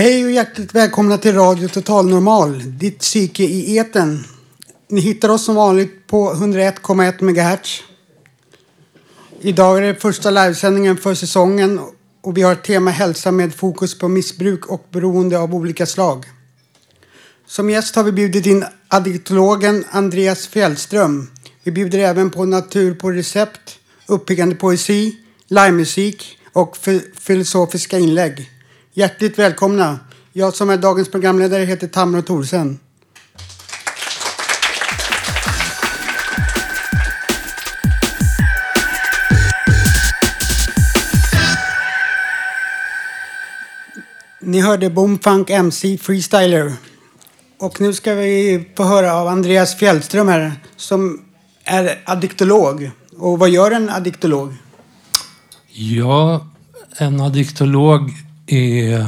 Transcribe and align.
Hej 0.00 0.24
och 0.24 0.30
hjärtligt 0.30 0.74
välkomna 0.74 1.18
till 1.18 1.34
Radio 1.34 1.68
Total 1.68 2.08
Normal, 2.08 2.78
ditt 2.78 2.98
psyke 2.98 3.42
i 3.42 3.76
eten. 3.76 4.24
Ni 4.88 5.00
hittar 5.00 5.28
oss 5.28 5.44
som 5.44 5.54
vanligt 5.54 6.06
på 6.06 6.32
101,1 6.32 7.22
MHz. 7.22 7.82
Idag 9.40 9.78
är 9.78 9.82
det 9.82 9.94
första 9.94 10.30
livesändningen 10.30 10.96
för 10.96 11.14
säsongen 11.14 11.80
och 12.20 12.36
vi 12.36 12.42
har 12.42 12.52
ett 12.52 12.64
tema 12.64 12.90
hälsa 12.90 13.30
med 13.30 13.54
fokus 13.54 13.98
på 13.98 14.08
missbruk 14.08 14.66
och 14.66 14.86
beroende 14.90 15.38
av 15.38 15.54
olika 15.54 15.86
slag. 15.86 16.24
Som 17.46 17.70
gäst 17.70 17.96
har 17.96 18.04
vi 18.04 18.12
bjudit 18.12 18.46
in 18.46 18.64
addiktologen 18.88 19.84
Andreas 19.90 20.46
Fjällström. 20.46 21.30
Vi 21.62 21.72
bjuder 21.72 21.98
även 21.98 22.30
på 22.30 22.44
natur 22.44 22.94
på 22.94 23.10
recept, 23.10 23.78
uppiggande 24.06 24.54
poesi, 24.54 25.16
livemusik 25.48 26.38
och 26.52 26.76
filosofiska 27.14 27.98
inlägg. 27.98 28.50
Hjärtligt 28.92 29.38
välkomna! 29.38 29.98
Jag 30.32 30.54
som 30.54 30.70
är 30.70 30.76
dagens 30.76 31.10
programledare 31.10 31.64
heter 31.64 31.86
Tamro 31.86 32.22
Thorsen. 32.22 32.78
Ni 44.40 44.60
hörde 44.60 44.90
Boomfunk 44.90 45.50
MC 45.50 45.98
Freestyler. 45.98 46.72
Och 47.58 47.80
nu 47.80 47.92
ska 47.92 48.14
vi 48.14 48.64
få 48.76 48.84
höra 48.84 49.14
av 49.14 49.28
Andreas 49.28 49.76
Fjällström 49.76 50.28
här 50.28 50.52
som 50.76 51.24
är 51.64 52.02
addiktolog. 52.04 52.90
Och 53.16 53.38
vad 53.38 53.50
gör 53.50 53.70
en 53.70 53.90
addiktolog? 53.90 54.54
Ja, 55.72 56.46
en 56.98 57.20
addiktolog 57.20 58.29
är 58.52 59.06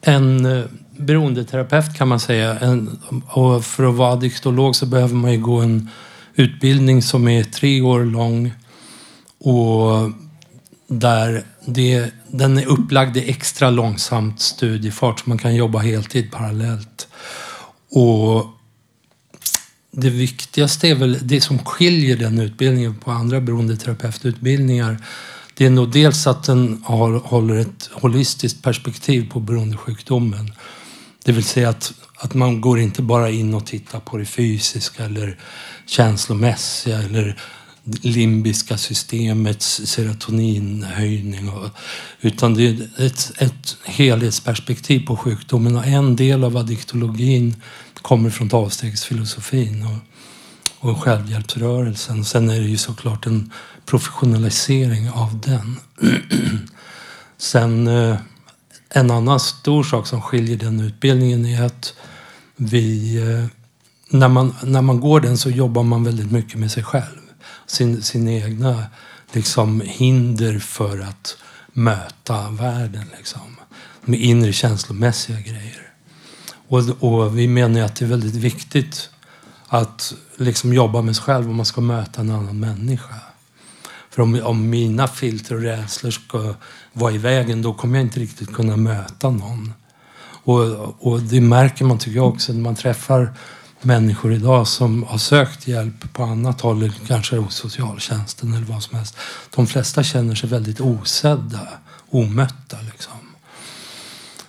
en 0.00 0.46
eh, 0.46 0.64
beroendeterapeut 0.96 1.94
kan 1.96 2.08
man 2.08 2.20
säga. 2.20 2.58
En, 2.58 2.98
och 3.26 3.64
för 3.64 3.88
att 3.88 3.94
vara 3.94 4.12
addiktolog 4.12 4.76
så 4.76 4.86
behöver 4.86 5.14
man 5.14 5.32
ju 5.32 5.38
gå 5.38 5.60
en 5.60 5.90
utbildning 6.34 7.02
som 7.02 7.28
är 7.28 7.44
tre 7.44 7.80
år 7.80 8.04
lång. 8.04 8.52
Och 9.38 10.12
där 10.88 11.44
det, 11.66 12.10
den 12.28 12.58
är 12.58 12.66
upplagd 12.66 13.16
i 13.16 13.30
extra 13.30 13.70
långsamt 13.70 14.40
studiefart 14.40 15.20
så 15.20 15.28
man 15.28 15.38
kan 15.38 15.54
jobba 15.54 15.78
heltid 15.78 16.32
parallellt. 16.32 17.08
Och 17.90 18.46
det 19.90 20.10
viktigaste 20.10 20.88
är 20.88 20.94
väl 20.94 21.18
det 21.22 21.40
som 21.40 21.58
skiljer 21.58 22.16
den 22.16 22.40
utbildningen 22.40 22.94
på 22.94 23.10
andra 23.10 23.40
beroendeterapeututbildningar 23.40 24.98
det 25.58 25.66
är 25.66 25.70
nog 25.70 25.92
dels 25.92 26.26
att 26.26 26.42
den 26.44 26.82
har, 26.84 27.12
håller 27.12 27.54
ett 27.56 27.90
holistiskt 27.92 28.62
perspektiv 28.62 29.30
på 29.30 29.40
beroendesjukdomen. 29.40 30.52
Det 31.24 31.32
vill 31.32 31.44
säga 31.44 31.68
att, 31.68 31.92
att 32.16 32.34
man 32.34 32.60
går 32.60 32.78
inte 32.78 33.02
bara 33.02 33.30
in 33.30 33.54
och 33.54 33.66
tittar 33.66 34.00
på 34.00 34.16
det 34.16 34.24
fysiska 34.24 35.04
eller 35.04 35.38
känslomässiga 35.86 36.98
eller 36.98 37.36
limbiska 38.02 38.78
systemets 38.78 39.80
serotoninhöjning. 39.84 41.48
Och, 41.48 41.70
utan 42.20 42.54
det 42.54 42.66
är 42.66 43.06
ett, 43.06 43.32
ett 43.38 43.76
helhetsperspektiv 43.84 45.06
på 45.06 45.16
sjukdomen. 45.16 45.76
Och 45.76 45.86
en 45.86 46.16
del 46.16 46.44
av 46.44 46.56
addiktologin 46.56 47.62
kommer 48.02 48.30
från 48.30 48.52
avstegsfilosofin 48.52 49.86
och, 49.86 50.90
och 50.90 51.02
självhjälpsrörelsen. 51.02 52.24
Sen 52.24 52.50
är 52.50 52.60
det 52.60 52.68
ju 52.68 52.76
såklart 52.76 53.26
en 53.26 53.52
professionalisering 53.86 55.10
av 55.10 55.40
den. 55.40 55.76
Sen 57.38 57.86
eh, 57.86 58.16
en 58.88 59.10
annan 59.10 59.40
stor 59.40 59.84
sak 59.84 60.06
som 60.06 60.22
skiljer 60.22 60.56
den 60.56 60.80
utbildningen 60.80 61.46
är 61.46 61.62
att 61.62 61.94
vi, 62.56 63.16
eh, 63.16 63.46
när 64.10 64.28
man, 64.28 64.54
när 64.62 64.82
man 64.82 65.00
går 65.00 65.20
den 65.20 65.38
så 65.38 65.50
jobbar 65.50 65.82
man 65.82 66.04
väldigt 66.04 66.32
mycket 66.32 66.60
med 66.60 66.72
sig 66.72 66.82
själv. 66.82 67.20
Sin, 67.66 68.02
sin 68.02 68.28
egna 68.28 68.84
liksom, 69.32 69.82
hinder 69.84 70.58
för 70.58 71.00
att 71.00 71.36
möta 71.72 72.50
världen. 72.50 73.04
Liksom, 73.18 73.56
med 74.04 74.20
inre 74.20 74.52
känslomässiga 74.52 75.40
grejer. 75.40 75.82
Och, 76.68 77.02
och 77.02 77.38
vi 77.38 77.48
menar 77.48 77.80
att 77.80 77.96
det 77.96 78.04
är 78.04 78.08
väldigt 78.08 78.34
viktigt 78.34 79.10
att 79.68 80.14
liksom 80.36 80.72
jobba 80.72 81.02
med 81.02 81.16
sig 81.16 81.24
själv 81.24 81.50
om 81.50 81.56
man 81.56 81.66
ska 81.66 81.80
möta 81.80 82.20
en 82.20 82.30
annan 82.30 82.60
människa. 82.60 83.14
För 84.16 84.22
om, 84.22 84.40
om 84.44 84.70
mina 84.70 85.08
filter 85.08 85.54
och 85.54 85.60
rädslor 85.60 86.10
ska 86.10 86.54
vara 86.92 87.12
i 87.12 87.18
vägen 87.18 87.62
då 87.62 87.74
kommer 87.74 87.98
jag 87.98 88.06
inte 88.06 88.20
riktigt 88.20 88.52
kunna 88.52 88.76
möta 88.76 89.30
någon. 89.30 89.72
Och, 90.20 90.62
och 91.06 91.20
det 91.22 91.40
märker 91.40 91.84
man 91.84 91.98
tycker 91.98 92.16
jag 92.16 92.28
också 92.28 92.52
när 92.52 92.60
man 92.60 92.74
träffar 92.74 93.34
människor 93.82 94.32
idag 94.32 94.68
som 94.68 95.02
har 95.02 95.18
sökt 95.18 95.68
hjälp 95.68 96.12
på 96.12 96.22
annat 96.22 96.60
håll, 96.60 96.92
kanske 97.06 97.36
hos 97.36 97.54
socialtjänsten 97.54 98.54
eller 98.54 98.66
vad 98.66 98.82
som 98.82 98.96
helst. 98.96 99.16
De 99.54 99.66
flesta 99.66 100.02
känner 100.02 100.34
sig 100.34 100.48
väldigt 100.48 100.80
osedda, 100.80 101.68
omötta. 102.10 102.76
Liksom. 102.92 103.12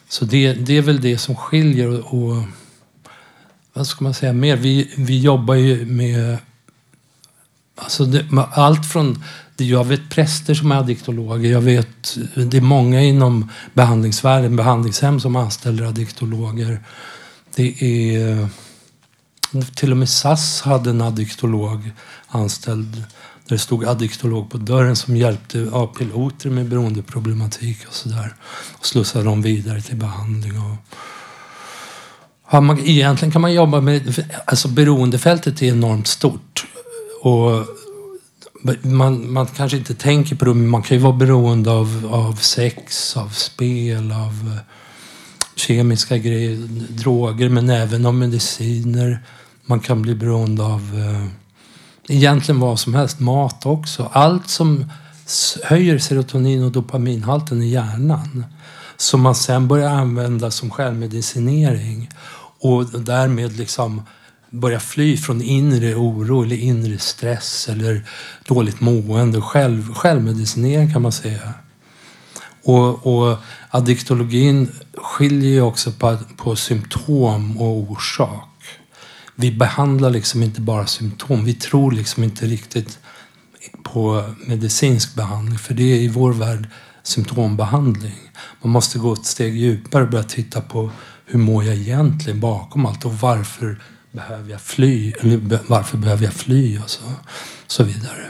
Så 0.09 0.25
det, 0.25 0.53
det 0.53 0.77
är 0.77 0.81
väl 0.81 1.01
det 1.01 1.17
som 1.17 1.35
skiljer. 1.35 1.89
Och, 1.89 2.13
och 2.13 2.43
vad 3.73 3.87
ska 3.87 4.03
man 4.03 4.13
säga 4.13 4.33
mer? 4.33 4.55
Vi, 4.55 4.93
vi 4.97 5.19
jobbar 5.19 5.55
ju 5.55 5.85
med 5.85 6.37
alltså 7.75 8.05
det, 8.05 8.25
allt 8.51 8.91
från 8.91 9.23
jag 9.63 9.83
vet 9.83 10.09
präster 10.09 10.53
som 10.53 10.71
är 10.71 10.75
addiktologer. 10.75 11.51
Jag 11.51 11.61
vet, 11.61 12.17
det 12.35 12.57
är 12.57 12.61
många 12.61 13.01
inom 13.01 13.51
behandlingsvärlden, 13.73 14.55
behandlingshem 14.55 15.19
som 15.19 15.35
anställer 15.35 15.85
addiktologer. 15.85 16.79
Det 17.55 17.83
är, 17.83 18.47
till 19.75 19.91
och 19.91 19.97
med 19.97 20.09
SAS 20.09 20.61
hade 20.61 20.89
en 20.89 21.01
addiktolog 21.01 21.91
anställd. 22.27 23.03
Där 23.47 23.55
det 23.55 23.59
stod 23.59 23.85
addiktolog 23.85 24.49
på 24.49 24.57
dörren 24.57 24.95
som 24.95 25.15
hjälpte 25.15 25.69
ja, 25.71 25.87
piloter 25.87 26.49
med 26.49 26.65
beroendeproblematik 26.65 27.77
och 27.87 27.93
sådär. 27.93 28.35
Och 28.79 28.85
slussade 28.85 29.25
dem 29.25 29.41
vidare 29.41 29.81
till 29.81 29.95
behandling. 29.95 30.59
Och, 30.59 30.75
ja, 32.51 32.61
man, 32.61 32.79
egentligen 32.79 33.31
kan 33.31 33.41
man 33.41 33.53
jobba 33.53 33.81
med... 33.81 34.25
Alltså 34.45 34.67
beroendefältet 34.67 35.61
är 35.61 35.65
enormt 35.65 36.07
stort. 36.07 36.65
Och 37.21 37.65
man, 38.81 39.33
man 39.33 39.45
kanske 39.45 39.77
inte 39.77 39.95
tänker 39.95 40.35
på 40.35 40.45
det, 40.45 40.53
men 40.53 40.69
man 40.69 40.83
kan 40.83 40.97
ju 40.97 41.03
vara 41.03 41.13
beroende 41.13 41.71
av, 41.71 42.09
av 42.11 42.33
sex, 42.33 43.17
av 43.17 43.29
spel, 43.29 44.11
av 44.11 44.53
eh, 44.53 44.61
kemiska 45.55 46.17
grejer, 46.17 46.57
droger, 46.89 47.49
men 47.49 47.69
även 47.69 48.05
av 48.05 48.13
mediciner. 48.13 49.19
Man 49.65 49.79
kan 49.79 50.01
bli 50.01 50.15
beroende 50.15 50.63
av 50.63 50.81
eh, 50.81 51.27
egentligen 52.15 52.59
vad 52.59 52.79
som 52.79 52.93
helst, 52.93 53.19
mat 53.19 53.65
också. 53.65 54.09
Allt 54.13 54.49
som 54.49 54.85
höjer 55.63 55.97
serotonin 55.97 56.63
och 56.63 56.71
dopaminhalten 56.71 57.61
i 57.61 57.69
hjärnan. 57.69 58.45
Som 58.97 59.21
man 59.21 59.35
sen 59.35 59.67
börjar 59.67 59.89
använda 59.89 60.51
som 60.51 60.69
självmedicinering. 60.69 62.09
Och 62.59 62.85
därmed 62.85 63.57
liksom 63.57 64.01
börja 64.49 64.79
fly 64.79 65.17
från 65.17 65.41
inre 65.41 65.95
oro 65.95 66.43
eller 66.43 66.55
inre 66.55 66.97
stress 66.97 67.69
eller 67.69 68.03
dåligt 68.47 68.79
mående. 68.79 69.41
Själv, 69.41 69.93
självmedicinering 69.93 70.93
kan 70.93 71.01
man 71.01 71.11
säga. 71.11 71.53
Och, 72.63 73.07
och 73.07 73.37
addiktologin 73.69 74.71
skiljer 74.93 75.51
ju 75.51 75.61
också 75.61 75.91
på, 75.91 76.17
på 76.37 76.55
symptom 76.55 77.57
och 77.57 77.91
orsak. 77.91 78.49
Vi 79.35 79.51
behandlar 79.51 80.09
liksom 80.09 80.43
inte 80.43 80.61
bara 80.61 80.85
symptom. 80.85 81.45
Vi 81.45 81.53
tror 81.53 81.91
liksom 81.91 82.23
inte 82.23 82.45
riktigt 82.45 82.99
på 83.83 84.23
medicinsk 84.45 85.15
behandling. 85.15 85.57
För 85.57 85.73
det 85.73 85.83
är 85.83 85.97
i 85.97 86.07
vår 86.07 86.33
värld 86.33 86.67
symptombehandling. 87.03 88.31
Man 88.61 88.71
måste 88.71 88.99
gå 88.99 89.13
ett 89.13 89.25
steg 89.25 89.55
djupare 89.55 90.03
och 90.03 90.09
börja 90.09 90.23
titta 90.23 90.61
på 90.61 90.91
hur 91.25 91.39
mår 91.39 91.63
jag 91.63 91.75
egentligen 91.75 92.39
bakom 92.39 92.85
allt 92.85 93.05
och 93.05 93.13
varför 93.13 93.81
behöver 94.11 94.51
jag 94.51 94.61
fly? 94.61 95.13
Eller 95.19 95.59
varför 95.67 95.97
behöver 95.97 96.23
jag 96.23 96.33
fly? 96.33 96.79
Och 96.79 96.89
så, 96.89 97.01
så 97.67 97.83
vidare. 97.83 98.25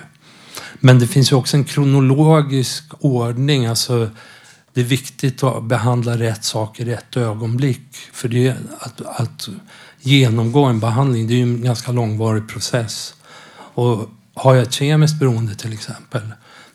Men 0.79 0.99
det 0.99 1.07
finns 1.07 1.31
ju 1.31 1.35
också 1.35 1.57
en 1.57 1.63
kronologisk 1.63 2.83
ordning. 2.99 3.65
Alltså, 3.65 4.09
det 4.73 4.81
är 4.81 4.85
viktigt 4.85 5.43
att 5.43 5.63
behandla 5.63 6.17
rätt 6.17 6.43
sak 6.43 6.79
i 6.79 6.85
rätt 6.85 7.17
ögonblick. 7.17 7.95
För 8.11 8.27
det 8.27 8.55
att, 8.79 9.01
att 9.01 9.49
genomgå 9.99 10.65
en 10.65 10.79
behandling, 10.79 11.27
det 11.27 11.33
är 11.33 11.37
ju 11.37 11.43
en 11.43 11.61
ganska 11.61 11.91
långvarig 11.91 12.49
process. 12.49 13.13
Och 13.73 14.09
har 14.33 14.55
jag 14.55 14.63
ett 14.63 14.73
kemiskt 14.73 15.19
beroende 15.19 15.55
till 15.55 15.73
exempel, 15.73 16.21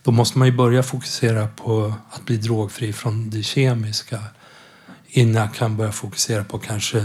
då 0.02 0.10
måste 0.10 0.38
man 0.38 0.48
ju 0.48 0.56
börja 0.56 0.82
fokusera 0.82 1.46
på 1.46 1.94
att 2.10 2.24
bli 2.24 2.36
drogfri 2.36 2.92
från 2.92 3.30
det 3.30 3.42
kemiska 3.42 4.18
innan 5.14 5.42
jag 5.42 5.54
kan 5.54 5.76
börja 5.76 5.92
fokusera 5.92 6.44
på 6.44 6.58
kanske 6.58 7.04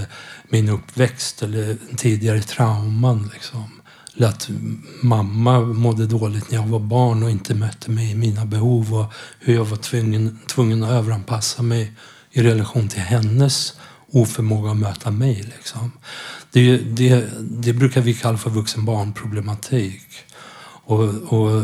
min 0.49 0.69
uppväxt 0.69 1.43
eller 1.43 1.77
tidigare 1.97 2.41
trauman. 2.41 3.29
Liksom. 3.33 3.81
Eller 4.15 4.27
att 4.27 4.49
mamma 5.01 5.59
mådde 5.61 6.07
dåligt 6.07 6.51
när 6.51 6.57
jag 6.57 6.67
var 6.67 6.79
barn 6.79 7.23
och 7.23 7.31
inte 7.31 7.55
mötte 7.55 7.91
mig 7.91 8.11
i 8.11 8.15
mina 8.15 8.45
behov 8.45 8.93
och 8.93 9.13
hur 9.39 9.53
jag 9.55 9.65
var 9.65 9.77
tvungen, 9.77 10.39
tvungen 10.47 10.83
att 10.83 10.89
överanpassa 10.89 11.61
mig 11.61 11.91
i 12.31 12.41
relation 12.41 12.87
till 12.87 13.01
hennes 13.01 13.73
oförmåga 14.11 14.71
att 14.71 14.77
möta 14.77 15.11
mig. 15.11 15.35
Liksom. 15.57 15.91
Det, 16.51 16.77
det, 16.77 17.29
det 17.41 17.73
brukar 17.73 18.01
vi 18.01 18.13
kalla 18.13 18.37
för 18.37 18.49
vuxen-barn-problematik. 18.49 20.01
Och, 20.87 21.33
och 21.33 21.63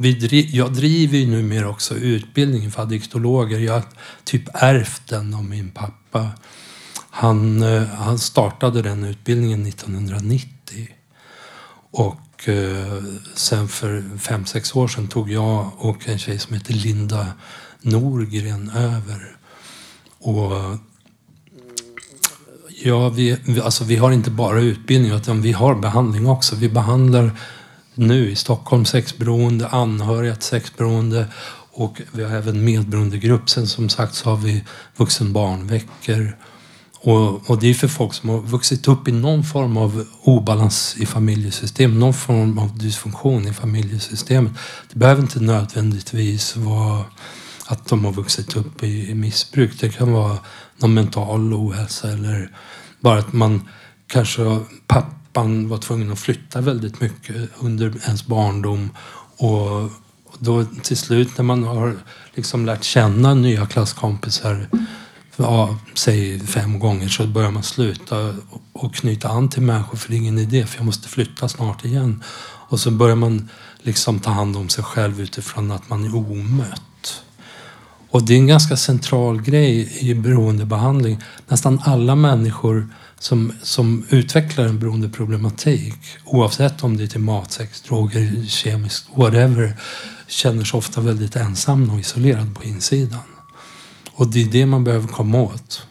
vi, 0.00 0.48
jag 0.52 0.72
driver 0.72 1.18
ju 1.18 1.26
numera 1.26 1.68
också 1.68 1.94
utbildningen 1.94 2.70
för 2.70 2.82
addiktologer. 2.82 3.58
Jag 3.58 3.72
har 3.72 3.82
typ 4.24 4.42
ärvt 4.54 5.02
den 5.08 5.34
av 5.34 5.44
min 5.44 5.70
pappa. 5.70 6.30
Han, 7.10 7.62
eh, 7.62 7.82
han 7.82 8.18
startade 8.18 8.82
den 8.82 9.04
utbildningen 9.04 9.66
1990. 9.66 10.88
Och 11.90 12.48
eh, 12.48 13.02
sen 13.34 13.68
för 13.68 14.18
fem 14.18 14.46
sex 14.46 14.76
år 14.76 14.88
sedan 14.88 15.08
tog 15.08 15.30
jag 15.30 15.70
och 15.78 16.08
en 16.08 16.18
tjej 16.18 16.38
som 16.38 16.54
heter 16.54 16.74
Linda 16.74 17.26
Norgren 17.82 18.70
över. 18.70 19.36
Och 20.18 20.52
Ja, 22.82 23.08
vi, 23.08 23.38
alltså 23.62 23.84
vi 23.84 23.96
har 23.96 24.12
inte 24.12 24.30
bara 24.30 24.60
utbildning 24.60 25.12
utan 25.12 25.42
vi 25.42 25.52
har 25.52 25.74
behandling 25.74 26.26
också. 26.28 26.56
Vi 26.56 26.68
behandlar 26.68 27.30
nu 27.96 28.30
i 28.30 28.36
Stockholm 28.36 28.84
sexberoende, 28.84 29.68
anhöriga 29.68 30.34
till 30.34 30.44
sexberoende 30.44 31.26
och 31.72 32.02
vi 32.12 32.24
har 32.24 32.30
även 32.30 32.64
medberoendegrupp. 32.64 33.50
Sen 33.50 33.66
som 33.66 33.88
sagt 33.88 34.14
så 34.14 34.30
har 34.30 34.36
vi 34.36 34.64
vuxenbarnveckor. 34.96 36.36
Och, 37.00 37.50
och 37.50 37.60
det 37.60 37.70
är 37.70 37.74
för 37.74 37.88
folk 37.88 38.14
som 38.14 38.28
har 38.28 38.38
vuxit 38.38 38.88
upp 38.88 39.08
i 39.08 39.12
någon 39.12 39.44
form 39.44 39.76
av 39.76 40.06
obalans 40.22 40.96
i 40.98 41.06
familjesystemet, 41.06 41.98
någon 41.98 42.14
form 42.14 42.58
av 42.58 42.78
dysfunktion 42.78 43.48
i 43.48 43.52
familjesystemet. 43.52 44.52
Det 44.92 44.98
behöver 44.98 45.22
inte 45.22 45.40
nödvändigtvis 45.40 46.56
vara 46.56 47.04
att 47.66 47.86
de 47.86 48.04
har 48.04 48.12
vuxit 48.12 48.56
upp 48.56 48.82
i, 48.82 49.10
i 49.10 49.14
missbruk. 49.14 49.80
Det 49.80 49.88
kan 49.88 50.12
vara 50.12 50.38
någon 50.76 50.94
mental 50.94 51.54
ohälsa 51.54 52.12
eller 52.12 52.50
bara 53.00 53.18
att 53.18 53.32
man 53.32 53.68
kanske 54.06 54.60
pappan 55.36 55.68
var 55.68 55.78
tvungen 55.78 56.12
att 56.12 56.18
flytta 56.18 56.60
väldigt 56.60 57.00
mycket 57.00 57.36
under 57.58 57.92
ens 58.04 58.26
barndom 58.26 58.90
och 59.36 59.90
då 60.38 60.64
till 60.64 60.96
slut 60.96 61.28
när 61.36 61.44
man 61.44 61.64
har 61.64 61.96
liksom 62.34 62.66
lärt 62.66 62.84
känna 62.84 63.34
nya 63.34 63.66
klasskompisar 63.66 64.68
ja, 65.36 65.78
säg 65.94 66.40
fem 66.40 66.78
gånger 66.78 67.08
så 67.08 67.26
börjar 67.26 67.50
man 67.50 67.62
sluta 67.62 68.34
och 68.72 68.94
knyta 68.94 69.28
an 69.28 69.48
till 69.48 69.62
människor 69.62 69.96
för 69.96 70.10
det 70.10 70.14
är 70.14 70.18
ingen 70.18 70.38
idé 70.38 70.66
för 70.66 70.78
jag 70.78 70.86
måste 70.86 71.08
flytta 71.08 71.48
snart 71.48 71.84
igen. 71.84 72.22
Och 72.68 72.80
så 72.80 72.90
börjar 72.90 73.16
man 73.16 73.48
liksom 73.82 74.20
ta 74.20 74.30
hand 74.30 74.56
om 74.56 74.68
sig 74.68 74.84
själv 74.84 75.20
utifrån 75.20 75.70
att 75.70 75.90
man 75.90 76.04
är 76.04 76.16
omött. 76.16 77.22
Och 78.10 78.22
det 78.22 78.34
är 78.34 78.38
en 78.38 78.46
ganska 78.46 78.76
central 78.76 79.42
grej 79.42 79.98
i 80.00 80.14
beroendebehandling. 80.14 81.18
Nästan 81.48 81.80
alla 81.84 82.14
människor 82.14 82.88
som, 83.18 83.52
som 83.62 84.06
utvecklar 84.10 84.64
en 84.64 84.78
beroendeproblematik, 84.78 85.94
oavsett 86.24 86.84
om 86.84 86.96
det 86.96 87.04
är 87.04 87.08
till 87.08 87.20
mat, 87.20 87.52
sex, 87.52 87.80
droger, 87.80 88.46
kemiskt, 88.46 89.08
whatever, 89.14 89.76
känner 90.26 90.64
sig 90.64 90.78
ofta 90.78 91.00
väldigt 91.00 91.36
ensam 91.36 91.90
och 91.90 92.00
isolerad 92.00 92.54
på 92.54 92.64
insidan. 92.64 93.20
Och 94.12 94.28
det 94.28 94.42
är 94.42 94.46
det 94.46 94.66
man 94.66 94.84
behöver 94.84 95.08
komma 95.08 95.40
åt. 95.40 95.86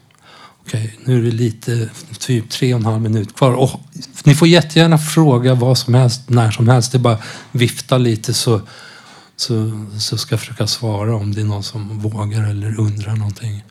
Okej, 0.66 1.00
nu 1.06 1.19
är 1.19 1.24
det 1.24 1.31
lite, 1.31 1.89
typ 2.19 2.50
tre 2.50 2.74
och 2.74 2.80
en 2.80 2.86
halv 2.86 3.01
minut 3.01 3.36
kvar. 3.36 3.54
Och 3.54 3.80
ni 4.24 4.36
får 4.36 4.48
jättegärna 4.48 4.98
fråga 4.98 5.54
vad 5.54 5.77
som 5.77 5.94
helst, 5.94 6.30
när 6.30 6.51
som 6.51 6.69
helst. 6.69 6.92
Det 6.92 6.98
är 6.98 7.00
bara 7.00 7.19
vifta 7.51 7.98
lite 7.98 8.33
så 8.33 8.62
så, 9.36 9.86
så 10.00 10.18
ska 10.18 10.33
jag 10.33 10.39
försöka 10.39 10.68
svara 10.68 11.16
om 11.16 11.33
det 11.33 11.42
är 11.42 11.45
någon 11.45 11.63
som 11.63 12.00
vågar 12.00 12.50
eller 12.50 12.80
undrar 12.80 13.16
någonting. 13.16 13.63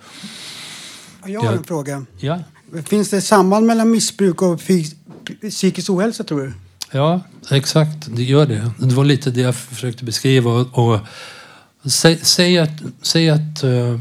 Jag 1.26 1.40
har 1.40 1.52
en 1.52 1.64
fråga. 1.64 2.06
Ja. 2.18 2.38
Finns 2.86 3.10
det 3.10 3.20
samband 3.20 3.66
mellan 3.66 3.90
missbruk 3.90 4.42
och 4.42 4.60
psykisk 5.50 5.90
ohälsa 5.90 6.24
tror 6.24 6.40
du? 6.40 6.52
Ja, 6.90 7.20
exakt. 7.50 8.16
Det 8.16 8.22
gör 8.22 8.46
det. 8.46 8.70
Det 8.78 8.94
var 8.94 9.04
lite 9.04 9.30
det 9.30 9.40
jag 9.40 9.56
försökte 9.56 10.04
beskriva. 10.04 10.50
Och, 10.50 10.98
sä, 11.84 12.18
säg, 12.22 12.58
att, 12.58 12.82
säg 13.02 13.30
att 13.30 13.64
uh, 13.64 13.98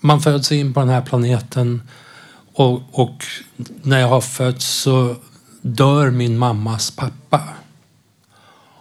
man 0.00 0.20
föds 0.20 0.52
in 0.52 0.74
på 0.74 0.80
den 0.80 0.88
här 0.88 1.02
planeten 1.02 1.82
och, 2.54 2.82
och 2.92 3.24
när 3.82 4.00
jag 4.00 4.08
har 4.08 4.20
fötts 4.20 4.66
så 4.66 5.16
dör 5.62 6.10
min 6.10 6.38
mammas 6.38 6.90
pappa. 6.90 7.42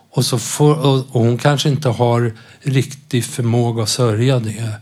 Och, 0.09 0.25
så 0.25 0.39
får, 0.39 0.85
och 0.85 1.21
hon 1.21 1.37
kanske 1.37 1.69
inte 1.69 1.89
har 1.89 2.33
riktig 2.59 3.25
förmåga 3.25 3.83
att 3.83 3.89
sörja 3.89 4.39
det. 4.39 4.73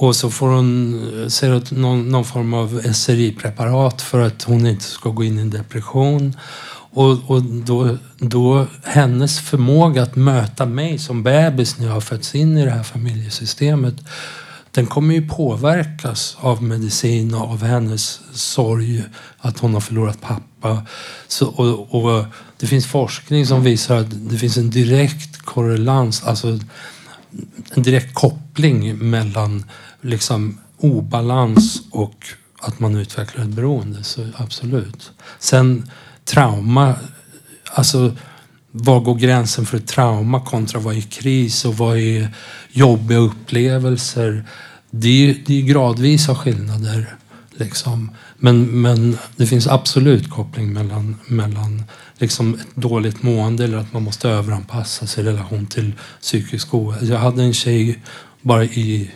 Och 0.00 0.16
så 0.16 0.30
får 0.30 0.48
hon 0.48 0.94
eh, 1.42 1.78
någon, 1.78 2.08
någon 2.08 2.24
form 2.24 2.54
av 2.54 2.82
SRI-preparat 2.92 4.02
för 4.02 4.20
att 4.20 4.42
hon 4.42 4.66
inte 4.66 4.84
ska 4.84 5.10
gå 5.10 5.24
in 5.24 5.38
i 5.38 5.40
en 5.40 5.50
depression. 5.50 6.36
Och, 6.90 7.30
och 7.30 7.42
då, 7.42 7.98
då 8.18 8.66
hennes 8.84 9.40
förmåga 9.40 10.02
att 10.02 10.16
möta 10.16 10.66
mig 10.66 10.98
som 10.98 11.22
bebis 11.22 11.78
när 11.78 11.86
jag 11.86 11.92
har 11.92 12.00
fötts 12.00 12.34
in 12.34 12.56
i 12.56 12.64
det 12.64 12.70
här 12.70 12.82
familjesystemet 12.82 13.94
den 14.70 14.86
kommer 14.86 15.14
ju 15.14 15.28
påverkas 15.28 16.36
av 16.40 16.62
medicin 16.62 17.34
och 17.34 17.50
av 17.50 17.64
hennes 17.64 18.20
sorg 18.32 19.02
att 19.38 19.58
hon 19.58 19.74
har 19.74 19.80
förlorat 19.80 20.20
pappa. 20.20 20.86
Så, 21.28 21.46
och, 21.46 21.94
och, 22.04 22.24
det 22.56 22.66
finns 22.66 22.86
forskning 22.86 23.46
som 23.46 23.62
visar 23.62 23.96
att 23.96 24.30
det 24.30 24.38
finns 24.38 24.56
en 24.56 24.70
direkt 24.70 25.42
korrelans, 25.42 26.22
alltså 26.22 26.58
en 27.74 27.82
direkt 27.82 28.14
koppling 28.14 28.98
mellan 29.10 29.64
liksom 30.00 30.60
obalans 30.78 31.82
och 31.90 32.26
att 32.60 32.80
man 32.80 32.96
utvecklar 32.96 33.44
ett 33.44 33.50
beroende. 33.50 34.04
Så 34.04 34.26
absolut. 34.36 35.10
Sen 35.38 35.90
trauma, 36.24 36.94
alltså 37.70 38.16
var 38.70 39.00
går 39.00 39.14
gränsen 39.14 39.66
för 39.66 39.76
ett 39.76 39.86
trauma 39.86 40.40
kontra 40.40 40.80
vad 40.80 40.96
är 40.96 41.00
kris 41.00 41.64
och 41.64 41.76
vad 41.76 41.98
är 41.98 42.28
jobbiga 42.70 43.18
upplevelser? 43.18 44.44
Det 44.90 45.30
är, 45.30 45.36
det 45.46 45.58
är 45.58 45.62
gradvisa 45.62 46.34
skillnader. 46.34 47.14
Liksom. 47.50 48.10
Men, 48.36 48.82
men 48.82 49.18
det 49.36 49.46
finns 49.46 49.66
absolut 49.66 50.30
koppling 50.30 50.72
mellan, 50.72 51.16
mellan 51.26 51.84
liksom 52.18 52.54
ett 52.54 52.76
dåligt 52.76 53.22
mående 53.22 53.64
eller 53.64 53.78
att 53.78 53.92
man 53.92 54.02
måste 54.02 54.28
överanpassa 54.28 55.06
sig 55.06 55.24
i 55.24 55.26
relation 55.26 55.66
till 55.66 55.92
psykisk 56.20 56.74
ohälsa. 56.74 57.06
Jag 57.06 57.18
hade 57.18 57.42
en 57.42 57.54
tjej 57.54 58.02
bara 58.42 58.64
i 58.64 59.10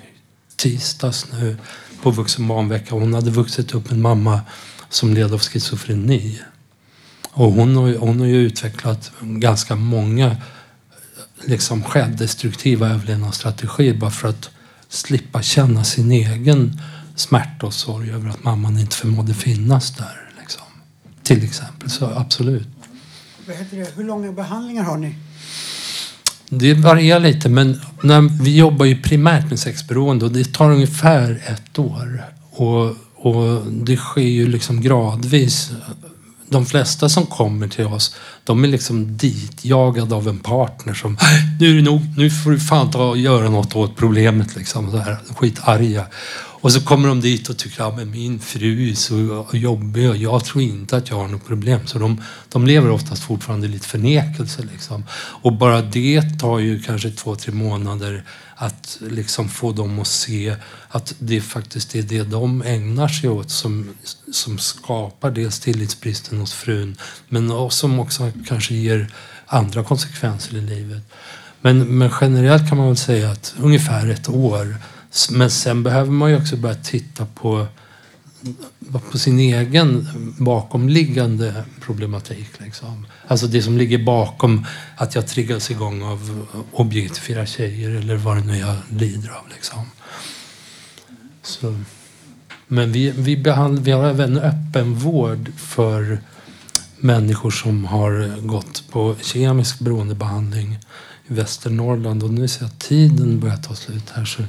tisdags 0.62 1.26
nu 1.32 1.56
på 2.02 2.10
vuxenbarnvecka. 2.10 2.94
Hon 2.94 3.14
hade 3.14 3.30
vuxit 3.30 3.74
upp 3.74 3.84
med 3.84 3.92
en 3.92 4.02
mamma 4.02 4.40
som 4.88 5.14
led 5.14 5.32
av 5.32 5.40
schizofreni. 5.40 6.40
Och 7.30 7.52
hon 7.52 7.76
har, 7.76 7.96
hon 7.96 8.20
har 8.20 8.26
ju 8.26 8.36
utvecklat 8.36 9.12
ganska 9.20 9.76
många 9.76 10.36
liksom 11.44 11.82
självdestruktiva 11.84 12.88
överlevnadsstrategier 12.88 13.94
bara 13.94 14.10
för 14.10 14.28
att 14.28 14.50
slippa 14.88 15.42
känna 15.42 15.84
sin 15.84 16.12
egen 16.12 16.80
smärta 17.16 17.66
och 17.66 17.74
sorg 17.74 18.10
över 18.10 18.30
att 18.30 18.44
mamman 18.44 18.78
inte 18.78 18.96
förmådde 18.96 19.34
finnas 19.34 19.96
där. 19.96 20.30
Liksom. 20.40 20.62
Till 21.22 21.44
exempel, 21.44 21.90
så 21.90 22.06
absolut. 22.06 22.68
Hur 23.96 24.04
långa 24.04 24.32
behandlingar 24.32 24.82
har 24.82 24.96
ni? 24.96 25.14
Det 26.54 26.74
varierar 26.74 27.20
lite, 27.20 27.48
men 27.48 27.80
när 28.02 28.42
vi 28.42 28.56
jobbar 28.56 28.86
ju 28.86 29.02
primärt 29.02 29.50
med 29.50 29.58
sexberoende 29.58 30.24
och 30.24 30.32
det 30.32 30.52
tar 30.52 30.70
ungefär 30.70 31.42
ett 31.46 31.78
år. 31.78 32.24
Och, 32.50 32.96
och 33.14 33.66
det 33.66 33.96
sker 33.96 34.22
ju 34.22 34.48
liksom 34.48 34.80
gradvis 34.80 35.72
de 36.52 36.66
flesta 36.66 37.08
som 37.08 37.26
kommer 37.26 37.68
till 37.68 37.86
oss, 37.86 38.14
de 38.44 38.64
är 38.64 38.68
liksom 38.68 39.16
ditjagade 39.16 40.14
av 40.14 40.28
en 40.28 40.38
partner 40.38 40.94
som 40.94 41.12
äh, 41.12 41.18
nu 41.60 41.70
är 41.70 41.74
det 41.74 41.82
nog, 41.82 42.00
nu 42.16 42.30
får 42.30 42.50
du 42.50 42.60
fan 42.60 42.90
ta 42.90 43.08
och 43.08 43.18
göra 43.18 43.50
något 43.50 43.76
åt 43.76 43.96
problemet 43.96 44.56
liksom. 44.56 44.90
Så 44.90 44.96
här, 44.96 45.16
skitarga. 45.36 46.06
Och 46.62 46.72
så 46.72 46.80
kommer 46.80 47.08
de 47.08 47.20
dit 47.20 47.48
och 47.48 47.56
tycker 47.58 47.82
att 47.82 47.98
ja, 47.98 48.04
min 48.04 48.38
fru 48.38 48.90
är 48.90 48.94
så 48.94 49.46
jobbig 49.52 50.10
och 50.10 50.16
jag 50.16 50.44
tror 50.44 50.62
inte 50.62 50.96
att 50.96 51.10
jag 51.10 51.16
har 51.16 51.28
något 51.28 51.46
problem. 51.46 51.80
Så 51.86 51.98
de, 51.98 52.22
de 52.48 52.66
lever 52.66 52.90
oftast 52.90 53.22
fortfarande 53.22 53.66
i 53.66 53.70
lite 53.70 53.88
förnekelse. 53.88 54.62
Liksom. 54.72 55.04
Och 55.14 55.52
bara 55.52 55.82
det 55.82 56.38
tar 56.40 56.58
ju 56.58 56.82
kanske 56.82 57.10
två, 57.10 57.36
tre 57.36 57.52
månader 57.52 58.24
att 58.54 58.98
liksom 59.00 59.48
få 59.48 59.72
dem 59.72 59.98
att 59.98 60.06
se 60.06 60.56
att 60.88 61.14
det 61.18 61.40
faktiskt 61.40 61.94
är 61.94 62.02
det 62.02 62.22
de 62.22 62.62
ägnar 62.62 63.08
sig 63.08 63.30
åt 63.30 63.50
som, 63.50 63.88
som 64.32 64.58
skapar 64.58 65.30
dels 65.30 65.60
tillitsbristen 65.60 66.38
hos 66.38 66.52
frun 66.52 66.96
men 67.28 67.70
som 67.70 68.00
också 68.00 68.32
kanske 68.48 68.74
ger 68.74 69.08
andra 69.46 69.84
konsekvenser 69.84 70.56
i 70.56 70.60
livet. 70.60 71.02
Men, 71.60 71.98
men 71.98 72.10
generellt 72.20 72.68
kan 72.68 72.78
man 72.78 72.86
väl 72.86 72.96
säga 72.96 73.30
att 73.30 73.54
ungefär 73.60 74.08
ett 74.08 74.28
år. 74.28 74.76
Men 75.30 75.50
sen 75.50 75.82
behöver 75.82 76.10
man 76.10 76.30
ju 76.30 76.36
också 76.36 76.56
börja 76.56 76.74
titta 76.74 77.26
på, 77.26 77.66
på 79.10 79.18
sin 79.18 79.38
egen 79.38 80.08
bakomliggande 80.38 81.64
problematik. 81.80 82.48
Liksom. 82.58 83.06
Alltså 83.26 83.46
det 83.46 83.62
som 83.62 83.78
ligger 83.78 83.98
bakom 83.98 84.66
att 84.96 85.14
jag 85.14 85.26
triggas 85.26 85.70
igång 85.70 86.02
av 86.02 86.46
objektifiera 86.72 87.46
tjejer 87.46 87.90
eller 87.90 88.16
vad 88.16 88.36
det 88.36 88.44
nu 88.44 88.58
jag 88.58 88.76
lider 88.90 89.30
av. 89.30 89.48
Liksom. 89.54 89.90
Så. 91.42 91.78
Men 92.66 92.92
vi, 92.92 93.10
vi, 93.10 93.36
behandlar, 93.36 93.82
vi 93.82 93.90
har 93.90 94.04
även 94.04 94.38
öppen 94.38 94.94
vård 94.94 95.52
för 95.56 96.20
människor 96.96 97.50
som 97.50 97.84
har 97.84 98.40
gått 98.46 98.84
på 98.90 99.16
kemisk 99.22 99.78
beroendebehandling 99.78 100.78
Västernorrland. 101.32 102.22
Och 102.22 102.30
nu 102.30 102.48
ser 102.48 102.62
jag 102.62 102.68
att 102.68 102.80
tiden 102.80 103.40
börjar 103.40 103.56
ta 103.56 103.74
slut 103.74 104.10
här. 104.14 104.24
Så 104.24 104.42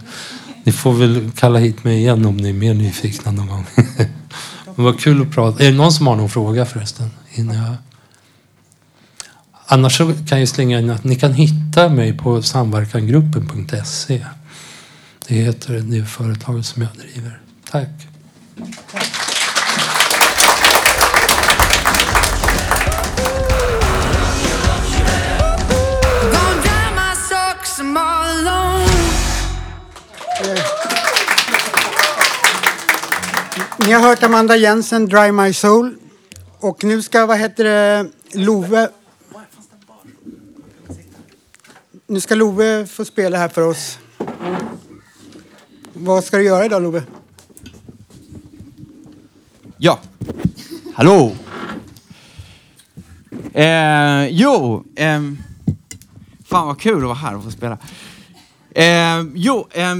ni 0.63 0.71
får 0.71 0.93
väl 0.93 1.31
kalla 1.35 1.59
hit 1.59 1.83
mig 1.83 1.97
igen 1.97 2.25
om 2.25 2.37
ni 2.37 2.49
är 2.49 2.53
mer 2.53 2.73
nyfikna 2.73 3.31
någon 3.31 3.47
gång. 3.47 3.65
Men 4.75 4.85
vad 4.85 4.99
kul 4.99 5.21
att 5.21 5.31
prata. 5.31 5.63
Är 5.63 5.71
det 5.71 5.77
någon 5.77 5.91
som 5.91 6.07
har 6.07 6.15
någon 6.15 6.29
fråga 6.29 6.65
förresten? 6.65 7.09
Innan 7.33 7.55
jag... 7.55 7.75
Annars 9.65 9.97
så 9.97 10.13
kan 10.27 10.39
jag 10.39 10.47
slänga 10.47 10.79
in 10.79 10.89
att 10.89 11.03
ni 11.03 11.15
kan 11.15 11.33
hitta 11.33 11.89
mig 11.89 12.17
på 12.17 12.41
samverkangruppen.se. 12.41 14.25
Det 15.27 15.35
heter 15.35 15.79
det 15.79 16.05
företaget 16.05 16.65
som 16.65 16.81
jag 16.81 16.91
driver. 16.91 17.39
Tack. 17.71 17.89
Ni 33.87 33.91
har 33.91 34.01
hört 34.01 34.23
Amanda 34.23 34.55
Jensen, 34.55 35.05
Dry 35.05 35.31
My 35.31 35.53
Soul. 35.53 35.95
Och 36.59 36.83
nu 36.83 37.01
ska, 37.01 37.25
vad 37.25 37.37
heter 37.37 37.63
det, 37.63 38.09
Love... 38.33 38.89
Nu 42.07 42.19
ska 42.19 42.35
Love 42.35 42.87
få 42.87 43.05
spela 43.05 43.37
här 43.37 43.49
för 43.49 43.61
oss. 43.61 43.99
Vad 45.93 46.23
ska 46.23 46.37
du 46.37 46.43
göra 46.43 46.65
idag 46.65 46.81
Love? 46.81 47.03
Ja. 49.77 49.99
Hallå! 50.93 51.35
Eh, 53.53 54.27
jo, 54.27 54.83
eh, 54.95 55.21
fan 56.45 56.67
vad 56.67 56.79
kul 56.79 56.97
att 56.97 57.03
vara 57.03 57.13
här 57.13 57.35
och 57.35 57.43
få 57.43 57.51
spela. 57.51 57.77
Eh, 58.71 59.23
jo, 59.33 59.67
eh, 59.71 59.95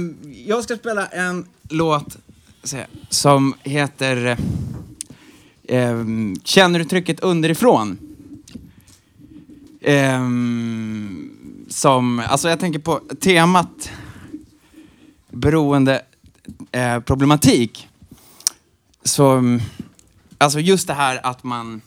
jag 0.46 0.64
ska 0.64 0.76
spela 0.76 1.06
en 1.06 1.46
låt 1.70 2.23
som 3.08 3.54
heter 3.62 4.26
eh, 4.26 5.78
eh, 5.78 6.04
Känner 6.44 6.78
du 6.78 6.84
trycket 6.84 7.20
underifrån? 7.20 7.98
Eh, 9.80 10.28
som, 11.68 12.22
alltså 12.28 12.48
jag 12.48 12.60
tänker 12.60 12.78
på 12.78 13.00
temat 13.20 13.90
beroende 15.30 16.02
eh, 16.72 17.00
problematik. 17.00 17.88
Så, 19.04 19.58
alltså 20.38 20.60
just 20.60 20.86
det 20.86 20.94
här 20.94 21.26
att 21.26 21.44
man... 21.44 21.80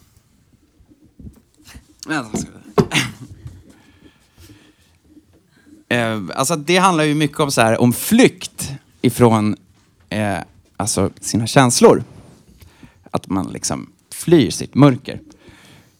Eh, 5.90 6.20
alltså 6.34 6.56
det 6.56 6.76
handlar 6.76 7.04
ju 7.04 7.14
mycket 7.14 7.40
om, 7.40 7.50
så 7.50 7.60
här, 7.60 7.80
om 7.80 7.92
flykt 7.92 8.72
ifrån 9.00 9.56
eh, 10.08 10.38
alltså 10.78 11.10
sina 11.20 11.46
känslor. 11.46 12.04
Att 13.10 13.28
man 13.28 13.46
liksom 13.46 13.90
flyr 14.14 14.50
sitt 14.50 14.74
mörker. 14.74 15.20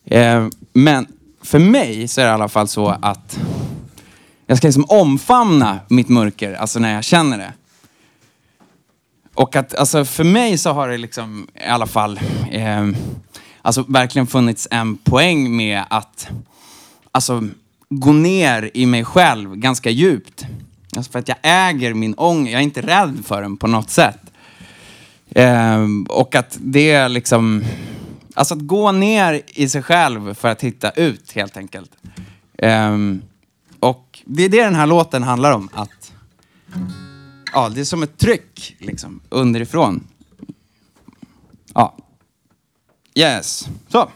Eh, 0.05 0.49
men 0.73 1.07
för 1.43 1.59
mig 1.59 2.09
så 2.09 2.21
är 2.21 2.25
det 2.25 2.31
i 2.31 2.35
alla 2.35 2.49
fall 2.49 2.69
så 2.69 2.89
att 2.89 3.39
jag 4.47 4.59
ska 4.59 4.67
liksom 4.67 4.85
omfamna 4.89 5.81
mitt 5.89 6.09
mörker, 6.09 6.55
alltså 6.55 6.79
när 6.79 6.95
jag 6.95 7.05
känner 7.05 7.39
det. 7.39 7.53
Och 9.35 9.57
att 9.57 9.75
alltså 9.75 10.05
för 10.05 10.25
mig 10.25 10.59
så 10.59 10.73
har 10.73 10.89
det 10.89 10.99
liksom 10.99 11.49
i 11.55 11.69
alla 11.69 11.87
fall 11.87 12.21
eh, 12.51 12.89
alltså 13.63 13.85
verkligen 13.89 14.27
funnits 14.27 14.69
en 14.71 14.97
poäng 14.97 15.57
med 15.57 15.85
att 15.91 16.29
alltså 17.13 17.49
gå 17.89 18.13
ner 18.13 18.71
i 18.75 18.87
mig 18.87 19.05
själv 19.05 19.57
ganska 19.57 19.91
djupt. 19.91 20.47
Alltså 20.97 21.13
för 21.13 21.19
att 21.19 21.29
jag 21.29 21.37
äger 21.43 21.95
min 21.95 22.15
ångest, 22.15 22.53
jag 22.53 22.61
är 22.61 22.65
inte 22.65 22.83
rädd 22.83 23.23
för 23.25 23.43
den 23.43 23.57
på 23.57 23.67
något 23.67 23.91
sätt. 23.91 24.21
Eh, 25.31 25.87
och 26.09 26.35
att 26.35 26.59
det 26.61 26.91
är 26.91 27.09
liksom, 27.09 27.65
alltså 28.35 28.55
att 28.55 28.61
gå 28.61 28.93
ner 28.93 29.43
i 29.47 29.69
sig 29.69 29.83
själv 29.83 30.35
för 30.35 30.49
att 30.49 30.65
hitta 30.65 30.91
ut 30.91 31.33
helt 31.33 31.57
enkelt. 31.57 31.91
Eh, 32.59 32.97
och 33.81 34.23
det 34.25 34.45
är 34.45 34.49
det 34.49 34.65
den 34.65 34.75
här 34.75 34.87
låten 34.87 35.23
handlar 35.23 35.53
om. 35.53 35.69
Att, 35.73 36.13
ja, 37.53 37.69
det 37.69 37.81
är 37.81 37.85
som 37.85 38.03
ett 38.03 38.19
tryck 38.19 38.77
liksom, 38.79 39.21
underifrån. 39.29 40.07
Ja. 41.75 41.97
Yes. 43.15 43.69
Så. 43.89 44.09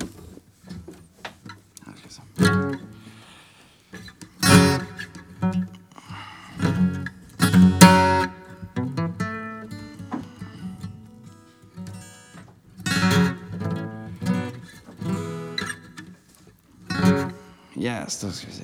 Yes, 17.82 18.20
då 18.20 18.30
ska 18.30 18.46
vi 18.46 18.52
se. 18.52 18.62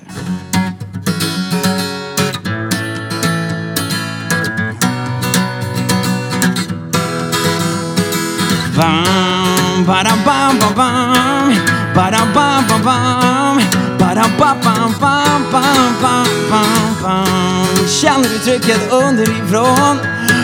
Bam, 8.77 9.85
badam, 9.87 10.19
bam, 10.25 10.59
bam, 10.59 10.75
bam. 10.75 11.53
Badam, 11.95 12.33
bam, 12.33 12.63
bam, 12.67 12.83
bam. 12.83 13.59
Badam, 13.99 14.31
bam, 14.39 14.57
bam, 14.63 14.93
bam, 15.01 15.43
bam, 15.51 15.95
bam, 16.01 16.27
bam, 16.49 16.95
bam. 17.03 17.87
Känner 17.87 18.29
du 18.29 18.39
trycket 18.39 18.91
underifrån? 18.91 19.99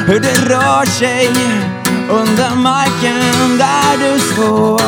Hur 0.08 0.20
det 0.20 0.50
rör 0.50 0.86
sig 0.86 1.29
under 2.10 2.55
marken 2.55 3.58
där 3.58 3.98
du 3.98 4.20
står? 4.20 4.82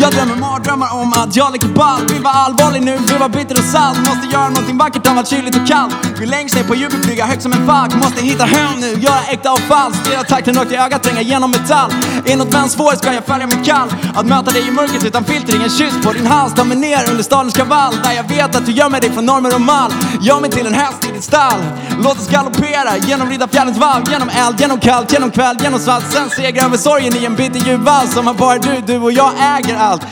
Jag 0.00 0.12
drömmer 0.12 0.36
Drömmar 0.68 0.94
om 0.94 1.12
att 1.12 1.36
jag 1.36 1.52
leker 1.52 1.68
ball. 1.68 2.06
Vill 2.08 2.22
vara 2.22 2.34
allvarlig 2.34 2.82
nu, 2.82 2.96
vill 2.96 3.18
vara 3.18 3.28
bitter 3.28 3.58
och 3.58 3.64
salt. 3.64 3.98
Måste 3.98 4.26
göra 4.32 4.48
någonting 4.48 4.78
vackert 4.78 5.06
av 5.06 5.18
allt 5.18 5.28
kyligt 5.28 5.56
och 5.56 5.66
kallt. 5.66 5.94
Vill 6.20 6.30
längst 6.30 6.54
ner 6.54 6.64
på 6.64 6.74
djupet 6.74 7.04
flyga 7.04 7.26
högt 7.26 7.42
som 7.42 7.52
en 7.52 7.66
falk. 7.66 7.94
Måste 7.94 8.22
hitta 8.22 8.44
hem 8.44 8.80
nu, 8.80 8.86
göra 8.86 9.20
äkta 9.30 9.52
och 9.52 9.60
falskt. 9.60 10.06
Stirra 10.06 10.22
takten 10.22 10.54
rakt 10.54 10.72
i 10.72 10.76
ögat, 10.76 11.02
tränga 11.02 11.22
genom 11.22 11.50
metall. 11.50 11.90
Är 12.24 12.36
vänds 12.36 12.78
vän 12.78 12.96
ska 12.96 13.14
jag 13.14 13.24
färga 13.24 13.46
mig 13.46 13.58
kall. 13.64 13.88
Att 14.14 14.26
möta 14.26 14.50
dig 14.50 14.68
i 14.68 14.70
mörkret 14.70 15.04
utan 15.04 15.24
filter, 15.24 15.56
ingen 15.56 15.70
kyss 15.70 15.94
på 16.04 16.12
din 16.12 16.26
hals. 16.26 16.54
Ta 16.54 16.64
mig 16.64 16.76
ner 16.76 17.10
under 17.10 17.22
stadens 17.22 17.54
kavall 17.54 17.94
Där 18.04 18.12
jag 18.12 18.28
vet 18.28 18.56
att 18.56 18.66
du 18.66 18.72
gömmer 18.72 19.00
dig 19.00 19.10
från 19.10 19.26
normer 19.26 19.54
och 19.54 19.60
mall. 19.60 19.92
Gör 20.20 20.40
mig 20.40 20.50
till 20.50 20.66
en 20.66 20.74
häst 20.74 21.04
i 21.08 21.12
ditt 21.12 21.24
stall. 21.24 21.60
Låt 22.02 22.18
oss 22.18 22.28
galoppera 22.28 22.96
genom 22.96 23.28
Riddarfjällens 23.28 23.78
valv 23.78 24.04
Genom 24.10 24.28
eld, 24.28 24.60
genom 24.60 24.80
kallt, 24.80 25.12
genom 25.12 25.30
kväll, 25.30 25.56
genom 25.62 25.80
svalt. 25.80 26.04
Sen 26.12 26.30
segra 26.30 26.64
över 26.64 26.76
sorgen 26.76 27.16
i 27.16 27.24
en 27.24 27.34
bitter 27.34 27.60
ljuv 27.60 27.80
vals 27.80 28.14
Som 28.14 28.36
bara 28.38 28.58
du, 28.58 28.80
du 28.86 28.98
och 28.98 29.12
jag 29.12 29.32
äger 29.58 29.76
allt. 29.76 29.88
Allt 29.88 30.06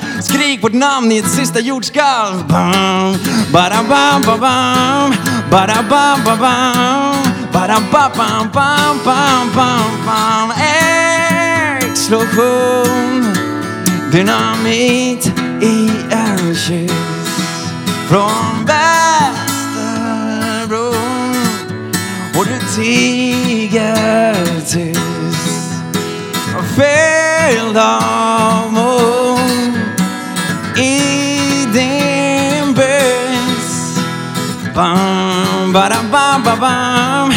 skrik 0.46 0.62
vårt 0.62 0.72
namn 0.72 1.12
i 1.12 1.18
ett 1.18 1.30
sista 1.30 1.60
jordskalv. 1.60 2.48
Ba-da-bam-ba-bam, 3.52 5.14
ba-da-bam-ba-bam, 5.50 7.16
ba-da-ba-bam-bam-bam-bam. 7.52 10.52
Explosion, 11.90 13.36
dynamit 14.12 15.26
i 15.62 15.90
en 16.10 16.54
kyss 16.54 16.92
från 18.08 18.66
Västerbro. 18.66 19.34
Och 22.38 22.46
du 22.46 22.58
tiger 22.76 24.34
tyst, 24.60 25.70
fylld 26.76 27.78
av 27.78 28.72
mod. 28.72 29.25
Bam, 34.76 35.72
bam, 35.72 36.10
bam. 36.10 36.42
Bam, 36.44 36.60
bam. 36.60 37.32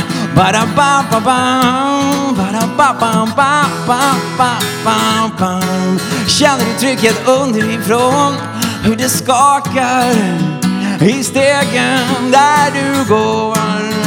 Bam, 2.75 3.31
bam, 3.35 4.59
bam, 4.83 5.31
bam. 5.39 5.99
Känner 6.27 6.65
du 6.65 6.79
trycket 6.79 7.27
underifrån? 7.27 8.33
Hur 8.83 8.95
det 8.95 9.09
skakar 9.09 10.11
i 11.01 11.23
stegen 11.23 12.31
där 12.31 12.71
du 12.73 13.13
går. 13.13 13.98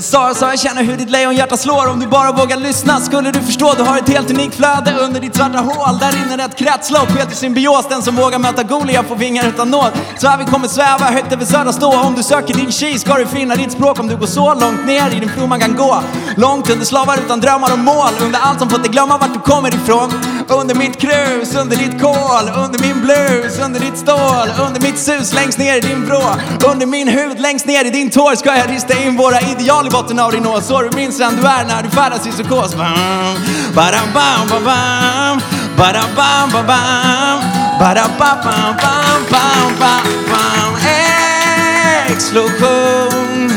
Sara 0.00 0.34
sa 0.34 0.48
jag 0.48 0.58
känner 0.58 0.82
hur 0.82 0.96
ditt 0.96 1.10
lejonhjärta 1.10 1.56
slår. 1.56 1.90
Om 1.90 2.00
du 2.00 2.06
bara 2.06 2.32
vågar 2.32 2.56
lyssna 2.56 3.00
skulle 3.00 3.30
du 3.30 3.40
förstå. 3.40 3.74
Du 3.76 3.82
har 3.82 3.98
ett 3.98 4.08
helt 4.08 4.30
unikt 4.30 4.54
flöde 4.54 4.94
under 5.00 5.20
ditt 5.20 5.36
svarta 5.36 5.58
hål. 5.58 5.98
Där 5.98 6.12
inne 6.24 6.44
ett 6.44 6.56
kretslopp 6.56 7.10
helt 7.10 7.32
i 7.32 7.34
symbios. 7.34 7.86
Den 7.88 8.02
som 8.02 8.16
vågar 8.16 8.38
möta 8.38 8.62
Goliat 8.62 9.06
får 9.06 9.16
vingar 9.16 9.48
utan 9.48 9.70
nåd. 9.70 9.90
Så 10.18 10.28
här 10.28 10.38
vi 10.38 10.44
kommer 10.44 10.68
sväva 10.68 11.04
högt 11.04 11.32
över 11.32 11.44
södra 11.44 11.72
stå. 11.72 11.92
Om 12.00 12.14
du 12.14 12.22
söker 12.22 12.54
din 12.54 12.72
tjej 12.72 12.98
ska 12.98 13.14
du 13.14 13.26
finna 13.26 13.54
ditt 13.54 13.72
språk. 13.72 14.00
Om 14.00 14.08
du 14.08 14.16
går 14.16 14.26
så 14.26 14.54
långt 14.54 14.86
ner 14.86 15.16
i 15.16 15.20
din 15.20 15.28
flod 15.28 15.48
man 15.48 15.60
kan 15.60 15.76
gå. 15.76 16.02
Långt 16.36 16.70
under 16.70 16.86
slavar 16.86 17.18
utan 17.26 17.40
drömmar 17.40 17.72
och 17.72 17.78
mål. 17.78 18.12
Under 18.20 18.40
allt 18.40 18.58
som 18.58 18.70
fått 18.70 18.82
dig 18.82 18.92
glömma 18.92 19.18
vart 19.18 19.34
du 19.34 19.40
kommer 19.40 19.74
ifrån. 19.74 20.12
Under 20.48 20.74
mitt 20.74 21.00
krus, 21.00 21.54
under 21.56 21.76
ditt 21.76 22.00
kol. 22.02 22.64
Under 22.64 22.78
min 22.78 23.00
blus, 23.00 23.58
under 23.64 23.80
ditt 23.80 23.98
stål. 23.98 24.66
Under 24.66 24.80
mitt 24.80 24.98
sus 24.98 25.34
längst 25.34 25.58
ner 25.58 25.76
i 25.76 25.80
din 25.80 26.06
vrå. 26.06 26.22
Under 26.70 26.86
min 26.86 27.08
hud 27.08 27.40
längst 27.40 27.66
ner 27.66 27.84
i 27.84 27.90
din 27.90 28.10
tår 28.10 28.34
Ska 28.34 28.56
jag 28.56 28.70
rista 28.70 29.02
in 29.02 29.16
våra 29.16 29.40
ideal 29.40 29.83
i 29.86 29.90
botten 29.90 30.18
av 30.18 30.32
din 30.32 30.46
ås 30.46 30.66
Så 30.66 30.82
du 30.82 30.90
minns 30.96 31.20
vem 31.20 31.36
du 31.36 31.46
är 31.46 31.64
när 31.64 31.82
du 31.82 31.90
färdas 31.90 32.26
i 32.26 32.30
psykos. 32.30 32.74
Badam, 33.74 34.08
bam, 34.14 34.48
bam, 34.48 34.64
bam. 34.64 35.40
Badam, 35.76 36.10
bam, 36.16 36.50
bam, 36.52 36.66
bam. 36.66 37.40
Badam, 37.80 38.10
bam, 38.18 38.38
bam, 38.44 38.76
bam, 38.76 39.24
bam, 39.30 39.72
bam, 39.80 40.02
bam. 40.30 40.74
Explosion 42.08 43.50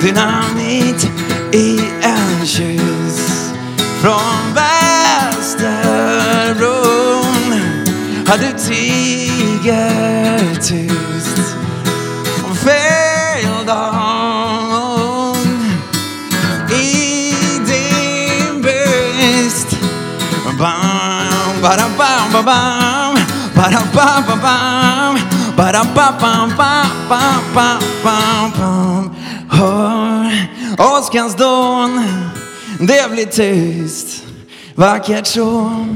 Dynamit 0.00 1.10
i 1.52 1.80
en 2.02 2.46
kyss 2.46 3.52
Från 4.02 4.54
Västerbron 4.54 5.74
Har 8.26 8.38
du 8.38 8.52
tiger 8.58 10.54
till 10.62 10.97
bam, 22.48 23.14
bam, 23.14 23.14
bam. 23.14 23.14
Badam, 23.54 23.88
bam, 23.94 24.24
bam, 24.26 24.40
bam. 24.40 25.14
Badam, 25.56 25.94
bam, 25.94 26.14
bam, 26.20 26.48
bam, 26.56 26.90
bam, 27.08 27.42
bam, 27.54 27.80
bam, 28.04 28.52
bam. 28.58 29.16
Hör 29.50 30.48
åskans 30.78 31.36
dån, 31.36 32.04
det 32.78 33.10
blir 33.10 33.26
tyst. 33.26 34.24
Vackert 34.74 35.26
så, 35.26 35.86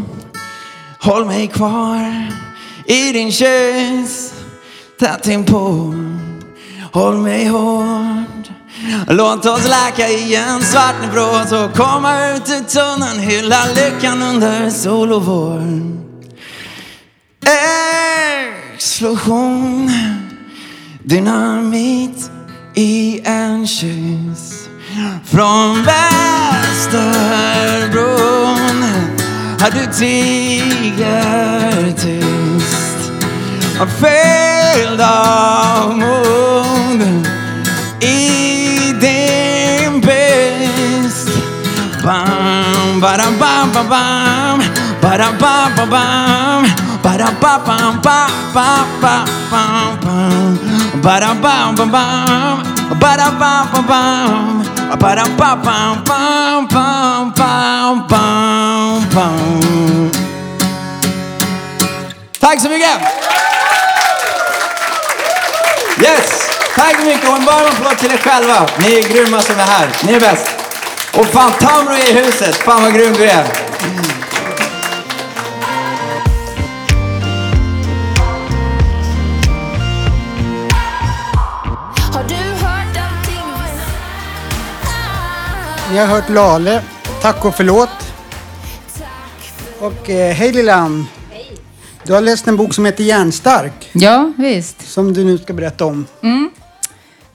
håll 1.00 1.24
mig 1.24 1.46
kvar 1.46 2.32
i 2.86 3.12
din 3.12 3.32
kyss. 3.32 4.32
Tätt 5.00 5.28
inpå, 5.28 5.94
håll 6.92 7.16
mig 7.16 7.46
hårt. 7.46 8.50
Låt 9.08 9.46
oss 9.46 9.68
läka 9.68 10.08
i 10.08 10.34
en 10.34 10.62
svart 10.62 10.94
nevros 11.00 11.52
och 11.52 11.76
komma 11.76 12.28
ut 12.28 12.50
ur 12.50 12.64
tunneln, 12.64 13.20
hylla 13.20 13.64
lyckan 13.74 14.22
under 14.22 14.70
sol 14.70 15.12
och 15.12 15.24
vår. 15.24 16.01
Explosion, 18.74 19.90
dynamit 21.02 22.30
i 22.74 23.20
en 23.24 23.66
kyss. 23.66 24.68
Från 25.24 25.84
Västerbron 25.84 27.02
har 29.60 29.70
du 29.70 29.86
tiger 29.98 31.92
tyst. 31.92 33.12
fylld 34.00 35.00
av 35.00 35.98
mod 35.98 37.02
i 38.00 38.28
din 39.00 40.00
byst. 40.00 41.28
Bam, 42.04 43.00
bara 43.00 43.30
bam, 43.40 43.72
bam, 43.72 43.88
bam. 43.88 44.62
Bara 45.02 45.32
bam, 45.40 45.76
bam, 45.76 45.90
bam. 45.90 46.81
Badam, 47.02 47.34
ba 47.40 47.58
bam, 47.66 48.00
ba 48.02 48.28
ba 48.54 48.86
ba 49.02 49.24
bam, 49.50 49.98
bam. 50.02 51.02
Badam, 51.02 51.40
bam, 51.42 51.74
bam, 51.74 51.90
bam. 51.90 52.62
Badam, 53.00 53.38
bam, 53.38 53.66
bam, 53.72 53.86
bam. 53.86 54.98
Badam, 55.00 55.36
ba 55.36 55.56
bam, 55.56 56.04
bam, 56.04 56.66
bam, 56.68 57.32
bam, 57.34 58.06
bam, 58.08 59.08
bam. 59.14 60.10
Tack 62.40 62.60
så 62.60 62.68
mycket! 62.68 62.98
Yes! 65.98 66.50
Tack 66.76 66.96
så 67.00 67.06
mycket 67.06 67.28
och 67.28 67.36
en 67.36 67.44
varm 67.44 67.66
applåd 67.66 67.98
till 67.98 68.12
er 68.12 68.16
själva. 68.18 68.66
Ni 68.78 68.94
är 68.94 69.02
grymma 69.02 69.42
som 69.42 69.58
är 69.58 69.64
här. 69.64 69.88
Ni 70.02 70.12
är 70.12 70.20
bäst. 70.20 70.46
Och 71.14 71.26
fan 71.26 71.52
Tamro 71.52 71.92
är 71.94 72.10
i 72.10 72.12
huset. 72.12 72.56
Fan 72.56 72.82
vad 72.82 72.94
grym 72.94 73.12
du 73.12 73.24
är. 73.24 73.71
Vi 85.92 85.98
har 85.98 86.06
hört 86.06 86.28
Lale, 86.28 86.82
Tack 87.22 87.44
och 87.44 87.54
förlåt. 87.54 88.14
Och 89.80 90.10
eh, 90.10 90.34
hej 90.34 90.52
Lillan. 90.52 91.06
Du 92.06 92.12
har 92.12 92.20
läst 92.20 92.48
en 92.48 92.56
bok 92.56 92.74
som 92.74 92.84
heter 92.84 93.04
Järnstark. 93.04 93.90
Ja, 93.92 94.32
visst. 94.38 94.88
Som 94.88 95.12
du 95.12 95.24
nu 95.24 95.38
ska 95.38 95.52
berätta 95.52 95.84
om. 95.84 96.06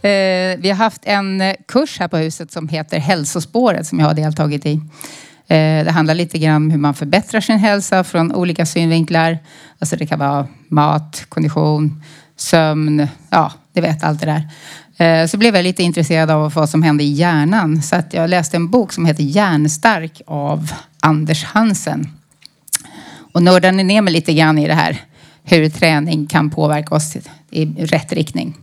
Eh, 0.01 0.09
vi 0.57 0.69
har 0.69 0.73
haft 0.73 1.01
en 1.05 1.41
eh, 1.41 1.55
kurs 1.67 1.99
här 1.99 2.07
på 2.07 2.17
huset 2.17 2.51
som 2.51 2.67
heter 2.67 2.99
Hälsospåret 2.99 3.87
som 3.87 3.99
jag 3.99 4.07
har 4.07 4.13
deltagit 4.13 4.65
i. 4.65 4.73
Eh, 5.47 5.85
det 5.85 5.91
handlar 5.91 6.13
lite 6.15 6.37
grann 6.37 6.55
om 6.55 6.71
hur 6.71 6.79
man 6.79 6.93
förbättrar 6.93 7.41
sin 7.41 7.57
hälsa 7.57 8.03
från 8.03 8.35
olika 8.35 8.65
synvinklar. 8.65 9.37
Alltså 9.79 9.95
det 9.95 10.05
kan 10.05 10.19
vara 10.19 10.47
mat, 10.67 11.25
kondition, 11.29 12.03
sömn, 12.35 13.07
ja, 13.29 13.51
det 13.73 13.81
vet 13.81 14.03
allt 14.03 14.19
det 14.19 14.25
där. 14.25 14.49
Eh, 14.97 15.27
så 15.27 15.37
blev 15.37 15.55
jag 15.55 15.63
lite 15.63 15.83
intresserad 15.83 16.31
av 16.31 16.53
vad 16.53 16.69
som 16.69 16.83
hände 16.83 17.03
i 17.03 17.11
hjärnan. 17.11 17.81
Så 17.81 17.95
att 17.95 18.13
jag 18.13 18.29
läste 18.29 18.57
en 18.57 18.69
bok 18.69 18.93
som 18.93 19.05
heter 19.05 19.23
Hjärnstark 19.23 20.21
av 20.27 20.71
Anders 20.99 21.43
Hansen. 21.43 22.07
Och 23.31 23.43
nördade 23.43 23.83
ner 23.83 24.01
mig 24.01 24.13
lite 24.13 24.33
grann 24.33 24.57
i 24.57 24.67
det 24.67 24.73
här. 24.73 25.01
Hur 25.43 25.69
träning 25.69 26.27
kan 26.27 26.49
påverka 26.49 26.95
oss 26.95 27.17
i 27.51 27.65
rätt 27.65 28.13
riktning. 28.13 28.55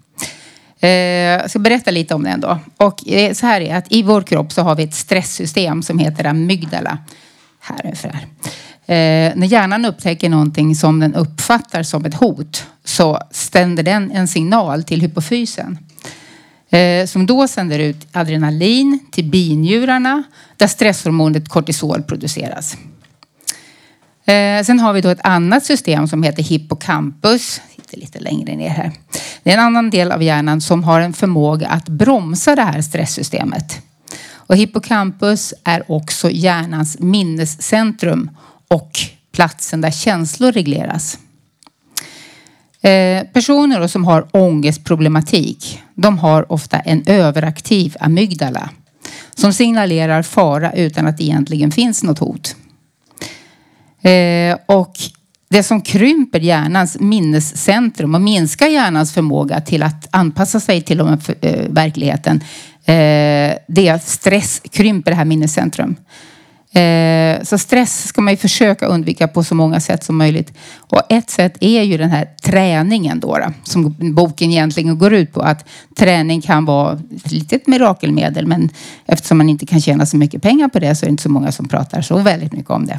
Eh, 0.81 0.91
jag 0.91 1.51
ska 1.51 1.59
berätta 1.59 1.91
lite 1.91 2.15
om 2.15 2.23
den 2.23 2.41
då. 2.41 2.59
Och 2.77 3.09
eh, 3.09 3.33
så 3.33 3.47
här 3.47 3.61
är 3.61 3.77
att 3.77 3.93
i 3.93 4.03
vår 4.03 4.23
kropp 4.23 4.53
så 4.53 4.63
har 4.63 4.75
vi 4.75 4.83
ett 4.83 4.95
stresssystem 4.95 5.83
som 5.83 5.99
heter 5.99 6.25
amygdala. 6.25 6.99
Här 7.61 7.81
ungefär. 7.85 8.27
Eh, 8.87 9.33
när 9.37 9.47
hjärnan 9.47 9.85
upptäcker 9.85 10.29
någonting 10.29 10.75
som 10.75 11.01
den 11.01 11.15
uppfattar 11.15 11.83
som 11.83 12.05
ett 12.05 12.15
hot 12.15 12.67
så 12.85 13.19
sänder 13.31 13.83
den 13.83 14.11
en 14.11 14.29
signal 14.29 14.85
till 14.85 15.01
hypofysen. 15.01 15.79
Eh, 16.75 17.07
som 17.07 17.27
då 17.27 17.49
sänder 17.49 17.79
ut 17.79 18.07
adrenalin 18.13 18.99
till 19.11 19.25
binjurarna 19.25 20.23
där 20.57 20.67
stresshormonet 20.67 21.49
kortisol 21.49 22.03
produceras. 22.03 22.77
Eh, 24.25 24.65
sen 24.65 24.81
har 24.81 24.93
vi 24.93 25.01
då 25.01 25.09
ett 25.09 25.27
annat 25.27 25.65
system 25.65 26.09
som 26.09 26.23
heter 26.23 26.43
hippocampus. 26.43 27.61
Sitter 27.77 27.97
lite 27.97 28.19
längre 28.19 28.57
ner 28.57 28.69
här. 28.69 28.93
Det 29.43 29.51
är 29.51 29.55
en 29.55 29.65
annan 29.65 29.91
del 29.91 30.13
av 30.13 30.23
hjärnan 30.23 30.61
som 30.61 30.85
har 30.85 31.01
en 31.01 31.13
förmåga 31.13 31.69
att 31.69 31.89
bromsa 31.89 32.55
det 32.55 32.63
här 32.63 32.83
stresssystemet. 32.83 33.83
Och 34.33 34.57
hippocampus 34.57 35.55
är 35.65 35.93
också 35.93 36.31
hjärnans 36.31 36.99
minnescentrum 37.01 38.31
och 38.69 38.91
platsen 39.33 39.81
där 39.81 39.91
känslor 39.91 40.53
regleras. 40.53 41.19
Eh, 42.81 43.25
personer 43.33 43.81
då 43.81 43.89
som 43.89 44.05
har 44.05 44.27
ångestproblematik, 44.31 45.84
de 45.95 46.19
har 46.19 46.53
ofta 46.53 46.79
en 46.79 47.03
överaktiv 47.07 47.97
amygdala 48.01 48.71
som 49.35 49.53
signalerar 49.53 50.23
fara 50.23 50.73
utan 50.73 51.07
att 51.07 51.17
det 51.17 51.25
egentligen 51.25 51.71
finns 51.73 52.03
något 52.03 52.19
hot. 52.19 52.57
Eh, 54.03 54.59
och 54.67 54.97
det 55.51 55.63
som 55.63 55.81
krymper 55.81 56.41
hjärnans 56.41 56.97
minnescentrum 57.01 58.15
och 58.15 58.21
minskar 58.21 58.67
hjärnans 58.67 59.13
förmåga 59.13 59.61
till 59.61 59.83
att 59.83 60.09
anpassa 60.11 60.61
sig 60.61 60.83
till 60.83 60.99
de, 60.99 61.19
eh, 61.41 61.69
verkligheten, 61.69 62.37
eh, 62.85 63.55
det 63.69 63.89
är 63.89 63.95
att 63.95 64.09
stress 64.09 64.63
krymper 64.71 65.11
det 65.11 65.17
här 65.17 65.25
minnescentrum. 65.25 65.97
Eh, 66.75 67.43
så 67.43 67.59
stress 67.59 68.07
ska 68.07 68.21
man 68.21 68.33
ju 68.33 68.37
försöka 68.37 68.87
undvika 68.87 69.29
på 69.29 69.45
så 69.45 69.55
många 69.55 69.81
sätt 69.81 70.05
som 70.05 70.17
möjligt. 70.17 70.53
Och 70.79 71.03
ett 71.09 71.31
sätt 71.31 71.57
är 71.61 71.83
ju 71.83 71.99
den 71.99 72.11
här 72.11 72.29
träningen 72.43 73.21
då, 73.21 73.39
då 73.39 73.53
som 73.65 73.97
boken 73.99 74.51
egentligen 74.51 74.99
går 74.99 75.15
ut 75.15 75.33
på. 75.33 75.41
Att 75.41 75.65
träning 75.97 76.41
kan 76.41 76.65
vara 76.65 77.01
ett 77.17 77.33
litet 77.33 77.67
mirakelmedel 77.67 78.47
men 78.47 78.71
eftersom 79.07 79.39
man 79.39 79.49
inte 79.49 79.67
kan 79.67 79.81
tjäna 79.81 80.07
så 80.07 80.17
mycket 80.17 80.43
pengar 80.43 80.69
på 80.69 80.79
det 80.79 80.95
så 80.95 81.05
är 81.05 81.07
det 81.07 81.11
inte 81.11 81.23
så 81.23 81.29
många 81.29 81.53
som 81.53 81.69
pratar 81.69 82.03
så 82.03 82.19
väldigt 82.19 82.53
mycket 82.53 82.71
om 82.71 82.87
det. 82.87 82.99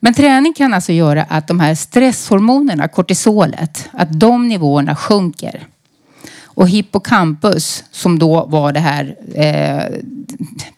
Men 0.00 0.14
träning 0.14 0.52
kan 0.52 0.74
alltså 0.74 0.92
göra 0.92 1.22
att 1.22 1.48
de 1.48 1.60
här 1.60 1.74
stresshormonerna, 1.74 2.88
kortisolet, 2.88 3.88
att 3.92 4.20
de 4.20 4.48
nivåerna 4.48 4.96
sjunker. 4.96 5.66
Och 6.54 6.68
hippocampus, 6.68 7.84
som 7.90 8.18
då 8.18 8.46
var 8.46 8.72
det 8.72 8.80
här 8.80 9.16
eh, 9.34 10.00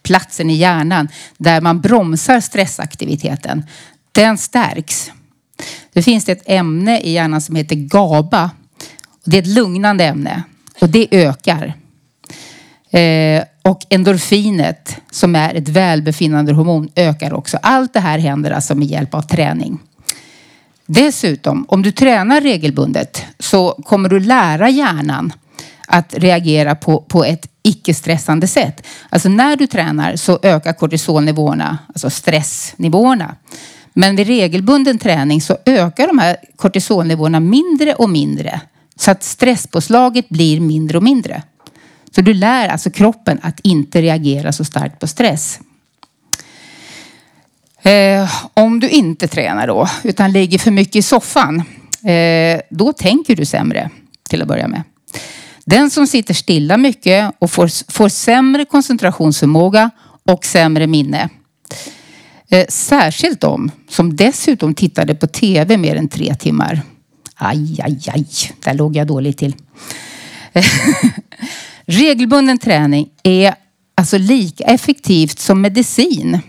platsen 0.01 0.49
i 0.49 0.53
hjärnan 0.53 1.07
där 1.37 1.61
man 1.61 1.81
bromsar 1.81 2.39
stressaktiviteten, 2.39 3.65
den 4.11 4.37
stärks. 4.37 5.11
Det 5.93 6.01
finns 6.01 6.29
ett 6.29 6.43
ämne 6.45 6.99
i 6.99 7.11
hjärnan 7.11 7.41
som 7.41 7.55
heter 7.55 7.75
GABA. 7.75 8.51
Det 9.25 9.37
är 9.37 9.41
ett 9.41 9.47
lugnande 9.47 10.05
ämne 10.05 10.43
och 10.81 10.89
det 10.89 11.07
ökar. 11.11 11.73
Eh, 12.89 13.43
och 13.61 13.81
endorfinet 13.89 14.97
som 15.11 15.35
är 15.35 15.53
ett 15.53 15.69
välbefinnande 15.69 16.53
hormon 16.53 16.89
ökar 16.95 17.33
också. 17.33 17.57
Allt 17.61 17.93
det 17.93 17.99
här 17.99 18.19
händer 18.19 18.51
alltså 18.51 18.75
med 18.75 18.87
hjälp 18.87 19.13
av 19.13 19.21
träning. 19.21 19.79
Dessutom, 20.85 21.65
om 21.67 21.81
du 21.81 21.91
tränar 21.91 22.41
regelbundet 22.41 23.25
så 23.39 23.71
kommer 23.71 24.09
du 24.09 24.19
lära 24.19 24.69
hjärnan 24.69 25.33
att 25.87 26.13
reagera 26.13 26.75
på, 26.75 27.01
på 27.01 27.23
ett 27.23 27.49
icke-stressande 27.63 28.47
sätt. 28.47 28.87
Alltså 29.09 29.29
när 29.29 29.55
du 29.55 29.67
tränar 29.67 30.15
så 30.15 30.39
ökar 30.41 30.73
kortisolnivåerna, 30.73 31.77
alltså 31.87 32.09
stressnivåerna. 32.09 33.35
Men 33.93 34.15
vid 34.15 34.27
regelbunden 34.27 34.97
träning 34.97 35.41
så 35.41 35.57
ökar 35.65 36.07
de 36.07 36.19
här 36.19 36.37
kortisolnivåerna 36.55 37.39
mindre 37.39 37.93
och 37.93 38.09
mindre. 38.09 38.61
Så 38.95 39.11
att 39.11 39.23
stresspåslaget 39.23 40.29
blir 40.29 40.59
mindre 40.59 40.97
och 40.97 41.03
mindre. 41.03 41.43
Så 42.15 42.21
du 42.21 42.33
lär 42.33 42.67
alltså 42.67 42.89
kroppen 42.91 43.39
att 43.41 43.59
inte 43.59 44.01
reagera 44.01 44.51
så 44.51 44.65
starkt 44.65 44.99
på 44.99 45.07
stress. 45.07 45.59
Eh, 47.81 48.31
om 48.53 48.79
du 48.79 48.89
inte 48.89 49.27
tränar 49.27 49.67
då, 49.67 49.87
utan 50.03 50.31
ligger 50.31 50.59
för 50.59 50.71
mycket 50.71 50.95
i 50.95 51.01
soffan, 51.01 51.63
eh, 52.03 52.61
då 52.69 52.93
tänker 52.93 53.35
du 53.35 53.45
sämre 53.45 53.89
till 54.29 54.41
att 54.41 54.47
börja 54.47 54.67
med. 54.67 54.83
Den 55.65 55.89
som 55.89 56.07
sitter 56.07 56.33
stilla 56.33 56.77
mycket 56.77 57.35
och 57.39 57.51
får, 57.51 57.91
får 57.91 58.09
sämre 58.09 58.65
koncentrationsförmåga 58.65 59.89
och 60.23 60.45
sämre 60.45 60.87
minne. 60.87 61.29
Eh, 62.49 62.65
särskilt 62.69 63.41
de 63.41 63.71
som 63.89 64.15
dessutom 64.15 64.73
tittade 64.73 65.15
på 65.15 65.27
tv 65.27 65.77
mer 65.77 65.95
än 65.95 66.07
tre 66.07 66.35
timmar. 66.35 66.81
Aj, 67.35 67.81
aj, 67.83 67.99
aj, 68.07 68.27
där 68.63 68.73
låg 68.73 68.95
jag 68.95 69.07
dåligt 69.07 69.37
till. 69.37 69.55
Regelbunden 71.85 72.57
träning 72.57 73.09
är 73.23 73.55
alltså 73.95 74.17
lika 74.17 74.63
effektivt 74.63 75.39
som 75.39 75.61
medicin 75.61 76.39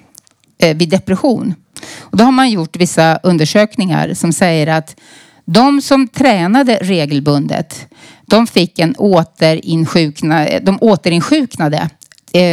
eh, 0.58 0.76
vid 0.76 0.88
depression. 0.88 1.54
Och 1.98 2.16
då 2.16 2.24
har 2.24 2.32
man 2.32 2.50
gjort 2.50 2.76
vissa 2.76 3.20
undersökningar 3.22 4.14
som 4.14 4.32
säger 4.32 4.66
att 4.66 4.96
de 5.44 5.82
som 5.82 6.08
tränade 6.08 6.78
regelbundet, 6.82 7.86
de 8.26 8.46
fick 8.46 8.78
en 8.78 8.94
återinsjukna, 8.94 10.48
de 10.62 10.78
återinsjuknade. 10.80 11.90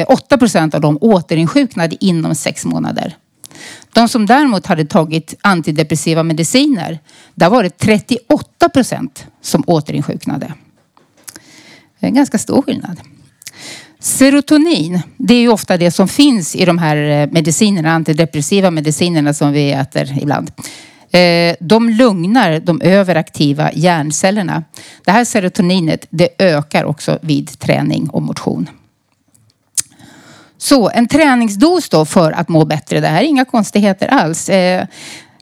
8 0.07 0.35
eh, 0.35 0.39
procent 0.39 0.75
av 0.75 0.81
dem 0.81 0.97
återinsjuknade 1.01 2.05
inom 2.05 2.35
sex 2.35 2.65
månader. 2.65 3.15
De 3.93 4.07
som 4.07 4.25
däremot 4.25 4.65
hade 4.65 4.85
tagit 4.85 5.35
antidepressiva 5.41 6.23
mediciner, 6.23 6.99
där 7.35 7.49
var 7.49 7.63
det 7.63 7.69
38 7.69 8.69
procent 8.69 9.25
som 9.41 9.63
återinsjuknade. 9.67 10.53
Det 11.99 12.05
är 12.05 12.07
en 12.07 12.15
ganska 12.15 12.37
stor 12.37 12.61
skillnad. 12.61 13.01
Serotonin, 13.99 15.01
det 15.17 15.33
är 15.33 15.39
ju 15.39 15.49
ofta 15.49 15.77
det 15.77 15.91
som 15.91 16.07
finns 16.07 16.55
i 16.55 16.65
de 16.65 16.77
här 16.77 16.97
eh, 16.97 17.29
medicinerna, 17.31 17.91
antidepressiva 17.91 18.71
medicinerna 18.71 19.33
som 19.33 19.51
vi 19.51 19.71
äter 19.71 20.17
ibland. 20.21 20.51
Eh, 21.11 21.55
de 21.59 21.89
lugnar 21.89 22.59
de 22.59 22.81
överaktiva 22.81 23.71
hjärncellerna. 23.73 24.63
Det 25.05 25.11
här 25.11 25.25
serotoninet 25.25 26.05
det 26.09 26.29
ökar 26.39 26.83
också 26.83 27.19
vid 27.21 27.59
träning 27.59 28.09
och 28.09 28.21
motion. 28.21 28.69
Så 30.57 30.89
en 30.89 31.07
träningsdos 31.07 31.89
då 31.89 32.05
för 32.05 32.31
att 32.31 32.49
må 32.49 32.65
bättre. 32.65 32.99
Det 32.99 33.07
här 33.07 33.21
är 33.21 33.27
inga 33.27 33.45
konstigheter 33.45 34.07
alls. 34.07 34.49
Eh, 34.49 34.85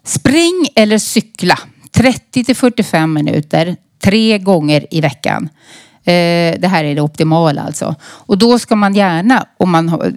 spring 0.04 0.68
eller 0.76 0.98
cykla 0.98 1.60
30 1.92 2.44
till 2.44 2.56
45 2.56 3.14
minuter 3.14 3.76
tre 4.04 4.38
gånger 4.38 4.86
i 4.92 5.02
veckan. 5.02 5.50
Eh, 6.04 6.60
det 6.60 6.68
här 6.68 6.84
är 6.84 6.96
det 6.96 7.02
optimala 7.02 7.62
alltså. 7.62 7.96
Och 8.02 8.38
då 8.38 8.60
ska 8.60 8.76
man 8.76 8.94
gärna, 8.94 9.46
om 9.58 9.72
man 9.72 10.14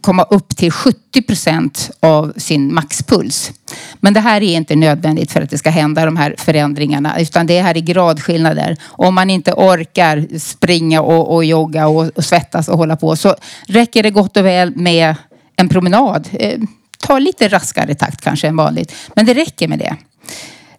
komma 0.00 0.22
upp 0.22 0.56
till 0.56 0.70
70 0.72 1.22
procent 1.22 1.90
av 2.00 2.32
sin 2.36 2.74
maxpuls. 2.74 3.52
Men 4.00 4.14
det 4.14 4.20
här 4.20 4.42
är 4.42 4.56
inte 4.56 4.76
nödvändigt 4.76 5.32
för 5.32 5.42
att 5.42 5.50
det 5.50 5.58
ska 5.58 5.70
hända 5.70 6.04
de 6.04 6.16
här 6.16 6.34
förändringarna. 6.38 7.20
Utan 7.20 7.46
det 7.46 7.60
här 7.60 7.76
är 7.76 7.80
gradskillnader. 7.80 8.76
Om 8.84 9.14
man 9.14 9.30
inte 9.30 9.52
orkar 9.52 10.38
springa 10.38 11.00
och, 11.00 11.34
och 11.34 11.44
jogga 11.44 11.86
och, 11.86 12.10
och 12.16 12.24
svettas 12.24 12.68
och 12.68 12.78
hålla 12.78 12.96
på 12.96 13.16
så 13.16 13.34
räcker 13.66 14.02
det 14.02 14.10
gott 14.10 14.36
och 14.36 14.46
väl 14.46 14.76
med 14.76 15.14
en 15.56 15.68
promenad. 15.68 16.28
Eh, 16.32 16.60
ta 16.98 17.18
lite 17.18 17.48
raskare 17.48 17.94
takt 17.94 18.20
kanske 18.20 18.48
än 18.48 18.56
vanligt. 18.56 18.94
Men 19.14 19.26
det 19.26 19.34
räcker 19.34 19.68
med 19.68 19.78
det. 19.78 19.96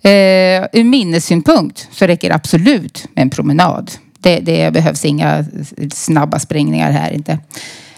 Eh, 0.09 0.67
ur 0.73 0.83
minnessynpunkt 0.83 1.87
så 1.91 2.07
räcker 2.07 2.29
det 2.29 2.35
absolut 2.35 3.05
med 3.13 3.21
en 3.21 3.29
promenad. 3.29 3.91
Det, 4.25 4.39
det 4.39 4.73
behövs 4.73 5.05
inga 5.05 5.45
snabba 5.93 6.39
springningar 6.39 6.91
här 6.91 7.11
inte. 7.11 7.39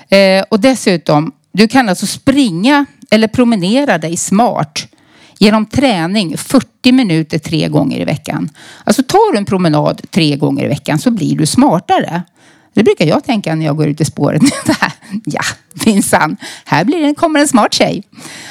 Eh, 0.09 0.45
och 0.49 0.59
dessutom, 0.59 1.31
du 1.51 1.67
kan 1.67 1.89
alltså 1.89 2.05
springa 2.05 2.85
eller 3.11 3.27
promenera 3.27 3.97
dig 3.97 4.17
smart 4.17 4.87
genom 5.39 5.65
träning 5.65 6.37
40 6.37 6.91
minuter 6.91 7.39
tre 7.39 7.67
gånger 7.67 7.99
i 7.99 8.05
veckan. 8.05 8.49
Alltså 8.83 9.03
tar 9.03 9.31
du 9.31 9.37
en 9.37 9.45
promenad 9.45 10.01
tre 10.11 10.35
gånger 10.35 10.65
i 10.65 10.67
veckan 10.67 10.99
så 10.99 11.11
blir 11.11 11.37
du 11.37 11.45
smartare. 11.45 12.23
Det 12.73 12.83
brukar 12.83 13.05
jag 13.05 13.23
tänka 13.23 13.55
när 13.55 13.65
jag 13.65 13.77
går 13.77 13.87
ut 13.87 14.01
i 14.01 14.05
spåret. 14.05 14.41
ja, 15.25 15.41
minsann. 15.85 16.37
Här 16.65 16.85
blir 16.85 17.01
det, 17.01 17.13
kommer 17.15 17.39
en 17.39 17.47
smart 17.47 17.73
tjej. 17.73 18.03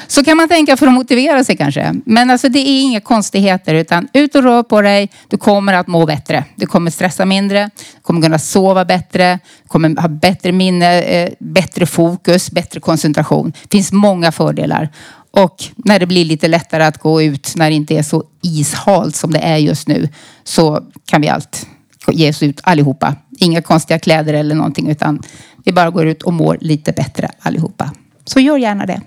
Så 0.07 0.25
kan 0.25 0.37
man 0.37 0.49
tänka 0.49 0.77
för 0.77 0.87
att 0.87 0.93
motivera 0.93 1.45
sig 1.45 1.57
kanske. 1.57 1.95
Men 2.07 2.31
alltså 2.31 2.49
det 2.49 2.59
är 2.59 2.83
inga 2.83 3.01
konstigheter 3.01 3.75
utan 3.75 4.09
ut 4.13 4.35
och 4.35 4.43
rör 4.43 4.63
på 4.63 4.83
dig. 4.83 5.11
Du 5.29 5.37
kommer 5.37 5.73
att 5.73 5.87
må 5.87 6.07
bättre. 6.07 6.45
Du 6.57 6.67
kommer 6.67 6.91
stressa 6.91 7.25
mindre. 7.25 7.71
Du 7.95 8.03
kommer 8.03 8.23
kunna 8.23 8.39
sova 8.39 8.85
bättre. 8.85 9.39
Du 9.63 9.69
kommer 9.69 10.01
ha 10.01 10.09
bättre 10.09 10.53
minne, 10.53 11.03
eh, 11.03 11.33
bättre 11.39 11.87
fokus, 11.87 12.51
bättre 12.51 12.81
koncentration. 12.81 13.53
Det 13.63 13.77
finns 13.77 13.93
många 13.93 14.33
fördelar. 14.33 14.89
Och 15.31 15.65
när 15.77 15.99
det 15.99 16.07
blir 16.07 16.25
lite 16.25 16.49
lättare 16.49 16.85
att 16.85 16.99
gå 16.99 17.23
ut 17.23 17.53
när 17.57 17.71
det 17.71 17.77
inte 17.77 17.95
är 17.95 18.03
så 18.03 18.25
ishalt 18.43 19.17
som 19.17 19.33
det 19.33 19.39
är 19.39 19.57
just 19.57 19.89
nu 19.89 20.09
så 20.45 20.83
kan 21.07 21.21
vi 21.21 21.29
allt 21.29 21.67
ge 22.13 22.31
oss 22.31 22.43
ut 22.43 22.61
allihopa. 22.63 23.15
Inga 23.39 23.63
konstiga 23.63 23.99
kläder 23.99 24.35
eller 24.35 24.55
någonting 24.55 24.91
utan 24.91 25.23
vi 25.65 25.73
bara 25.73 25.91
går 25.91 26.07
ut 26.07 26.23
och 26.23 26.33
mår 26.33 26.59
lite 26.61 26.93
bättre 26.93 27.31
allihopa. 27.41 27.91
Så 28.25 28.41
gör 28.41 28.57
gärna 28.57 28.87
det. 28.87 29.01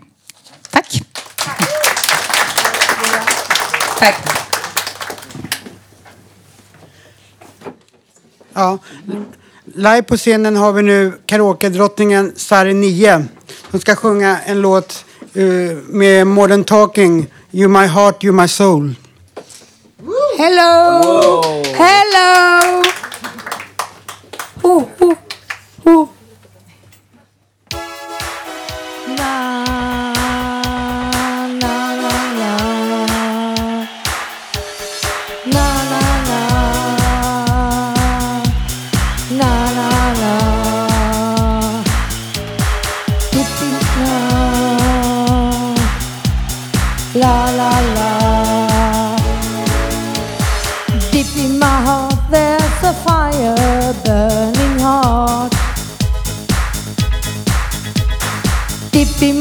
Tack. 0.70 1.02
Tack. 4.00 4.16
Ja. 8.54 8.78
Live 9.76 10.04
på 10.04 10.18
scenen 10.18 10.56
har 10.56 10.74
vi 10.74 10.82
nu 10.82 11.14
karaoke-drottningen 11.26 12.34
Sari 12.36 12.74
9. 12.74 13.26
Hon 13.72 13.82
ska 13.82 13.96
sjunga 13.96 14.40
en 14.46 14.62
låt 14.62 15.06
eh, 15.34 15.44
med 15.88 16.28
Modern 16.28 16.64
Talking, 16.64 17.28
You 17.52 17.70
My 17.70 17.88
Heart, 17.88 18.24
You 18.24 18.34
My 18.34 18.48
Soul. 18.48 18.96
Hello! 20.42 21.42
Hello! 21.76 22.82
Oh, 24.64 24.90
oh, 25.02 25.18
oh. 25.86 26.19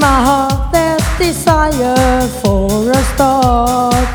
My 0.08 0.20
heart 0.28 0.72
there's 0.72 1.06
desire 1.18 2.20
for 2.40 2.68
a 2.98 3.02
start. 3.12 4.08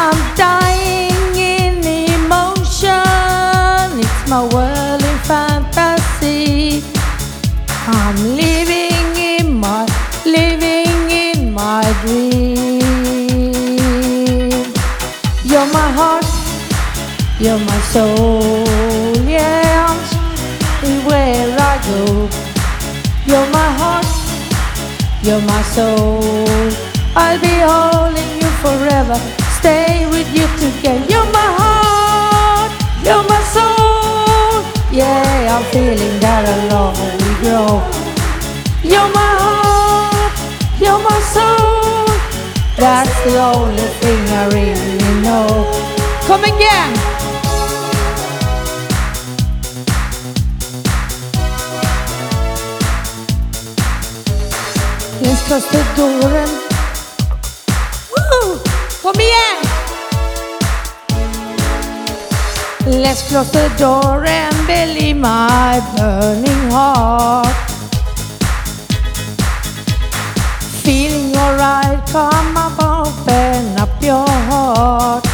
I'm 0.00 0.18
dying 0.44 1.32
in 1.56 1.74
emotion. 2.16 3.84
It's 4.04 4.22
my 4.32 4.42
world 4.54 5.02
in 5.10 5.18
fantasy. 5.30 6.82
I'm 7.98 8.16
living 8.42 9.08
in 9.32 9.46
my, 9.64 9.82
living 10.38 10.98
in 11.24 11.38
my 11.52 11.84
dream. 12.02 12.80
You're 15.50 15.70
my 15.80 15.88
heart, 15.98 16.28
you're 17.42 17.62
my 17.70 17.80
soul, 17.92 18.65
you're 25.26 25.40
my 25.40 25.62
soul. 25.62 26.22
I'll 27.16 27.40
be 27.40 27.54
holding 27.58 28.30
you 28.40 28.48
forever, 28.62 29.18
stay 29.58 30.06
with 30.06 30.28
you 30.32 30.46
together. 30.62 31.04
You're 31.10 31.30
my 31.32 31.48
heart, 31.58 32.70
you're 33.02 33.26
my 33.26 33.42
soul. 33.50 34.62
Yeah, 34.92 35.56
I'm 35.58 35.64
feeling 35.72 36.20
that 36.20 36.44
along 36.56 36.94
we 37.18 37.30
grow. 37.42 37.82
You're 38.86 39.10
my 39.20 39.32
heart, 39.42 40.36
you're 40.78 41.02
my 41.02 41.20
soul. 41.34 42.06
That's 42.76 43.16
the 43.24 43.36
only 43.42 43.88
thing 43.98 44.22
I 44.30 44.46
really 44.54 45.22
know. 45.22 45.48
Come 46.28 46.44
again. 46.44 46.95
Let's 55.48 55.64
close 55.64 55.70
the 55.70 55.84
door 55.96 56.30
and... 56.34 56.50
Woo! 58.10 58.58
Kom 59.02 59.14
igen! 59.14 59.56
Let's 63.00 63.22
close 63.28 63.52
the 63.52 63.68
door 63.78 64.24
and 64.26 64.66
believe 64.66 65.16
my 65.18 65.80
burning 65.94 66.70
heart. 66.70 67.54
Feeling 70.82 71.36
alright, 71.36 72.04
come 72.10 72.56
up, 72.56 72.78
open 72.80 73.78
up 73.78 74.02
your 74.02 74.28
heart. 74.50 75.24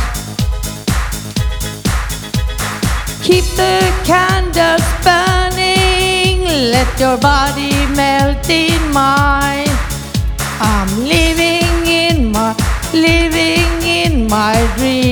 Keep 3.23 3.45
the 3.57 3.81
candles 4.05 4.85
burning, 5.03 6.45
let 6.71 7.01
your 7.01 7.17
body 7.17 7.87
melt 7.97 8.51
in 8.51 8.93
mine. 8.93 9.72
I'm 10.65 10.89
living 11.03 11.87
in 11.87 12.31
my, 12.31 12.55
living 12.95 13.83
in 13.83 14.29
my 14.29 14.55
dreams. 14.77 15.03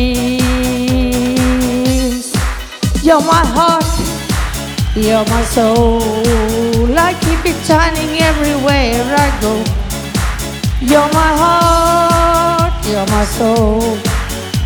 You're 3.03 3.21
my 3.21 3.45
heart, 3.57 3.85
you're 4.95 5.25
my 5.27 5.43
soul. 5.43 6.01
I 6.97 7.15
keep 7.25 7.45
it 7.53 7.59
shining 7.67 8.23
everywhere 8.23 9.03
I 9.27 9.29
go. 9.43 9.55
You're 10.81 11.11
my 11.21 11.33
heart, 11.43 12.87
you're 12.87 13.07
my 13.07 13.25
soul. 13.25 13.99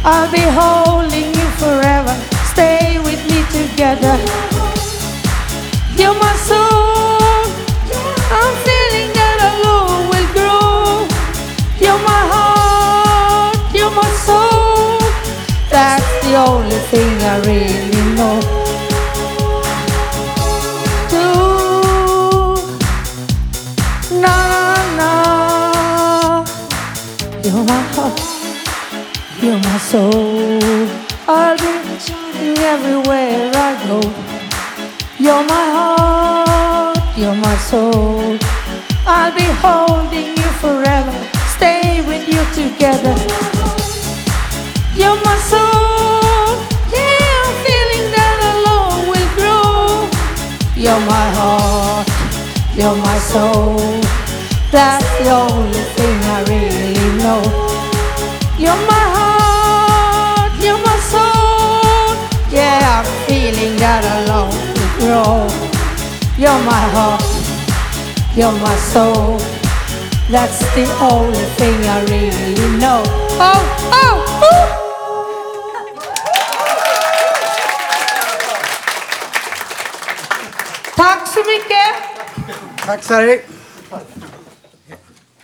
I'll 0.05 0.31
be 0.31 0.45
holding 0.61 1.33
you 1.33 1.49
forever. 1.63 2.15
Stay 2.53 2.99
with 2.99 3.25
me 3.31 3.41
together. 3.57 4.19
You're 5.97 6.19
my 6.21 6.37
soul. 6.37 6.94
Only 16.65 16.79
thing 16.91 17.15
I 17.23 17.37
really 17.49 18.05
know. 18.17 18.37
Do 21.13 21.27
na 24.23 24.37
na. 24.99 25.13
You're 27.45 27.65
my 27.73 27.83
heart, 27.95 28.21
you're 29.43 29.61
my 29.69 29.79
soul. 29.91 30.89
I'll 31.29 31.57
be 31.59 31.75
everywhere 32.75 33.51
I 33.69 33.71
go. 33.87 34.01
You're 35.19 35.45
my 35.55 35.67
heart, 35.77 36.99
you're 37.19 37.39
my 37.49 37.57
soul. 37.71 38.39
I'll 39.07 39.35
be 39.35 39.49
holding 39.65 40.31
you 40.41 40.51
forever, 40.65 41.17
stay 41.57 42.01
with 42.09 42.25
you 42.27 42.43
together. 42.61 43.17
You're 44.97 45.21
my 45.29 45.37
soul, 45.51 45.84
you're 52.77 52.97
my 52.97 53.19
soul. 53.19 53.77
That's 54.71 55.07
the 55.19 55.31
only 55.31 55.85
thing 55.97 56.19
I 56.37 56.39
really 56.49 57.09
know. 57.23 57.43
You're 58.59 58.83
my 58.93 59.05
heart, 59.17 60.53
you're 60.63 60.79
my 60.79 60.99
soul. 61.13 62.17
Yeah, 62.51 63.03
I'm 63.03 63.07
feeling 63.27 63.77
that 63.79 64.03
alone 64.19 64.55
will 64.75 64.93
grow. 64.99 65.47
You're 66.37 66.63
my 66.67 66.85
heart, 66.95 67.23
you're 68.37 68.53
my 68.53 68.77
soul. 68.93 69.39
That's 70.31 70.59
the 70.75 70.87
only 71.01 71.45
thing 71.59 71.79
I 71.85 72.01
really 72.11 72.79
know. 72.79 73.03
Oh, 73.39 73.63
oh, 73.93 74.41
oh. 74.43 74.74
Tack 82.87 83.05
Sari. 83.05 83.41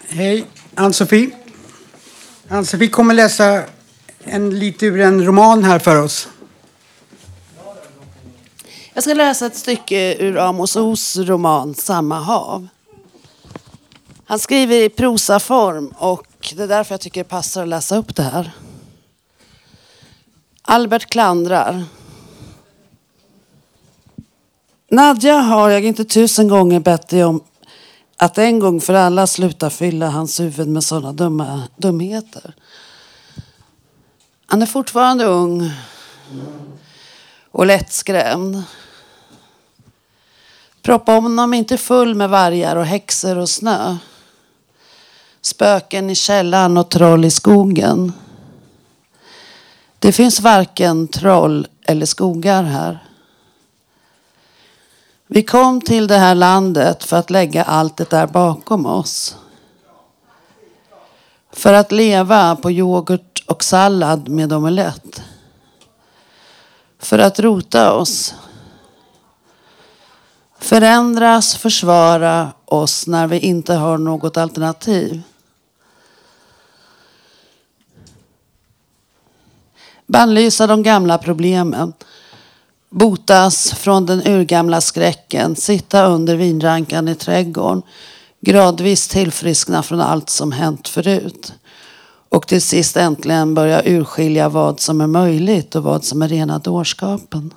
Hej, 0.08 0.46
Ann-Sofie. 0.74 1.30
Ann-Sofie 2.48 2.88
kommer 2.88 3.14
läsa 3.14 3.62
en, 4.24 4.58
lite 4.58 4.86
ur 4.86 5.00
en 5.00 5.26
roman 5.26 5.64
här 5.64 5.78
för 5.78 6.02
oss. 6.02 6.28
Jag 8.92 9.02
ska 9.02 9.14
läsa 9.14 9.46
ett 9.46 9.56
stycke 9.56 10.16
ur 10.18 10.38
Amos 10.38 10.76
Os 10.76 11.16
roman 11.16 11.74
Samma 11.74 12.20
hav. 12.20 12.68
Han 14.24 14.38
skriver 14.38 14.76
i 14.76 14.88
prosaform 14.88 15.94
och 15.98 16.54
det 16.56 16.62
är 16.62 16.68
därför 16.68 16.94
jag 16.94 17.00
tycker 17.00 17.20
det 17.20 17.28
passar 17.28 17.62
att 17.62 17.68
läsa 17.68 17.96
upp 17.96 18.16
det 18.16 18.22
här. 18.22 18.50
Albert 20.62 21.10
klandrar. 21.10 21.84
Nadja 24.92 25.34
har 25.34 25.70
jag 25.70 25.84
inte 25.84 26.04
tusen 26.04 26.48
gånger 26.48 26.80
bett 26.80 27.08
dig 27.08 27.24
om 27.24 27.44
att 28.16 28.38
en 28.38 28.58
gång 28.58 28.80
för 28.80 28.94
alla 28.94 29.26
sluta 29.26 29.70
fylla 29.70 30.08
hans 30.08 30.40
huvud 30.40 30.68
med 30.68 30.84
sådana 30.84 31.12
dumma, 31.12 31.62
dumheter. 31.76 32.54
Han 34.46 34.62
är 34.62 34.66
fortfarande 34.66 35.24
ung 35.24 35.70
och 37.50 37.66
lättskrämd. 37.66 38.62
Proppa 40.82 41.12
honom 41.12 41.54
inte 41.54 41.76
full 41.76 42.14
med 42.14 42.30
vargar 42.30 42.76
och 42.76 42.86
häxor 42.86 43.38
och 43.38 43.48
snö. 43.48 43.96
Spöken 45.42 46.10
i 46.10 46.14
källaren 46.14 46.76
och 46.76 46.90
troll 46.90 47.24
i 47.24 47.30
skogen. 47.30 48.12
Det 49.98 50.12
finns 50.12 50.40
varken 50.40 51.08
troll 51.08 51.66
eller 51.86 52.06
skogar 52.06 52.62
här. 52.62 53.09
Vi 55.32 55.42
kom 55.42 55.80
till 55.80 56.06
det 56.06 56.16
här 56.18 56.34
landet 56.34 57.04
för 57.04 57.16
att 57.16 57.30
lägga 57.30 57.64
allt 57.64 57.96
det 57.96 58.10
där 58.10 58.26
bakom 58.26 58.86
oss. 58.86 59.36
För 61.52 61.72
att 61.72 61.92
leva 61.92 62.56
på 62.56 62.70
yoghurt 62.70 63.44
och 63.46 63.64
sallad 63.64 64.28
med 64.28 64.52
omelett. 64.52 65.22
För 66.98 67.18
att 67.18 67.40
rota 67.40 67.92
oss. 67.92 68.34
Förändras, 70.58 71.56
försvara 71.56 72.52
oss 72.64 73.06
när 73.06 73.26
vi 73.26 73.38
inte 73.38 73.74
har 73.74 73.98
något 73.98 74.36
alternativ. 74.36 75.22
Bannlysa 80.06 80.66
de 80.66 80.82
gamla 80.82 81.18
problemen. 81.18 81.92
Botas 82.90 83.72
från 83.72 84.06
den 84.06 84.26
urgamla 84.26 84.80
skräcken. 84.80 85.56
Sitta 85.56 86.06
under 86.06 86.36
vinrankan 86.36 87.08
i 87.08 87.14
trädgården. 87.14 87.82
Gradvis 88.40 89.08
tillfriskna 89.08 89.82
från 89.82 90.00
allt 90.00 90.30
som 90.30 90.52
hänt 90.52 90.88
förut. 90.88 91.52
Och 92.28 92.46
till 92.46 92.62
sist 92.62 92.96
äntligen 92.96 93.54
börja 93.54 93.82
urskilja 93.84 94.48
vad 94.48 94.80
som 94.80 95.00
är 95.00 95.06
möjligt 95.06 95.74
och 95.74 95.82
vad 95.82 96.04
som 96.04 96.22
är 96.22 96.28
rena 96.28 96.58
dårskapen. 96.58 97.54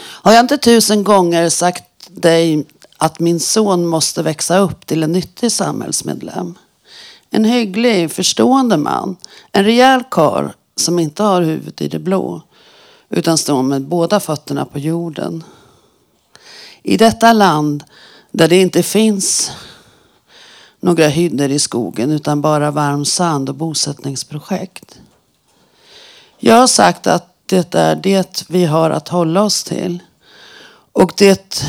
Har 0.00 0.32
jag 0.32 0.40
inte 0.40 0.58
tusen 0.58 1.04
gånger 1.04 1.48
sagt 1.48 1.84
dig 2.08 2.66
att 2.96 3.20
min 3.20 3.40
son 3.40 3.86
måste 3.86 4.22
växa 4.22 4.58
upp 4.58 4.86
till 4.86 5.02
en 5.02 5.12
nyttig 5.12 5.52
samhällsmedlem? 5.52 6.54
En 7.30 7.44
hygglig, 7.44 8.10
förstående 8.10 8.76
man. 8.76 9.16
En 9.52 9.64
rejäl 9.64 10.02
karl 10.10 10.48
som 10.76 10.98
inte 10.98 11.22
har 11.22 11.42
huvudet 11.42 11.80
i 11.80 11.88
det 11.88 11.98
blå. 11.98 12.42
Utan 13.10 13.38
står 13.38 13.62
med 13.62 13.82
båda 13.82 14.20
fötterna 14.20 14.64
på 14.64 14.78
jorden. 14.78 15.44
I 16.82 16.96
detta 16.96 17.32
land 17.32 17.84
där 18.32 18.48
det 18.48 18.60
inte 18.60 18.82
finns 18.82 19.52
några 20.80 21.08
hyddor 21.08 21.50
i 21.50 21.58
skogen 21.58 22.10
utan 22.10 22.40
bara 22.40 22.70
varm 22.70 23.04
sand 23.04 23.48
och 23.48 23.54
bosättningsprojekt. 23.54 24.98
Jag 26.38 26.54
har 26.54 26.66
sagt 26.66 27.06
att 27.06 27.34
det 27.46 27.74
är 27.74 27.96
det 27.96 28.44
vi 28.48 28.64
har 28.64 28.90
att 28.90 29.08
hålla 29.08 29.42
oss 29.42 29.64
till. 29.64 29.98
Och 30.92 31.12
det 31.16 31.64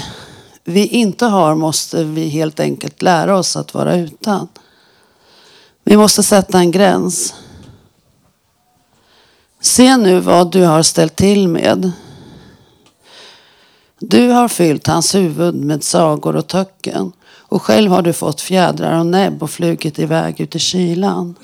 vi 0.64 0.88
inte 0.88 1.26
har 1.26 1.56
måste 1.56 2.04
vi 2.04 2.30
helt 2.30 2.60
enkelt 2.60 3.02
lära 3.02 3.38
oss 3.38 3.56
att 3.56 3.74
vara 3.74 3.96
utan. 3.96 4.48
Vi 5.90 5.98
måste 5.98 6.24
sätta 6.24 6.60
en 6.60 6.72
gräns. 6.72 7.34
Se 9.60 9.98
nu 9.98 10.20
vad 10.20 10.52
du 10.52 10.64
har 10.64 10.84
ställt 10.84 11.16
till 11.16 11.48
med. 11.48 11.92
Du 14.00 14.30
har 14.30 14.48
fyllt 14.48 14.88
hans 14.88 15.16
huvud 15.16 15.56
med 15.56 15.84
sagor 15.84 16.36
och 16.36 16.48
töcken 16.48 17.12
och 17.30 17.62
själv 17.62 17.92
har 17.92 18.02
du 18.02 18.14
fått 18.14 18.42
fjädrar 18.42 19.00
och 19.00 19.06
näbb 19.06 19.44
och 19.44 19.50
flugit 19.50 20.00
iväg 20.00 20.42
ut 20.42 20.56
i 20.56 20.60
kylan. 20.60 21.36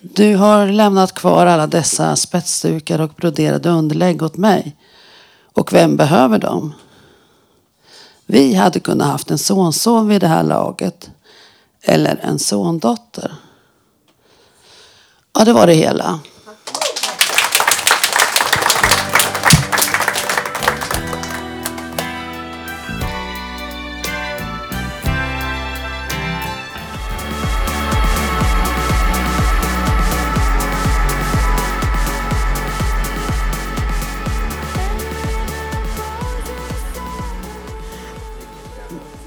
Du 0.00 0.36
har 0.36 0.66
lämnat 0.66 1.14
kvar 1.14 1.46
alla 1.46 1.66
dessa 1.66 2.16
spetsdukar 2.16 3.00
och 3.00 3.10
broderade 3.16 3.70
underlägg 3.70 4.22
åt 4.22 4.36
mig. 4.36 4.76
Och 5.52 5.72
vem 5.72 5.96
behöver 5.96 6.38
dem? 6.38 6.74
Vi 8.26 8.54
hade 8.54 8.80
kunnat 8.80 9.08
haft 9.08 9.30
en 9.30 9.38
sonson 9.38 10.08
vid 10.08 10.20
det 10.20 10.28
här 10.28 10.42
laget. 10.42 11.10
Eller 11.82 12.20
en 12.22 12.38
sondotter. 12.38 13.32
Ja, 15.34 15.44
det 15.44 15.52
var 15.52 15.66
det 15.66 15.74
hela. 15.74 16.20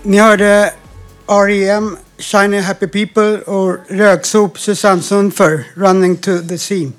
Ni 0.03 0.19
hörde 0.19 0.73
R.E.M. 1.27 1.97
Shiny 2.17 2.59
Happy 2.59 2.87
People 2.87 3.37
och 3.41 3.77
Röksop 3.87 4.59
Susanne 4.59 5.01
Sundför, 5.01 5.63
Running 5.73 6.17
to 6.17 6.31
the 6.49 6.57
Sea. 6.57 6.91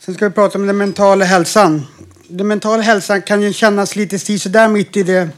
Sen 0.00 0.14
ska 0.14 0.28
vi 0.28 0.34
prata 0.34 0.58
om 0.58 0.66
den 0.66 0.76
mentala 0.76 1.24
hälsan. 1.24 1.86
Den 2.28 2.48
mentala 2.48 2.82
hälsan 2.82 3.22
kan 3.22 3.42
ju 3.42 3.52
kännas 3.52 3.96
lite 3.96 4.18
sisådär 4.18 4.68
mitt 4.68 4.96
i 4.96 5.02
de 5.02 5.28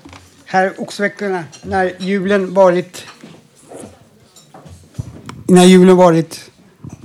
här 0.44 0.74
oxveckorna 0.79 1.44
när 1.62 1.94
julen 1.98 2.55
varit 2.55 3.07
när 5.46 5.64
julen 5.64 5.96
varit 5.96 6.50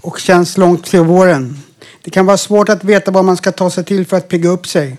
och 0.01 0.19
känns 0.19 0.57
långt 0.57 0.85
till 0.85 0.99
våren. 0.99 1.59
Det 2.01 2.11
kan 2.11 2.25
vara 2.25 2.37
svårt 2.37 2.69
att 2.69 2.83
veta 2.83 3.11
vad 3.11 3.25
man 3.25 3.37
ska 3.37 3.51
ta 3.51 3.69
sig 3.69 3.83
till 3.83 4.05
för 4.05 4.17
att 4.17 4.27
pigga 4.27 4.49
upp 4.49 4.67
sig. 4.67 4.97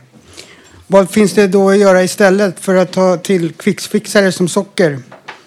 Vad 0.88 1.11
finns 1.11 1.33
det 1.33 1.46
då 1.46 1.70
att 1.70 1.79
göra 1.79 2.03
istället 2.03 2.61
för 2.61 2.75
att 2.75 2.92
ta 2.92 3.16
till 3.16 3.53
kvicksfixare 3.53 4.33
som 4.33 4.49
socker, 4.49 4.99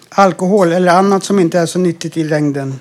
alkohol 0.08 0.72
eller 0.72 0.92
annat 0.92 1.24
som 1.24 1.38
inte 1.38 1.58
är 1.58 1.66
så 1.66 1.78
nyttigt 1.78 2.16
i 2.16 2.24
längden? 2.24 2.80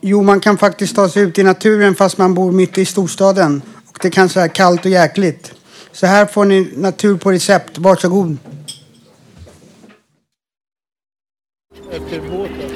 Jo, 0.00 0.22
man 0.22 0.40
kan 0.40 0.58
faktiskt 0.58 0.96
ta 0.96 1.08
sig 1.08 1.22
ut 1.22 1.38
i 1.38 1.42
naturen 1.42 1.94
fast 1.94 2.18
man 2.18 2.34
bor 2.34 2.52
mitt 2.52 2.78
i 2.78 2.84
storstaden 2.84 3.62
och 3.86 3.98
det 4.02 4.10
kanske 4.10 4.40
är 4.40 4.48
kallt 4.48 4.84
och 4.84 4.90
jäkligt. 4.90 5.52
Så 5.92 6.06
här 6.06 6.26
får 6.26 6.44
ni 6.44 6.72
natur 6.76 7.16
på 7.16 7.32
recept. 7.32 7.78
Varsågod. 7.78 8.36
Efter 11.90 12.20
båten. 12.30 12.70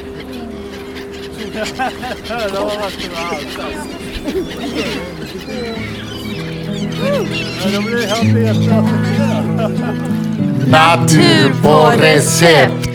Ja, 7.65 7.71
då 7.75 7.83
blir 7.83 8.09
han 8.09 8.35
betrat. 8.35 8.85
Natur 10.69 11.63
på 11.63 12.03
recept. 12.03 12.89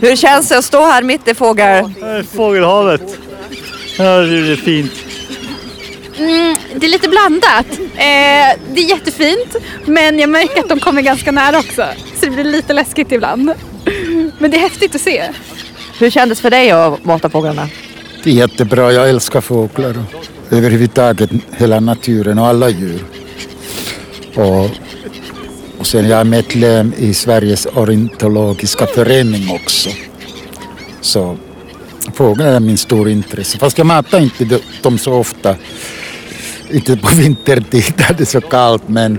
Hur 0.00 0.16
känns 0.16 0.48
det 0.48 0.58
att 0.58 0.64
stå 0.64 0.80
här 0.80 1.02
mitt 1.02 1.28
i 1.28 1.34
fågel... 1.34 1.90
Fågelhavet. 2.32 3.18
Ja, 3.98 4.04
det 4.04 4.52
är 4.52 4.56
fint. 4.56 4.92
Mm, 6.18 6.56
det 6.74 6.86
är 6.86 6.90
lite 6.90 7.08
blandat. 7.08 7.66
Eh, 7.80 8.60
det 8.74 8.80
är 8.80 8.88
jättefint 8.88 9.56
men 9.86 10.18
jag 10.18 10.30
märker 10.30 10.60
att 10.60 10.68
de 10.68 10.80
kommer 10.80 11.02
ganska 11.02 11.32
nära 11.32 11.58
också. 11.58 11.86
Så 12.20 12.26
det 12.26 12.30
blir 12.30 12.44
lite 12.44 12.72
läskigt 12.72 13.12
ibland. 13.12 13.52
Men 14.38 14.50
det 14.50 14.56
är 14.56 14.60
häftigt 14.60 14.94
att 14.94 15.00
se. 15.00 15.22
Hur 15.98 16.10
kändes 16.10 16.40
för 16.40 16.50
dig 16.50 16.70
att 16.70 17.04
mata 17.04 17.30
fåglarna? 17.30 17.68
Det 18.24 18.30
är 18.30 18.34
jättebra. 18.34 18.92
Jag 18.92 19.08
älskar 19.08 19.40
fåglar 19.40 19.90
och 19.98 20.52
överhuvudtaget 20.52 21.30
hela 21.56 21.80
naturen 21.80 22.38
och 22.38 22.46
alla 22.46 22.68
djur. 22.68 23.04
Och, 24.34 24.70
och 25.78 25.86
sen 25.86 26.08
jag 26.08 26.20
är 26.20 26.24
medlem 26.24 26.92
i 26.96 27.14
Sveriges 27.14 27.66
ornitologiska 27.66 28.86
förening 28.86 29.50
också. 29.50 29.90
Så 31.00 31.36
fåglar 32.14 32.46
är 32.46 32.60
min 32.60 32.78
stora 32.78 33.10
intresse. 33.10 33.58
Fast 33.58 33.78
jag 33.78 33.86
matar 33.86 34.20
inte 34.20 34.60
dem 34.82 34.98
så 34.98 35.12
ofta. 35.12 35.56
Inte 36.70 36.96
på 36.96 37.08
vintertid 37.16 37.94
där 37.96 38.14
det 38.18 38.24
är 38.24 38.26
så 38.26 38.40
kallt 38.40 38.88
men 38.88 39.18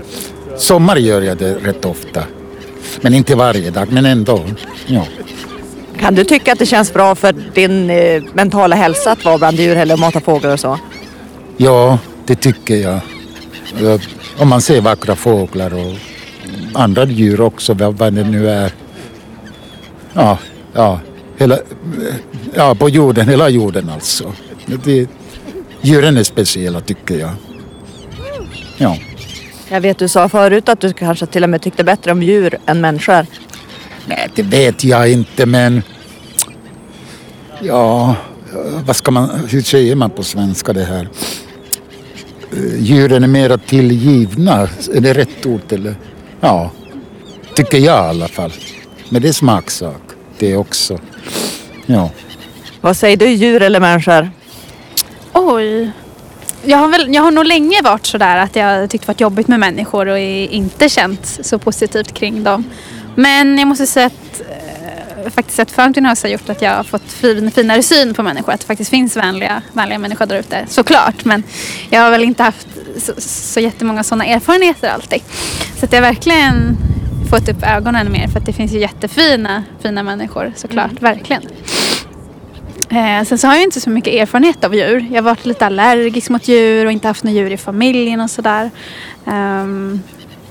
sommar 0.58 0.96
gör 0.96 1.22
jag 1.22 1.36
det 1.36 1.54
rätt 1.54 1.84
ofta. 1.84 2.24
Men 3.00 3.14
inte 3.14 3.34
varje 3.34 3.70
dag 3.70 3.92
men 3.92 4.06
ändå. 4.06 4.44
Ja. 4.86 5.06
Kan 6.00 6.14
du 6.14 6.24
tycka 6.24 6.52
att 6.52 6.58
det 6.58 6.66
känns 6.66 6.92
bra 6.92 7.14
för 7.14 7.32
din 7.32 7.90
eh, 7.90 8.22
mentala 8.34 8.76
hälsa 8.76 9.12
att 9.12 9.24
vara 9.24 9.38
bland 9.38 9.56
djur 9.56 9.76
eller 9.76 9.96
mata 9.96 10.20
fåglar 10.20 10.52
och 10.52 10.60
så? 10.60 10.78
Ja, 11.56 11.98
det 12.26 12.34
tycker 12.34 12.76
jag. 12.76 13.00
Ja, 13.80 13.98
Om 14.38 14.48
man 14.48 14.60
ser 14.60 14.80
vackra 14.80 15.16
fåglar 15.16 15.74
och 15.74 15.94
andra 16.74 17.04
djur 17.04 17.40
också, 17.40 17.74
vad 17.74 17.98
vad 17.98 18.12
det 18.12 18.24
nu 18.24 18.50
är. 18.50 18.72
Ja, 20.12 20.38
ja, 20.72 21.00
hela, 21.36 21.58
ja 22.54 22.74
på 22.74 22.88
jorden, 22.88 23.28
hela 23.28 23.48
jorden 23.48 23.90
alltså. 23.90 24.32
Det, 24.84 25.08
djuren 25.80 26.16
är 26.16 26.22
speciella 26.22 26.80
tycker 26.80 27.18
jag. 27.18 27.30
Ja. 28.76 28.96
Jag 29.68 29.80
vet 29.80 29.98
du 29.98 30.08
sa 30.08 30.28
förut 30.28 30.68
att 30.68 30.80
du 30.80 30.92
kanske 30.92 31.26
till 31.26 31.42
och 31.44 31.50
med 31.50 31.62
tyckte 31.62 31.84
bättre 31.84 32.12
om 32.12 32.22
djur 32.22 32.58
än 32.66 32.80
människor. 32.80 33.26
Nej, 34.06 34.28
det 34.34 34.42
vet 34.42 34.84
jag 34.84 35.12
inte 35.12 35.46
men 35.46 35.82
ja, 37.60 38.14
vad 38.86 38.96
ska 38.96 39.10
man, 39.10 39.30
hur 39.48 39.62
säger 39.62 39.96
man 39.96 40.10
på 40.10 40.22
svenska 40.22 40.72
det 40.72 40.84
här? 40.84 41.08
Eh, 42.52 42.82
Djuren 42.82 43.24
är 43.24 43.28
mera 43.28 43.58
tillgivna, 43.58 44.68
är 44.94 45.00
det 45.00 45.12
rätt 45.14 45.46
ord 45.46 45.72
eller? 45.72 45.94
Ja, 46.40 46.70
tycker 47.54 47.78
jag 47.78 48.04
i 48.04 48.08
alla 48.08 48.28
fall. 48.28 48.52
Men 49.08 49.22
det 49.22 49.28
är 49.28 49.32
smaksak 49.32 50.02
det 50.38 50.56
också. 50.56 50.98
Ja. 51.86 52.10
Vad 52.80 52.96
säger 52.96 53.16
du, 53.16 53.28
djur 53.28 53.62
eller 53.62 53.80
människor? 53.80 54.30
Oj. 55.32 55.90
Jag 56.64 56.78
har, 56.78 56.88
väl, 56.88 57.14
jag 57.14 57.22
har 57.22 57.30
nog 57.30 57.46
länge 57.46 57.82
varit 57.82 58.06
sådär 58.06 58.36
att 58.36 58.56
jag 58.56 58.90
tyckt 58.90 59.08
varit 59.08 59.20
jobbigt 59.20 59.48
med 59.48 59.60
människor 59.60 60.08
och 60.08 60.18
inte 60.18 60.88
känt 60.88 61.38
så 61.42 61.58
positivt 61.58 62.14
kring 62.14 62.44
dem. 62.44 62.64
Men 63.16 63.58
jag 63.58 63.68
måste 63.68 63.86
säga 63.86 64.06
att 64.06 64.40
eh, 64.40 65.30
faktiskt 65.30 65.58
att 65.58 65.70
Fountain 65.70 66.06
House 66.06 66.26
har 66.26 66.32
gjort 66.32 66.48
att 66.48 66.62
jag 66.62 66.76
har 66.76 66.84
fått 66.84 67.12
fin, 67.12 67.50
finare 67.50 67.82
syn 67.82 68.14
på 68.14 68.22
människor. 68.22 68.52
Att 68.52 68.60
det 68.60 68.66
faktiskt 68.66 68.90
finns 68.90 69.16
vänliga, 69.16 69.62
vänliga 69.72 69.98
människor 69.98 70.26
där 70.26 70.38
ute. 70.38 70.64
Såklart, 70.68 71.24
men 71.24 71.42
jag 71.90 72.00
har 72.00 72.10
väl 72.10 72.24
inte 72.24 72.42
haft 72.42 72.68
så, 72.96 73.12
så 73.18 73.60
jättemånga 73.60 74.04
sådana 74.04 74.26
erfarenheter 74.26 74.88
alltid. 74.88 75.22
Så 75.78 75.84
att 75.84 75.92
jag 75.92 76.00
verkligen 76.00 76.76
fått 77.30 77.48
upp 77.48 77.62
ögonen 77.62 78.12
mer 78.12 78.28
för 78.28 78.38
att 78.38 78.46
det 78.46 78.52
finns 78.52 78.72
ju 78.72 78.78
jättefina 78.78 79.64
fina 79.82 80.02
människor 80.02 80.52
såklart, 80.56 81.02
verkligen. 81.02 81.42
Eh, 82.90 83.24
sen 83.24 83.38
så 83.38 83.46
har 83.46 83.54
jag 83.54 83.62
inte 83.62 83.80
så 83.80 83.90
mycket 83.90 84.14
erfarenhet 84.14 84.64
av 84.64 84.74
djur. 84.74 85.06
Jag 85.10 85.16
har 85.16 85.22
varit 85.22 85.46
lite 85.46 85.66
allergisk 85.66 86.30
mot 86.30 86.48
djur 86.48 86.86
och 86.86 86.92
inte 86.92 87.08
haft 87.08 87.24
några 87.24 87.36
djur 87.36 87.52
i 87.52 87.56
familjen 87.56 88.20
och 88.20 88.30
sådär. 88.30 88.70
Ehm, 89.26 90.02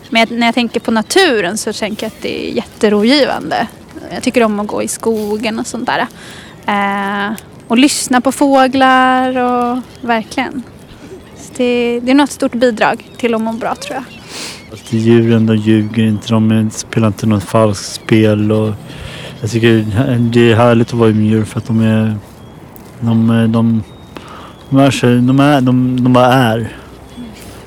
men 0.09 0.19
jag, 0.19 0.31
när 0.31 0.47
jag 0.47 0.55
tänker 0.55 0.79
på 0.79 0.91
naturen 0.91 1.57
så 1.57 1.73
tänker 1.73 2.05
jag 2.05 2.11
att 2.11 2.21
det 2.21 2.49
är 2.49 2.53
jätterogivande. 2.53 3.67
Jag 4.13 4.23
tycker 4.23 4.43
om 4.43 4.59
att 4.59 4.67
gå 4.67 4.83
i 4.83 4.87
skogen 4.87 5.59
och 5.59 5.67
sånt 5.67 5.89
där. 5.89 6.07
Eh, 6.67 7.37
och 7.67 7.77
lyssna 7.77 8.21
på 8.21 8.31
fåglar 8.31 9.37
och 9.37 9.81
verkligen. 10.01 10.63
Så 11.37 11.53
det, 11.57 11.99
det 11.99 12.11
är 12.11 12.15
något 12.15 12.31
stort 12.31 12.53
bidrag 12.53 13.09
till 13.17 13.35
att 13.35 13.41
må 13.41 13.53
bra 13.53 13.75
tror 13.75 13.95
jag. 13.95 14.03
Att 14.73 14.93
djuren 14.93 15.45
de 15.45 15.55
ljuger 15.55 16.03
inte, 16.03 16.29
de 16.29 16.69
spelar 16.71 17.07
inte 17.07 17.25
något 17.25 17.43
falskt 17.43 17.93
spel. 17.93 18.51
Och 18.51 18.73
jag 19.41 19.51
tycker 19.51 19.85
det 20.31 20.51
är 20.51 20.55
härligt 20.55 20.87
att 20.87 20.93
vara 20.93 21.09
med 21.09 21.25
djur 21.25 21.45
för 21.45 21.59
att 21.59 21.67
de 21.67 21.81
är... 21.81 22.15
De, 22.99 23.27
de, 23.27 23.83
de, 24.69 24.79
är, 24.79 25.27
de, 25.27 25.39
är, 25.39 25.61
de, 25.61 26.03
de 26.03 26.13
bara 26.13 26.33
är. 26.33 26.75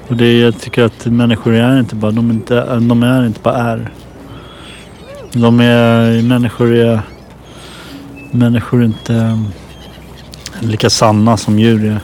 Och 0.09 0.17
det, 0.17 0.25
är- 0.25 0.45
jag 0.45 0.61
tycker 0.61 0.83
att 0.85 1.07
människor 1.07 1.55
är 1.55 1.81
inte 1.81 1.95
bara, 1.95 2.11
de, 2.13 2.31
är 2.31 2.35
inte, 2.35 2.79
de 2.81 3.03
är 3.03 3.27
inte 3.27 3.41
bara 3.43 3.57
är. 3.57 3.91
De 5.33 5.61
är, 5.61 6.23
människor 6.23 6.75
är, 6.75 7.01
människor 8.31 8.81
är 8.81 8.85
inte 8.85 9.13
um, 9.15 9.49
lika 10.61 10.91
sanna 10.91 11.37
som 11.37 11.59
djur 11.59 11.85
är. 11.85 12.01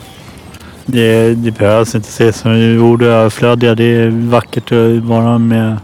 Det, 0.87 1.35
det 1.35 1.51
behövs 1.51 1.95
inte 1.95 2.09
ses 2.09 2.37
som 2.37 2.53
ord 2.83 3.03
är 3.03 3.07
överflödiga. 3.07 3.75
Det 3.75 3.85
är 3.85 4.09
vackert 4.31 4.73
att 4.73 5.03
vara 5.05 5.39
med 5.39 5.77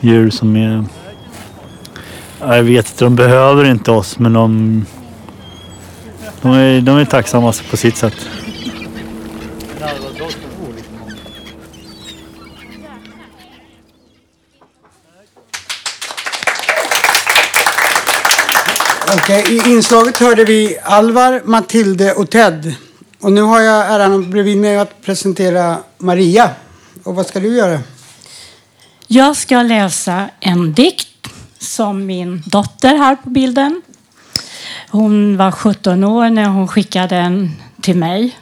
djur 0.00 0.30
som 0.30 0.56
är... 0.56 0.84
Jag 2.40 2.62
vet 2.62 2.90
inte, 2.90 3.04
de 3.04 3.16
behöver 3.16 3.64
inte 3.64 3.90
oss 3.90 4.18
men 4.18 4.32
de... 4.32 4.84
De 6.42 6.52
är, 6.52 6.80
de 6.80 6.96
är 6.96 7.04
tacksamma 7.04 7.52
på 7.70 7.76
sitt 7.76 7.96
sätt. 7.96 8.28
Okej, 19.24 19.44
I 19.56 19.70
inslaget 19.72 20.18
hörde 20.18 20.44
vi 20.44 20.78
Alvar, 20.82 21.42
Matilde 21.44 22.12
och 22.14 22.30
Ted. 22.30 22.74
Och 23.20 23.32
nu 23.32 23.40
har 23.40 23.60
jag 23.60 23.94
äran 23.94 24.30
bredvid 24.30 24.58
mig 24.58 24.78
att 24.78 25.02
presentera 25.02 25.78
Maria. 25.98 26.50
Och 27.04 27.14
vad 27.14 27.26
ska 27.26 27.40
du 27.40 27.56
göra? 27.56 27.80
Jag 29.06 29.36
ska 29.36 29.62
läsa 29.62 30.28
en 30.40 30.72
dikt 30.72 31.28
som 31.58 32.06
min 32.06 32.42
dotter 32.46 32.94
här 32.96 33.16
på 33.16 33.30
bilden. 33.30 33.82
Hon 34.90 35.36
var 35.36 35.50
17 35.50 36.04
år 36.04 36.30
när 36.30 36.48
hon 36.48 36.68
skickade 36.68 37.16
den 37.16 37.50
till 37.82 37.96
mig. 37.96 38.36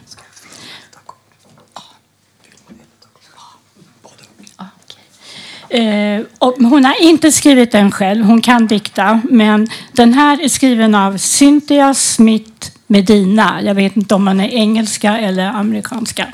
Eh, 5.73 6.21
och 6.39 6.55
hon 6.59 6.85
har 6.85 7.01
inte 7.03 7.31
skrivit 7.31 7.71
den 7.71 7.91
själv, 7.91 8.25
hon 8.25 8.41
kan 8.41 8.67
dikta. 8.67 9.21
Men 9.29 9.67
den 9.91 10.13
här 10.13 10.41
är 10.43 10.47
skriven 10.49 10.95
av 10.95 11.17
Cynthia 11.17 11.93
Smith 11.93 12.71
Medina. 12.87 13.61
Jag 13.61 13.75
vet 13.75 13.95
inte 13.97 14.15
om 14.15 14.27
hon 14.27 14.39
är 14.39 14.47
engelska 14.49 15.17
eller 15.17 15.45
amerikanska. 15.45 16.27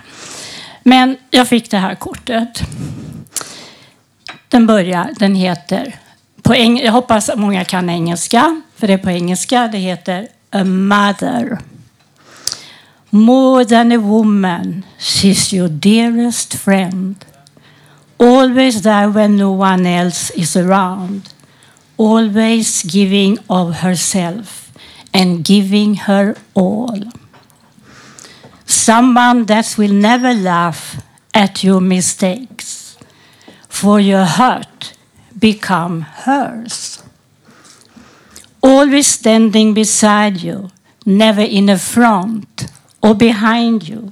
Men 0.84 1.18
jag 1.32 1.48
fick 1.48 1.72
det 1.72 1.78
här 1.78 1.96
kortet. 1.96 2.62
Den 4.48 4.68
börjar, 4.68 5.10
den 5.20 5.36
heter, 5.36 5.96
på 6.42 6.54
eng- 6.54 6.82
jag 6.84 6.92
hoppas 6.92 7.30
att 7.30 7.40
många 7.40 7.66
kan 7.66 7.90
engelska, 7.90 8.62
för 8.76 8.88
det 8.88 8.94
är 8.94 8.98
på 8.98 9.10
engelska. 9.10 9.68
Det 9.72 9.78
heter 9.78 10.28
A 10.52 10.64
Mother. 10.64 11.60
More 13.10 13.66
than 13.66 13.92
a 13.92 13.98
woman, 13.98 14.84
she's 15.00 15.54
your 15.56 15.70
dearest 15.70 16.54
friend. 16.54 17.26
Always 18.20 18.82
there 18.82 19.10
when 19.10 19.38
no 19.38 19.52
one 19.52 19.86
else 19.86 20.30
is 20.32 20.58
around. 20.58 21.34
Always 21.98 22.84
giving 22.84 23.40
of 23.50 23.76
herself 23.76 24.72
and 25.14 25.44
giving 25.44 25.96
her 25.96 26.36
all. 26.54 27.00
Someone 28.66 29.46
that 29.46 29.76
will 29.78 29.94
never 29.94 30.34
laugh 30.34 31.02
at 31.34 31.64
your 31.64 31.80
mistakes, 31.80 32.98
for 33.68 34.00
your 34.00 34.26
hurt 34.26 34.94
become 35.38 36.02
hers. 36.02 37.02
Always 38.62 39.08
standing 39.08 39.74
beside 39.74 40.42
you, 40.42 40.70
never 41.06 41.42
in 41.42 41.70
a 41.70 41.78
front 41.78 42.68
or 43.02 43.16
behind 43.16 43.88
you. 43.88 44.12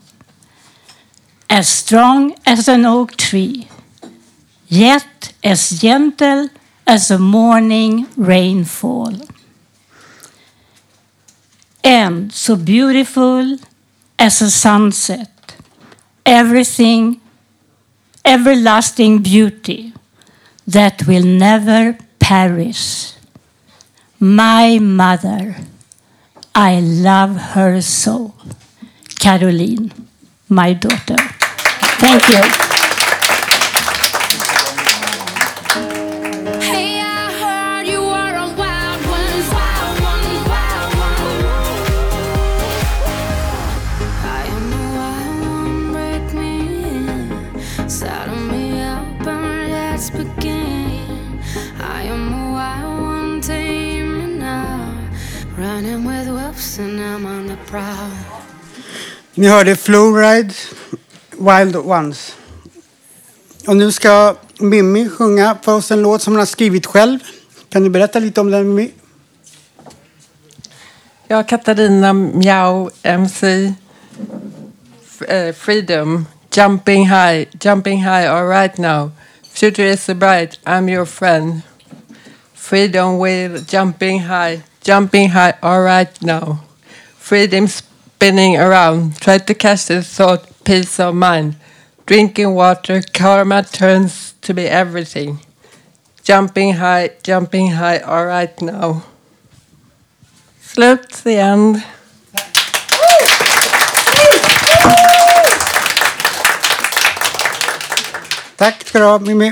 As 1.49 1.68
strong 1.68 2.36
as 2.45 2.68
an 2.68 2.86
oak 2.86 3.18
tree, 3.18 3.68
yet 4.68 5.34
as 5.43 5.80
gentle 5.80 6.49
as 6.86 7.11
a 7.11 7.20
morning 7.20 8.07
rainfall. 8.15 9.13
And 11.84 12.34
so 12.34 12.55
beautiful 12.55 13.57
as 14.20 14.41
a 14.41 14.49
sunset, 14.49 15.55
everything, 16.26 17.22
everlasting 18.26 19.20
beauty 19.20 19.93
that 20.65 21.07
will 21.07 21.24
never 21.24 21.97
perish. 22.20 23.13
My 24.20 24.80
mother, 24.80 25.55
I 26.53 26.80
love 26.80 27.38
her 27.53 27.80
so. 27.82 28.34
Caroline, 29.20 29.91
my 30.49 30.74
daughter. 30.74 31.18
Thank 31.99 32.28
you. 32.30 32.66
Ni 59.40 59.48
hörde 59.48 59.76
Flowride, 59.76 60.54
Wild 61.32 61.76
Ones. 61.76 62.36
Och 63.68 63.78
nu 63.78 63.92
ska 63.92 64.36
Mimmi 64.60 65.10
sjunga 65.10 65.58
för 65.62 65.76
oss 65.76 65.92
en 65.92 66.02
låt 66.02 66.22
som 66.22 66.34
hon 66.34 66.40
har 66.40 66.46
skrivit 66.46 66.86
själv. 66.86 67.20
Kan 67.70 67.84
du 67.84 67.90
berätta 67.90 68.20
lite 68.20 68.42
om 68.42 68.52
den 68.52 68.68
Mimmi? 68.76 68.92
Ja, 71.28 71.44
Katarina 71.44 72.14
Miao 72.14 72.90
MC 73.04 73.74
eh, 75.28 75.56
Freedom 75.56 76.26
Jumping 76.52 77.10
high, 77.10 77.48
jumping 77.64 77.98
high 77.98 78.32
all 78.32 78.48
right 78.48 78.78
now 78.78 79.12
Future 79.54 79.90
is 79.90 80.04
so 80.04 80.14
bright, 80.14 80.60
I'm 80.66 80.90
your 80.90 81.06
friend 81.06 81.62
Freedom 82.54 83.20
will 83.20 83.60
jumping 83.68 84.20
high, 84.20 84.62
jumping 84.84 85.30
high 85.30 85.54
all 85.62 85.82
right 85.82 86.22
now 86.22 86.58
Freedom's 87.20 87.87
spinning 88.18 88.57
around, 88.57 89.15
try 89.22 89.38
to 89.38 89.53
catch 89.53 89.86
the 89.86 90.01
thought, 90.01 90.43
peace 90.63 90.99
of 90.99 91.13
mind 91.13 91.55
Drinking 92.07 92.55
water, 92.55 93.03
karma 93.13 93.63
turns 93.63 94.34
to 94.41 94.55
be 94.55 94.68
everything 94.68 95.38
Jumping 96.24 96.74
high, 96.74 97.11
jumping 97.22 97.72
high 97.74 97.99
all 97.99 98.26
right 98.26 98.59
now 98.59 99.03
Slut 100.63 101.26
end. 101.26 101.82
Tack 108.55 108.88
ska 108.88 108.99
du 108.99 109.05
ha 109.05 109.20
Mimmi. 109.20 109.47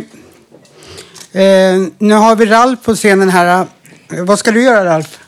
Eh, 1.31 1.87
nu 1.97 2.13
har 2.13 2.35
vi 2.35 2.45
Ralf 2.45 2.83
på 2.83 2.95
scenen 2.95 3.29
här. 3.29 3.67
Eh, 4.11 4.23
vad 4.23 4.39
ska 4.39 4.51
du 4.51 4.63
göra 4.63 4.85
Ralf? 4.85 5.19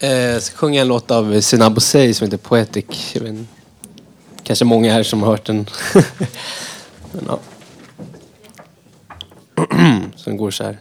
Eh, 0.00 0.10
Jag 0.10 0.42
ska 0.42 0.56
sjunga 0.56 0.80
en 0.80 0.88
låt 0.88 1.10
av 1.10 1.40
Sinabo 1.40 1.80
Sey 1.80 2.14
som 2.14 2.24
heter 2.24 2.36
Poetic. 2.38 2.84
Jag 3.14 3.20
vet, 3.22 3.34
kanske 4.42 4.64
många 4.64 4.92
här 4.92 5.02
som 5.02 5.22
har 5.22 5.30
hört 5.30 5.46
den. 5.46 5.66
Men, 7.12 7.24
ja. 7.28 7.38
Så 10.16 10.30
den 10.30 10.36
går 10.36 10.50
så 10.50 10.64
här. 10.64 10.78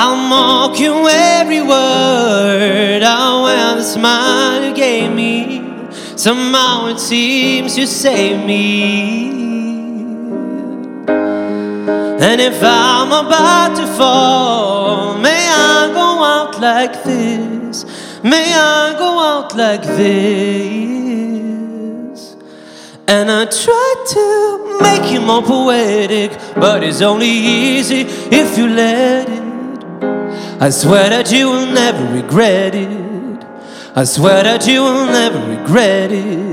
I'll 0.00 0.14
mock 0.14 0.78
you 0.78 1.08
every 1.08 1.60
word. 1.60 3.02
I'll 3.02 3.42
wear 3.42 3.74
the 3.74 3.82
smile 3.82 4.62
you 4.62 4.72
gave 4.72 5.12
me. 5.12 5.60
Somehow 6.14 6.86
it 6.86 7.00
seems 7.00 7.76
you 7.76 7.84
saved 7.84 8.46
me. 8.46 9.28
And 11.08 12.40
if 12.40 12.62
I'm 12.62 13.08
about 13.08 13.76
to 13.78 13.88
fall, 13.98 15.18
may 15.18 15.48
I 15.50 15.90
go 15.92 16.22
out 16.22 16.60
like 16.60 17.02
this? 17.02 17.84
May 18.22 18.54
I 18.54 18.94
go 18.96 19.18
out 19.18 19.56
like 19.56 19.82
this? 19.82 20.76
And 23.08 23.32
I 23.32 23.46
try 23.46 24.04
to 24.14 24.78
make 24.80 25.10
it 25.12 25.22
more 25.26 25.42
poetic, 25.42 26.38
but 26.54 26.84
it's 26.84 27.02
only 27.02 27.26
easy 27.26 28.02
if 28.30 28.56
you 28.56 28.68
let 28.68 29.28
it. 29.28 29.37
I 30.60 30.70
swear 30.70 31.08
that 31.10 31.30
you 31.30 31.46
will 31.46 31.66
never 31.66 32.04
regret 32.12 32.74
it. 32.74 33.44
I 33.94 34.02
swear 34.02 34.42
that 34.42 34.66
you 34.66 34.82
will 34.82 35.06
never 35.06 35.38
regret 35.48 36.10
it. 36.10 36.48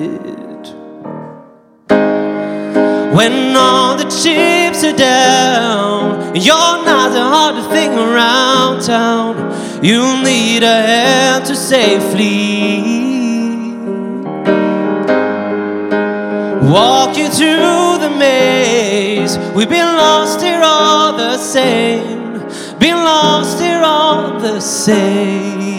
When 3.16 3.56
all 3.56 3.98
the 3.98 4.04
chips 4.04 4.84
are 4.84 4.96
down, 4.96 6.36
you're 6.36 6.86
not 6.86 7.14
the 7.14 7.24
hardest 7.24 7.70
thing 7.72 7.98
around 7.98 8.84
town. 8.84 9.84
You'll 9.84 10.22
need 10.22 10.62
a 10.62 10.82
hand 10.84 11.46
to 11.46 11.56
safely 11.56 12.82
walk 16.70 17.18
you 17.18 17.28
through 17.30 17.98
the 18.06 18.16
maze. 18.20 19.40
We've 19.56 19.68
been 19.68 19.96
lost 19.98 20.42
here 20.42 20.62
all 20.64 21.18
the 21.18 21.40
same. 21.40 22.25
Been 22.86 22.98
lost 22.98 23.60
here 23.60 23.82
all 23.84 24.40
the 24.40 24.60
same. 24.60 25.72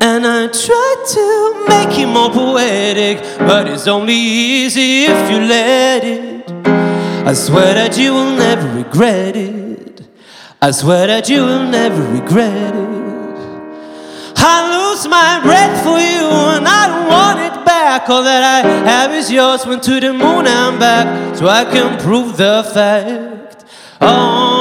And 0.00 0.26
I 0.26 0.48
try 0.48 1.04
to 1.14 1.64
make 1.68 1.96
it 1.96 2.08
more 2.08 2.28
poetic, 2.28 3.18
but 3.38 3.68
it's 3.68 3.86
only 3.86 4.16
easy 4.16 5.04
if 5.04 5.30
you 5.30 5.38
let 5.42 6.02
it. 6.02 6.50
I 7.24 7.34
swear 7.34 7.74
that 7.74 7.96
you 7.96 8.14
will 8.14 8.34
never 8.34 8.66
regret 8.76 9.36
it. 9.36 10.02
I 10.60 10.72
swear 10.72 11.06
that 11.06 11.28
you 11.28 11.44
will 11.44 11.68
never 11.68 12.02
regret 12.10 12.74
it. 12.74 14.34
I 14.36 14.56
lose 14.74 15.06
my 15.06 15.38
breath 15.44 15.84
for 15.84 16.00
you 16.00 16.26
and 16.56 16.66
I 16.66 16.88
don't 16.88 17.08
want 17.08 17.38
it 17.38 17.64
back. 17.64 18.10
All 18.10 18.24
that 18.24 18.42
I 18.42 18.68
have 18.90 19.14
is 19.14 19.30
yours. 19.30 19.64
Went 19.66 19.84
to 19.84 20.00
the 20.00 20.12
moon 20.12 20.48
and 20.48 20.80
back 20.80 21.36
so 21.36 21.46
I 21.46 21.64
can 21.64 21.96
prove 22.00 22.36
the 22.36 22.68
fact. 22.74 23.64
Oh, 24.00 24.53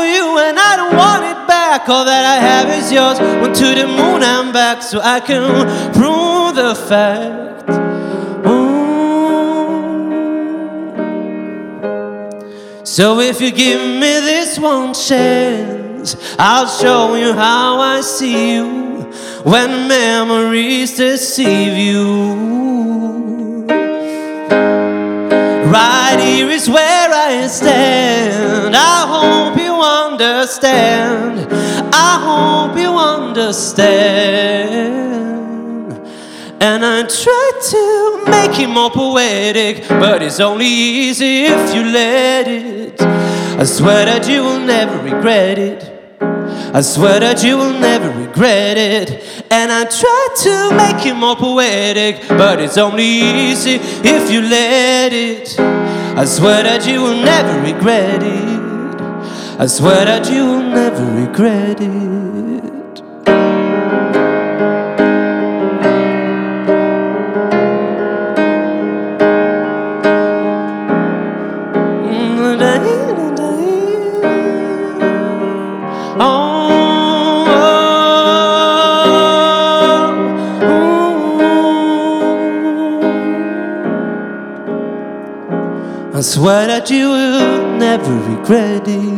for 0.00 0.06
you 0.06 0.38
and 0.38 0.58
I 0.58 0.76
don't 0.76 0.96
want 0.96 1.24
it 1.32 1.40
back. 1.46 1.88
All 1.88 2.04
that 2.04 2.24
I 2.34 2.38
have 2.48 2.68
is 2.78 2.90
yours. 2.90 3.18
Went 3.20 3.54
to 3.56 3.68
the 3.80 3.86
moon 3.86 4.22
and 4.22 4.52
back 4.52 4.82
so 4.82 4.98
I 5.00 5.20
can 5.20 5.44
prove 5.92 6.54
the 6.62 6.74
fact. 6.74 7.68
So 12.86 13.20
if 13.20 13.40
you 13.40 13.50
give 13.52 13.80
me 13.80 14.12
this 14.30 14.58
one 14.58 14.94
chance, 14.94 16.16
I'll 16.38 16.66
show 16.66 17.14
you 17.14 17.32
how 17.34 17.80
I 17.80 18.00
see 18.00 18.54
you 18.54 18.68
when 19.44 19.88
memories 19.88 20.96
deceive 20.96 21.76
you. 21.76 22.50
Right 25.76 26.18
here 26.20 26.50
is 26.50 26.68
where 26.68 27.10
I 27.12 27.46
stand. 27.46 28.74
I 28.74 29.19
understand. 30.50 31.46
I 31.94 32.18
hope 32.26 32.76
you 32.76 32.90
understand. 32.90 34.00
And 36.62 36.84
I 36.84 37.02
try 37.04 37.52
to 37.70 38.24
make 38.30 38.58
it 38.58 38.66
more 38.68 38.90
poetic, 38.90 39.88
but 39.88 40.22
it's 40.22 40.40
only 40.40 40.66
easy 40.66 41.44
if 41.44 41.74
you 41.74 41.84
let 41.84 42.48
it. 42.48 43.00
I 43.00 43.64
swear 43.64 44.04
that 44.06 44.28
you 44.28 44.42
will 44.42 44.58
never 44.60 44.98
regret 45.02 45.58
it. 45.58 45.84
I 46.74 46.82
swear 46.82 47.20
that 47.20 47.42
you 47.44 47.56
will 47.56 47.78
never 47.78 48.10
regret 48.10 48.76
it. 48.76 49.44
And 49.50 49.72
I 49.72 49.84
try 49.84 50.28
to 50.42 50.74
make 50.76 51.06
it 51.06 51.14
more 51.14 51.36
poetic, 51.36 52.28
but 52.28 52.60
it's 52.60 52.76
only 52.76 53.04
easy 53.04 53.76
if 53.76 54.30
you 54.30 54.42
let 54.42 55.12
it. 55.12 55.58
I 55.58 56.24
swear 56.24 56.64
that 56.64 56.86
you 56.86 57.00
will 57.02 57.22
never 57.22 57.60
regret 57.62 58.22
it. 58.22 58.59
I 59.62 59.66
swear 59.66 60.06
that 60.06 60.30
you 60.30 60.46
will 60.46 60.62
never 60.62 61.04
regret 61.20 61.82
it. 61.82 62.70
I 86.12 86.22
swear 86.22 86.66
that 86.66 86.90
you 86.90 87.10
will 87.10 87.76
never 87.78 88.14
regret 88.30 88.88
it. 88.88 89.09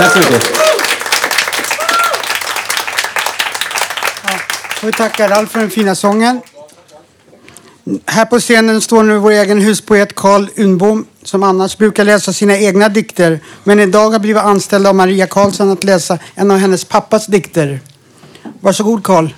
Tack 0.00 0.12
så 0.12 0.18
mycket. 0.18 0.42
Och 4.82 4.88
vi 4.88 4.92
tackar 4.92 5.28
Ralf 5.28 5.50
för 5.50 5.60
den 5.60 5.70
fina 5.70 5.94
sången. 5.94 6.40
Här 8.06 8.24
på 8.24 8.40
scenen 8.40 8.80
står 8.80 9.02
nu 9.02 9.18
vår 9.18 9.30
egen 9.30 9.60
huspoet 9.60 10.14
Carl 10.14 10.48
Unbom 10.56 11.06
som 11.22 11.42
annars 11.42 11.78
brukar 11.78 12.04
läsa 12.04 12.32
sina 12.32 12.58
egna 12.58 12.88
dikter 12.88 13.40
men 13.64 13.80
idag 13.80 14.10
har 14.10 14.18
blivit 14.18 14.42
anställd 14.42 14.86
av 14.86 14.94
Maria 14.94 15.26
Karlsson 15.26 15.70
att 15.70 15.84
läsa 15.84 16.18
en 16.34 16.50
av 16.50 16.58
hennes 16.58 16.84
pappas 16.84 17.26
dikter. 17.26 17.80
Varsågod 18.60 19.04
Carl. 19.04 19.34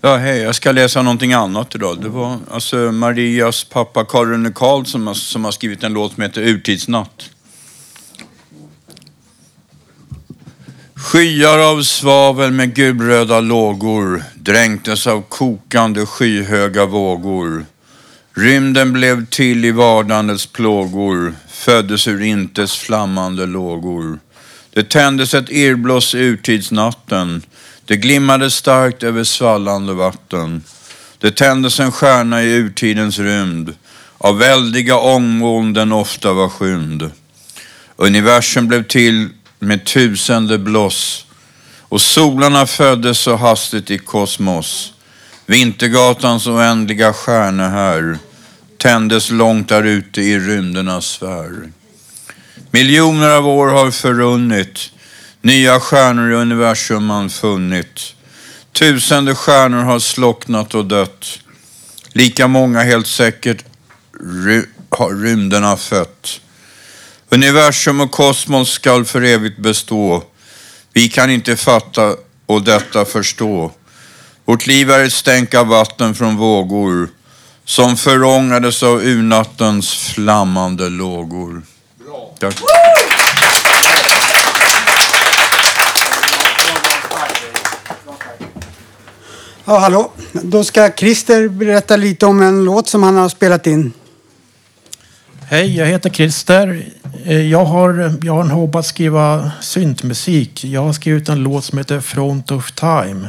Ja, 0.00 0.16
hej. 0.16 0.38
Jag 0.38 0.54
ska 0.54 0.72
läsa 0.72 1.02
någonting 1.02 1.32
annat 1.32 1.74
idag. 1.74 2.02
Det 2.02 2.08
var 2.08 2.38
alltså 2.50 2.76
Marias 2.76 3.64
pappa 3.64 4.04
Karl 4.04 4.26
Rune 4.26 4.52
Karlsson 4.52 4.86
som 4.86 5.06
har, 5.06 5.14
som 5.14 5.44
har 5.44 5.52
skrivit 5.52 5.82
en 5.82 5.92
låt 5.92 6.14
som 6.14 6.22
heter 6.22 6.42
Urtidsnatt. 6.42 7.30
Skyar 11.14 11.58
av 11.58 11.82
svavel 11.82 12.50
med 12.50 12.74
gulröda 12.74 13.40
lågor 13.40 14.24
dränktes 14.34 15.06
av 15.06 15.22
kokande 15.22 16.06
skyhöga 16.06 16.86
vågor. 16.86 17.66
Rymden 18.36 18.92
blev 18.92 19.26
till 19.26 19.64
i 19.64 19.70
vardandets 19.70 20.46
plågor, 20.46 21.34
föddes 21.48 22.08
ur 22.08 22.22
intets 22.22 22.76
flammande 22.76 23.46
lågor. 23.46 24.18
Det 24.72 24.88
tändes 24.88 25.34
ett 25.34 25.50
irrbloss 25.50 26.14
i 26.14 26.18
urtidsnatten, 26.18 27.42
det 27.84 27.96
glimmade 27.96 28.50
starkt 28.50 29.02
över 29.02 29.24
svallande 29.24 29.92
vatten. 29.92 30.62
Det 31.18 31.36
tändes 31.36 31.80
en 31.80 31.92
stjärna 31.92 32.42
i 32.42 32.54
urtidens 32.54 33.18
rymd, 33.18 33.74
av 34.18 34.38
väldiga 34.38 34.98
ångmoln 34.98 35.72
den 35.72 35.92
ofta 35.92 36.32
var 36.32 36.48
skymd. 36.48 37.10
Universum 37.96 38.68
blev 38.68 38.82
till 38.82 39.28
med 39.58 39.84
tusende 39.84 40.58
bloss 40.58 41.26
och 41.80 42.00
solarna 42.00 42.66
föddes 42.66 43.18
så 43.18 43.36
hastigt 43.36 43.90
i 43.90 43.98
kosmos. 43.98 44.92
Vintergatans 45.46 46.46
oändliga 46.46 47.12
stjärnor 47.12 47.68
här 47.68 48.18
tändes 48.78 49.30
långt 49.30 49.68
där 49.68 49.82
ute 49.82 50.20
i 50.22 50.38
rymdernas 50.38 51.06
sfär. 51.06 51.72
Miljoner 52.70 53.30
av 53.30 53.46
år 53.48 53.66
har 53.68 53.90
förrunnit, 53.90 54.90
nya 55.42 55.80
stjärnor 55.80 56.32
i 56.32 56.34
universum 56.34 57.04
man 57.04 57.30
funnit. 57.30 58.14
Tusende 58.72 59.34
stjärnor 59.34 59.82
har 59.82 59.98
slocknat 59.98 60.74
och 60.74 60.84
dött. 60.84 61.38
Lika 62.12 62.48
många 62.48 62.82
helt 62.82 63.06
säkert 63.06 63.64
ry- 64.20 64.66
har 64.90 65.22
rymderna 65.22 65.76
fött. 65.76 66.40
Universum 67.34 68.00
och 68.00 68.10
kosmos 68.10 68.70
skall 68.70 69.04
för 69.04 69.22
evigt 69.22 69.58
bestå. 69.58 70.22
Vi 70.92 71.08
kan 71.08 71.30
inte 71.30 71.56
fatta 71.56 72.16
och 72.46 72.62
detta 72.62 73.04
förstå. 73.04 73.72
Vårt 74.44 74.66
liv 74.66 74.90
är 74.90 75.04
ett 75.04 75.12
stänk 75.12 75.54
av 75.54 75.66
vatten 75.66 76.14
från 76.14 76.36
vågor 76.36 77.08
som 77.64 77.96
förångades 77.96 78.82
av 78.82 79.02
urnattens 79.02 79.94
flammande 79.94 80.88
lågor. 80.88 81.62
Bra. 82.04 82.34
Tack. 82.40 82.54
Ja, 89.64 89.78
hallå. 89.78 90.12
Då 90.32 90.64
ska 90.64 90.90
Christer 90.96 91.48
berätta 91.48 91.96
lite 91.96 92.26
om 92.26 92.42
en 92.42 92.64
låt 92.64 92.88
som 92.88 93.02
han 93.02 93.16
har 93.16 93.28
spelat 93.28 93.66
in. 93.66 93.92
Hej, 95.54 95.76
jag 95.76 95.86
heter 95.86 96.10
Christer. 96.10 96.84
Eh, 97.24 97.40
jag 97.40 97.64
har, 97.64 98.14
jag 98.22 98.34
har 98.34 98.40
en 98.40 98.50
hobby 98.50 98.78
att 98.78 98.86
skriva 98.86 99.52
syntmusik. 99.60 100.64
Jag 100.64 100.82
har 100.82 100.92
skrivit 100.92 101.28
en 101.28 101.42
låt 101.42 101.64
som 101.64 101.78
heter 101.78 102.00
Front 102.00 102.50
of 102.50 102.72
Time. 102.72 103.28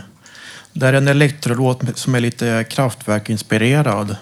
Det 0.73 0.87
är 0.87 0.93
en 0.93 1.07
elektrolåt 1.07 1.81
som 1.95 2.15
är 2.15 2.19
lite 2.19 2.65
kraftverkinspirerad. 2.69 4.15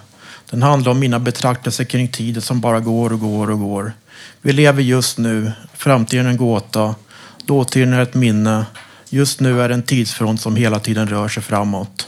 Den 0.49 0.63
handlar 0.63 0.91
om 0.91 0.99
mina 0.99 1.19
betraktelser 1.19 1.83
kring 1.83 2.07
tiden 2.07 2.41
som 2.41 2.61
bara 2.61 2.79
går 2.79 3.13
och 3.13 3.19
går 3.19 3.49
och 3.49 3.59
går. 3.59 3.93
Vi 4.41 4.53
lever 4.53 4.81
just 4.81 5.17
nu, 5.17 5.51
framtiden 5.73 6.25
är 6.25 6.29
en 6.29 6.37
gåta, 6.37 6.95
dåtiden 7.45 7.93
är 7.93 8.01
ett 8.01 8.13
minne. 8.13 8.65
Just 9.09 9.39
nu 9.39 9.61
är 9.61 9.69
det 9.69 9.73
en 9.73 9.83
tidsfront 9.83 10.41
som 10.41 10.55
hela 10.55 10.79
tiden 10.79 11.07
rör 11.07 11.27
sig 11.27 11.43
framåt. 11.43 12.07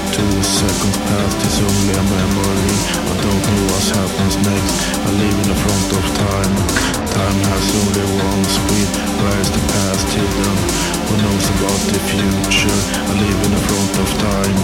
Only 0.00 0.12
two 0.16 0.42
seconds 0.42 0.96
past, 0.96 1.36
is 1.46 1.60
only 1.60 1.94
a 1.94 2.02
memory. 2.02 2.76
I 2.94 3.14
don't 3.20 3.42
know 3.42 3.62
what 3.70 3.84
happens 3.96 4.36
next. 4.36 4.76
I 4.96 5.10
live 5.10 5.36
in 5.42 5.48
the 5.48 5.54
front 5.54 5.92
of 5.98 6.04
time. 6.16 6.54
Time 7.10 7.40
has 7.52 7.66
only 7.80 8.04
one 8.22 8.44
speed. 8.44 8.88
Where 9.20 9.40
is 9.40 9.50
the 9.50 9.60
past 9.72 10.08
hidden? 10.14 10.56
Who 11.06 11.14
knows 11.24 11.46
about 11.56 11.80
the 11.92 12.00
future? 12.08 12.80
I 12.92 13.12
live 13.24 13.40
in 13.46 13.52
the 13.52 13.62
front 13.68 13.94
of 13.98 14.08
time. 14.18 14.58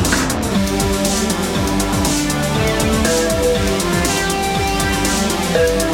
Time 5.56 5.85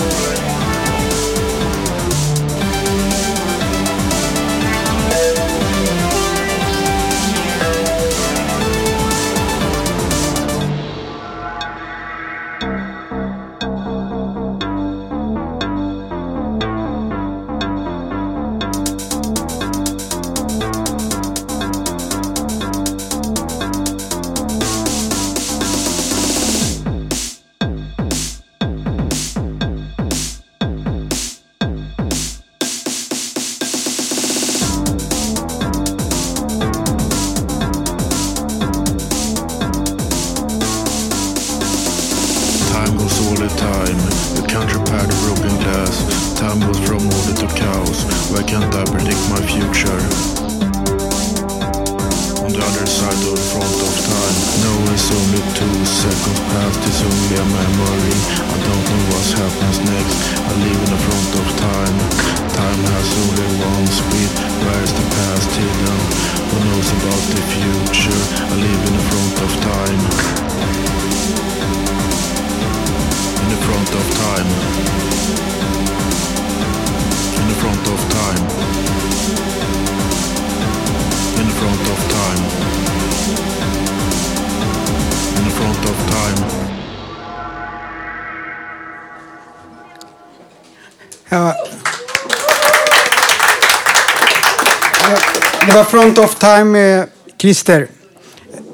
Front 95.92 96.18
of 96.18 96.34
Time 96.34 96.64
med 96.64 97.08
Christer. 97.38 97.88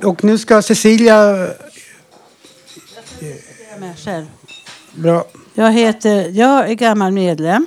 Och 0.02 0.24
nu 0.24 0.38
ska 0.38 0.62
Cecilia... 0.62 1.48
med 3.78 3.98
själv. 3.98 4.26
Bra. 4.94 5.24
Jag, 5.54 5.72
heter, 5.72 6.30
jag 6.30 6.70
är 6.70 6.74
gammal 6.74 7.12
medlem 7.12 7.66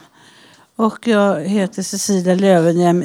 och 0.75 1.07
jag 1.07 1.39
heter 1.39 1.83
Cecilia 1.83 2.35
Lövenhjem 2.35 3.03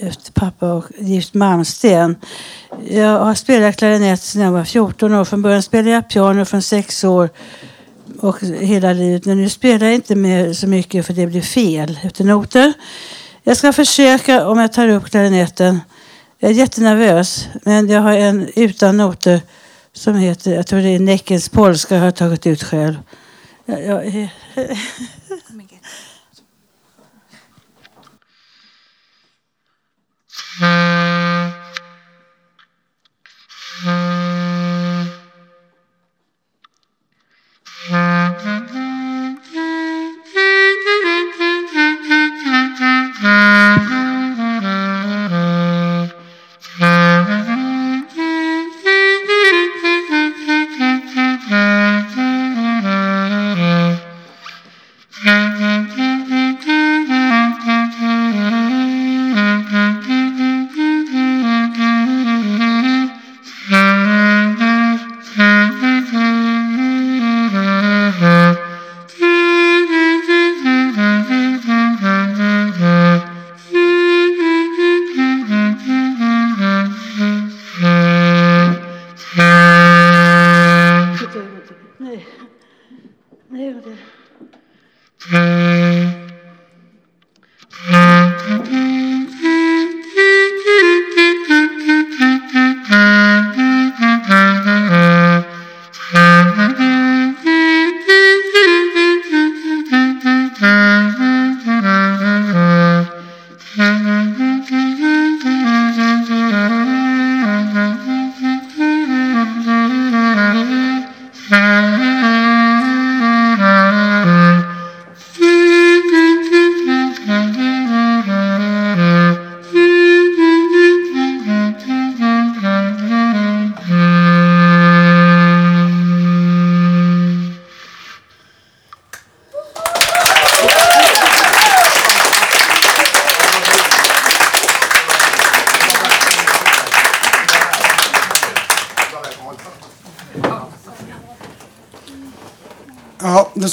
efter 0.00 0.32
pappa 0.32 0.72
och 0.72 0.84
gift 0.98 1.34
Malmsten. 1.34 2.16
Jag 2.88 3.18
har 3.18 3.34
spelat 3.34 3.76
klarinett 3.76 4.22
sedan 4.22 4.42
jag 4.42 4.52
var 4.52 4.64
14 4.64 5.14
år. 5.14 5.24
Från 5.24 5.42
början 5.42 5.62
spelade 5.62 5.90
jag 5.90 6.08
piano 6.08 6.44
från 6.44 6.62
6 6.62 7.04
år 7.04 7.30
och 8.20 8.40
hela 8.42 8.92
livet. 8.92 9.24
Men 9.24 9.42
nu 9.42 9.48
spelar 9.48 9.86
jag 9.86 9.94
inte 9.94 10.14
mer 10.14 10.52
så 10.52 10.66
mycket 10.66 11.06
för 11.06 11.12
det 11.12 11.26
blir 11.26 11.42
fel 11.42 11.98
efter 12.02 12.24
noter. 12.24 12.72
Jag 13.46 13.56
ska 13.56 13.72
försöka 13.72 14.46
om 14.46 14.58
jag 14.58 14.72
tar 14.72 14.88
upp 14.88 15.10
klarinetten 15.10 15.80
Jag 16.38 16.50
är 16.50 16.54
jättenervös, 16.54 17.48
men 17.64 17.88
jag 17.88 18.00
har 18.00 18.12
en 18.12 18.48
utan 18.56 18.96
noter 18.96 19.40
som 19.92 20.14
heter, 20.14 20.54
jag 20.54 20.66
tror 20.66 20.80
det 20.80 20.88
är 20.88 20.98
Näckens 20.98 21.48
polska, 21.48 21.98
har 21.98 22.04
jag 22.04 22.16
tagit 22.16 22.46
ut 22.46 22.62
själv. 22.62 22.94
Jag, 23.64 23.86
jag 23.86 24.28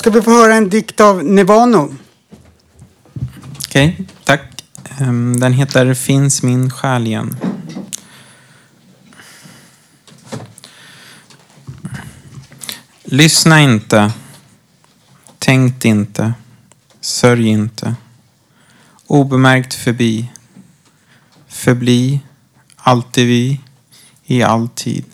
ska 0.02 0.10
vi 0.10 0.22
få 0.22 0.32
höra 0.32 0.56
en 0.56 0.70
dikt 0.70 1.00
av 1.00 1.26
Nevano. 1.26 1.96
Okej, 3.58 4.08
tack. 4.24 4.64
Ehm, 5.00 5.40
den 5.40 5.54
heter 5.54 5.94
Finns 5.94 6.44
min 6.44 6.72
själ 6.72 7.08
igen. 7.08 7.36
Lyssna 13.04 13.62
inte. 13.62 14.12
Tänkt 15.40 15.86
inte. 15.86 16.34
Sörj 17.02 17.48
inte. 17.48 17.96
Obemärkt 19.08 19.74
förbi. 19.74 20.32
Förbli. 21.48 22.20
Alltid 22.76 23.28
vi. 23.28 23.60
I 24.26 24.44
all 24.44 24.70
tid. 24.70 25.06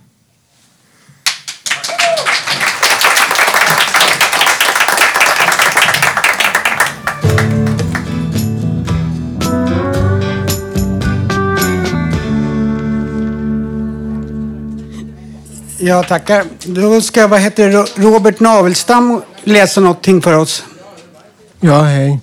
Ja, 15.80 16.04
tackar. 16.04 16.46
Då 16.66 17.02
ska 17.02 17.28
vad 17.28 17.40
heter 17.40 17.70
det, 17.70 17.86
Robert 17.96 18.40
Navelstam 18.40 19.22
läsa 19.44 19.82
någonting 19.82 20.22
för 20.22 20.38
oss. 20.38 20.64
Ja, 21.60 21.82
hej. 21.82 22.20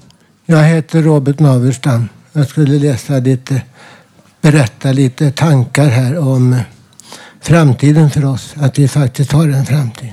Jag 0.46 0.62
heter 0.62 1.02
Robert 1.02 1.38
Navelstam. 1.38 2.09
Jag 2.32 2.48
skulle 2.48 2.78
läsa 2.78 3.18
lite, 3.18 3.62
berätta 4.40 4.92
lite 4.92 5.30
tankar 5.30 5.88
här 5.88 6.18
om 6.18 6.57
framtiden 7.40 8.11
för 8.11 8.24
oss. 8.24 8.55
Att 8.57 8.78
vi 8.78 8.88
faktiskt 8.88 9.32
har 9.32 9.48
en 9.48 9.66
framtid. 9.66 10.12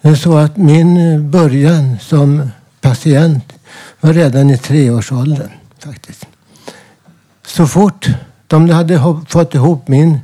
Det 0.00 0.08
är 0.08 0.14
så 0.14 0.36
att 0.36 0.56
min 0.56 1.30
början 1.30 1.98
som 2.00 2.50
patient 2.80 3.52
var 4.00 4.12
redan 4.12 4.50
i 4.50 4.58
treårsåldern 4.58 5.50
faktiskt. 5.78 6.26
Så 7.46 7.66
fort 7.66 8.08
de 8.46 8.70
hade 8.70 9.00
fått 9.28 9.54
ihop 9.54 9.88
min, 9.88 10.20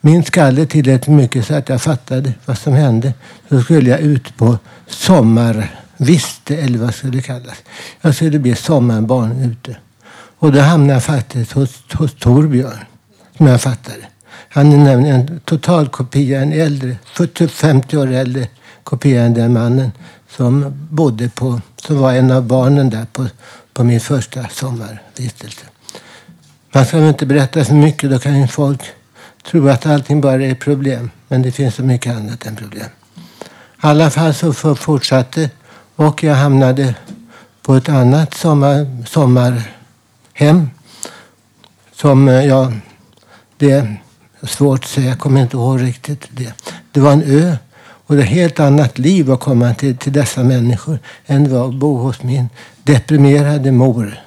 min 0.00 0.24
skalle 0.24 0.66
tillräckligt 0.66 1.16
mycket 1.16 1.46
så 1.46 1.54
att 1.54 1.68
jag 1.68 1.82
fattade 1.82 2.32
vad 2.46 2.58
som 2.58 2.72
hände 2.72 3.14
så 3.48 3.62
skulle 3.62 3.90
jag 3.90 4.00
ut 4.00 4.36
på 4.36 4.58
sommarviste 4.86 6.56
eller 6.56 6.78
vad 6.78 6.94
skulle 6.94 7.12
det 7.12 7.22
kallas. 7.22 7.56
Jag 8.00 8.14
skulle 8.14 8.38
bli 8.38 8.54
sommarbarn 8.54 9.40
ute. 9.40 9.76
Och 10.38 10.52
då 10.52 10.60
hamnade 10.60 10.92
jag 10.92 11.04
faktiskt 11.04 11.52
hos, 11.52 11.82
hos 11.92 12.14
Torbjörn, 12.14 12.84
som 13.36 13.46
jag 13.46 13.60
fattade. 13.60 14.02
Han 14.48 14.72
är 14.72 14.76
nämligen 14.76 15.20
en 15.20 15.40
total 15.40 15.88
kopia, 15.88 16.40
en 16.40 16.52
äldre, 16.52 16.96
40, 17.04 17.48
50 17.48 17.96
år 17.96 18.12
äldre 18.12 18.48
kopia 18.84 19.22
än 19.22 19.34
den 19.34 19.52
mannen 19.52 19.92
som 20.36 20.64
bodde 20.90 21.28
på, 21.28 21.60
som 21.76 21.98
var 21.98 22.12
en 22.12 22.30
av 22.30 22.42
barnen 22.42 22.90
där 22.90 23.06
på, 23.12 23.26
på 23.72 23.84
min 23.84 24.00
första 24.00 24.48
sommarvistelse. 24.48 25.66
Man 26.72 26.86
ska 26.86 26.98
väl 26.98 27.08
inte 27.08 27.26
berätta 27.26 27.64
för 27.64 27.74
mycket, 27.74 28.10
då 28.10 28.18
kan 28.18 28.40
ju 28.40 28.46
folk 28.46 28.82
tror 29.42 29.70
att 29.70 29.86
allting 29.86 30.20
bara 30.20 30.42
är 30.42 30.54
problem. 30.54 31.10
Men 31.28 31.42
det 31.42 31.52
finns 31.52 31.74
så 31.74 31.82
mycket 31.82 32.16
annat 32.16 32.46
än 32.46 32.56
problem. 32.56 32.86
I 32.86 33.86
alla 33.86 34.10
fall 34.10 34.34
så 34.34 34.52
fortsatte 34.74 35.50
och 35.96 36.22
jag 36.22 36.34
hamnade 36.34 36.94
på 37.62 37.74
ett 37.74 37.88
annat 37.88 38.34
sommar, 38.34 39.04
sommarhem. 39.06 40.70
Som 41.92 42.28
eh, 42.28 42.46
jag, 42.46 42.72
det 43.56 43.70
är 43.70 44.02
svårt 44.42 44.84
att 44.84 44.90
säga, 44.90 45.08
jag 45.08 45.18
kommer 45.18 45.42
inte 45.42 45.56
ihåg 45.56 45.82
riktigt 45.82 46.28
det. 46.30 46.52
Det 46.92 47.00
var 47.00 47.12
en 47.12 47.22
ö 47.22 47.56
och 47.80 48.16
det 48.16 48.22
är 48.22 48.24
ett 48.24 48.30
helt 48.30 48.60
annat 48.60 48.98
liv 48.98 49.32
att 49.32 49.40
komma 49.40 49.74
till, 49.74 49.96
till 49.96 50.12
dessa 50.12 50.42
människor 50.42 50.98
än 51.26 51.44
det 51.44 51.50
var 51.50 51.68
att 51.68 51.74
bo 51.74 51.96
hos 51.96 52.22
min 52.22 52.48
deprimerade 52.82 53.72
mor. 53.72 54.20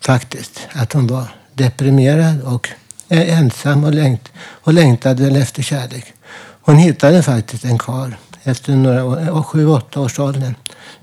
Faktiskt, 0.00 0.60
att 0.72 0.92
hon 0.92 1.06
var 1.06 1.24
deprimerad 1.54 2.42
och 2.42 2.68
är 3.08 3.38
ensam 3.38 3.84
och, 3.84 3.94
längt, 3.94 4.28
och 4.38 4.72
längtade 4.72 5.40
efter 5.40 5.62
kärlek. 5.62 6.12
Hon 6.60 6.76
hittade 6.76 7.22
faktiskt 7.22 7.64
en 7.64 7.78
karl 7.78 8.14
efter 8.42 8.72
några 8.72 9.04
år, 9.04 9.20
eh, 9.20 9.42
sju, 9.42 9.66
åtta 9.66 10.00
års 10.00 10.18
ålder 10.18 10.54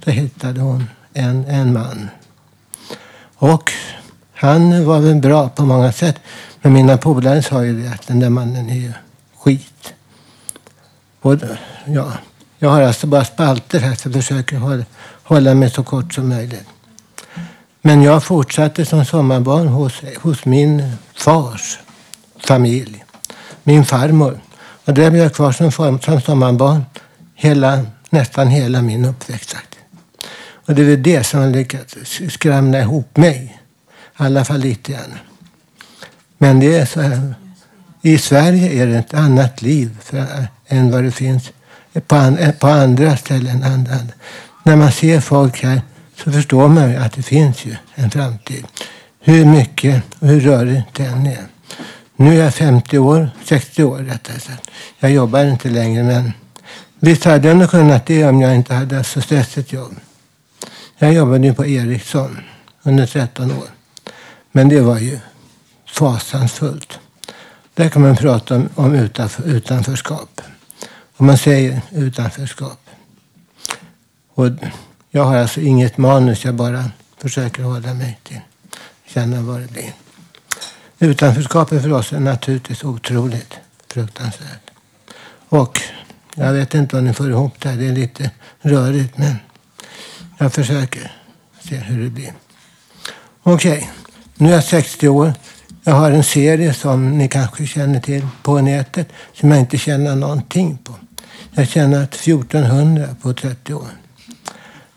Då 0.04 0.12
hittade 0.12 0.62
hon 0.62 0.88
en, 1.14 1.46
en 1.46 1.74
man. 1.74 2.10
Och 3.36 3.72
han 4.34 4.86
var 4.86 5.00
väl 5.00 5.16
bra 5.16 5.50
på 5.50 5.66
många 5.66 5.92
sätt. 5.92 6.16
Men 6.62 6.74
mina 6.74 6.98
polare 6.98 7.44
sa 7.44 7.64
ju 7.66 7.82
det 7.82 7.90
att 7.90 8.08
den 8.08 8.20
där 8.20 8.30
mannen 8.30 8.70
är 8.70 8.76
ju 8.76 8.94
skit. 9.38 9.94
Och, 11.22 11.36
ja, 11.86 12.12
jag 12.60 12.70
har 12.70 12.82
alltså 12.82 13.08
bara 13.08 13.26
spalter 13.26 13.80
här 13.80 13.96
så 13.96 14.08
jag 14.08 14.14
försöker 14.14 14.58
hålla, 14.58 14.86
hålla 15.24 15.54
mig 15.54 15.70
så 15.70 15.84
kort 15.84 16.14
som 16.14 16.30
möjligt. 16.30 16.68
Men 17.82 18.02
jag 18.02 18.24
fortsatte 18.24 18.86
som 18.86 19.06
sommarbarn 19.06 19.68
hos, 19.68 20.02
hos 20.22 20.46
min 20.46 20.96
fars 21.14 21.80
familj. 22.46 23.04
Min 23.64 23.86
farmor. 23.86 24.40
Och 24.86 24.94
där 24.94 25.12
blev 25.12 25.24
jag 25.24 25.34
kvar 25.34 25.52
som, 25.52 25.72
form- 25.72 26.00
som 26.00 26.22
sommarbarn 26.22 26.86
hela, 27.36 27.86
nästan 28.10 28.48
hela 28.48 28.82
min 28.82 29.06
uppväxt. 29.06 29.56
Och 30.66 30.76
det 30.76 30.82
är 30.82 30.86
väl 30.86 31.04
det 31.04 31.24
som 31.24 31.40
har 31.40 31.50
lyckats 31.50 31.96
skramla 32.30 32.80
ihop 32.80 33.18
mig. 33.18 33.60
I 34.20 34.24
alla 34.24 34.46
fall 34.46 34.60
lite 34.60 34.92
grann. 34.92 35.20
Men 36.38 36.60
det 36.60 36.76
är 36.76 36.86
så 36.86 37.02
här. 37.02 37.36
I 38.02 38.18
Sverige 38.18 38.84
är 38.84 38.88
det 38.88 38.98
ett 38.98 39.14
annat 39.14 39.62
liv 39.62 39.98
för, 40.02 40.48
än 40.68 40.92
vad 40.92 41.04
det 41.04 41.12
finns 41.12 41.52
på, 42.08 42.16
an, 42.16 42.38
på 42.60 42.68
andra 42.68 43.18
ställen. 43.18 43.64
Andra, 43.64 43.96
när 44.64 44.76
man 44.76 44.92
ser 44.92 45.20
folk 45.20 45.64
här 45.64 45.82
så 46.16 46.32
förstår 46.32 46.68
man 46.68 46.90
ju 46.92 46.96
att 46.96 47.14
det 47.14 47.24
finns 47.24 47.66
ju 47.66 47.76
en 47.96 48.12
framtid. 48.12 48.66
Hur 49.20 49.46
mycket 49.46 50.04
och 50.20 50.28
hur 50.28 50.40
rörigt 50.40 50.94
den 50.94 51.26
är. 51.26 51.48
Nu 52.16 52.40
är 52.40 52.44
jag 52.44 52.54
50 52.54 52.98
år, 52.98 53.30
60 53.44 53.84
år 53.84 53.98
rättare 53.98 54.40
sagt. 54.40 54.70
Jag 55.00 55.12
jobbar 55.12 55.46
inte 55.46 55.70
längre 55.70 56.04
men 56.04 56.34
visst 57.00 57.24
hade 57.24 57.48
jag 57.48 57.58
nog 57.58 57.70
kunnat 57.70 58.06
det 58.06 58.26
om 58.26 58.42
jag 58.42 58.56
inte 58.56 58.74
hade 58.74 59.04
så 59.04 59.22
stressigt 59.22 59.74
jobb. 59.74 59.96
Jag 60.98 61.14
jobbade 61.14 61.48
ju 61.48 61.54
på 61.54 61.66
Ericsson 61.66 62.38
under 62.84 63.06
13 63.06 63.52
år. 63.52 63.68
Men 64.52 64.70
det 64.70 64.82
var 64.82 65.00
ju 65.00 65.20
fasansfullt. 65.86 67.00
Där 67.74 67.90
kan 67.90 68.02
man 68.02 68.16
prata 68.16 68.56
om, 68.56 68.70
om 68.76 68.94
utanför, 68.94 69.44
utanförskap. 69.44 70.42
Om 71.18 71.26
man 71.26 71.38
säger 71.38 71.82
utanförskap. 71.92 72.80
Och 74.34 74.50
jag 75.12 75.24
har 75.24 75.38
alltså 75.38 75.62
inget 75.62 75.98
manus, 75.98 76.46
jag 76.46 76.56
bara 76.56 76.92
försöker 77.18 77.64
hålla 77.64 77.94
mig 77.94 78.20
till 78.24 78.42
känna 79.06 79.42
vad 79.42 79.62
det 79.62 79.72
blir. 79.72 80.03
Utanförskapet 81.04 81.82
för 81.82 81.92
oss 81.92 82.14
är 82.14 82.20
naturligtvis 82.20 82.84
otroligt 82.84 83.54
fruktansvärt. 83.88 84.72
Och 85.50 85.82
jag 86.36 86.54
vet 86.54 86.74
inte 86.74 86.98
om 86.98 87.06
ni 87.06 87.14
får 87.14 87.30
ihop 87.30 87.54
det 87.60 87.70
här, 87.70 87.78
det 87.78 87.88
är 87.88 87.92
lite 87.92 88.32
rörigt 88.62 89.18
men 89.18 89.36
jag 90.38 90.54
försöker 90.54 91.12
se 91.62 91.76
hur 91.76 92.04
det 92.04 92.10
blir. 92.10 92.34
Okej, 93.44 93.72
okay. 93.72 93.88
nu 94.36 94.50
är 94.50 94.54
jag 94.54 94.64
60 94.64 95.08
år. 95.08 95.34
Jag 95.84 95.94
har 95.94 96.12
en 96.12 96.24
serie 96.24 96.74
som 96.74 97.18
ni 97.18 97.28
kanske 97.28 97.68
känner 97.68 98.00
till 98.00 98.28
på 98.44 98.62
nätet 98.62 99.08
som 99.34 99.52
jag 99.52 99.60
inte 99.60 99.78
tjänar 99.78 100.16
någonting 100.16 100.78
på. 100.84 100.94
Jag 101.54 101.68
tjänat 101.68 102.16
1400 102.16 103.16
på 103.22 103.34
30 103.34 103.74
år. 103.74 103.88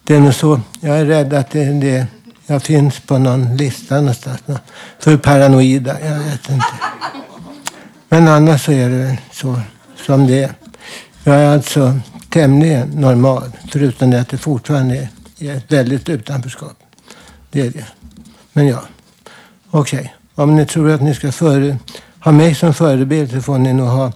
Det 0.05 0.15
är 0.15 0.21
nog 0.21 0.35
så. 0.35 0.61
Jag 0.81 0.99
är 0.99 1.05
rädd 1.05 1.33
att 1.33 1.51
det, 1.51 1.65
det 1.65 2.07
jag 2.47 2.63
finns 2.63 3.01
på 3.01 3.19
någon 3.19 3.57
lista 3.57 3.97
någonstans. 3.97 4.41
För 4.99 5.17
paranoida, 5.17 6.01
jag 6.01 6.19
vet 6.19 6.51
inte. 6.51 6.67
Men 8.09 8.29
annars 8.29 8.65
så 8.65 8.73
är 8.73 8.91
det 8.91 9.19
så 9.33 9.61
som 10.07 10.27
det 10.27 10.43
är. 10.43 10.55
Jag 11.25 11.37
är 11.37 11.55
alltså 11.55 12.01
tämligen 12.31 12.89
normal, 12.89 13.53
förutom 13.71 14.11
det 14.11 14.21
att 14.21 14.29
det 14.29 14.39
fortfarande 14.39 15.09
är 15.39 15.57
ett 15.57 15.73
väldigt 15.73 16.09
utanförskap. 16.09 16.77
Det 17.51 17.61
är 17.61 17.71
det. 17.71 17.87
Men 18.53 18.67
ja, 18.67 18.83
okej. 19.71 19.99
Okay. 19.99 20.11
Om 20.35 20.57
ni 20.57 20.67
tror 20.67 20.91
att 20.91 21.03
ni 21.03 21.15
ska 21.15 21.33
före, 21.33 21.79
ha 22.21 22.33
mig 22.33 22.55
som 22.55 22.75
förebild 22.75 23.31
så 23.31 23.43
får 23.43 23.59
ni 23.59 23.73
nog 23.73 23.89
ha 23.89 24.13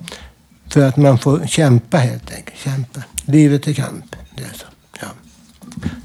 för 0.68 0.88
att 0.88 0.96
man 0.96 1.18
får 1.18 1.46
kämpa 1.46 1.98
helt 1.98 2.34
enkelt. 2.34 2.58
Kämpa. 2.58 3.02
Livet 3.24 3.68
är 3.68 3.72
kamp. 3.72 4.16
Det 4.34 4.42
är 4.42 4.52
så. 4.54 4.66
Ja. 5.00 5.06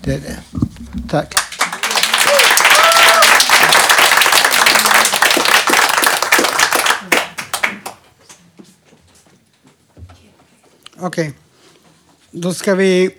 Det 0.02 0.14
är 0.14 0.20
det. 0.20 0.38
Tack. 1.10 1.36
Okej. 11.00 11.34
Då 12.32 12.54
ska 12.54 12.76
vi 12.76 13.10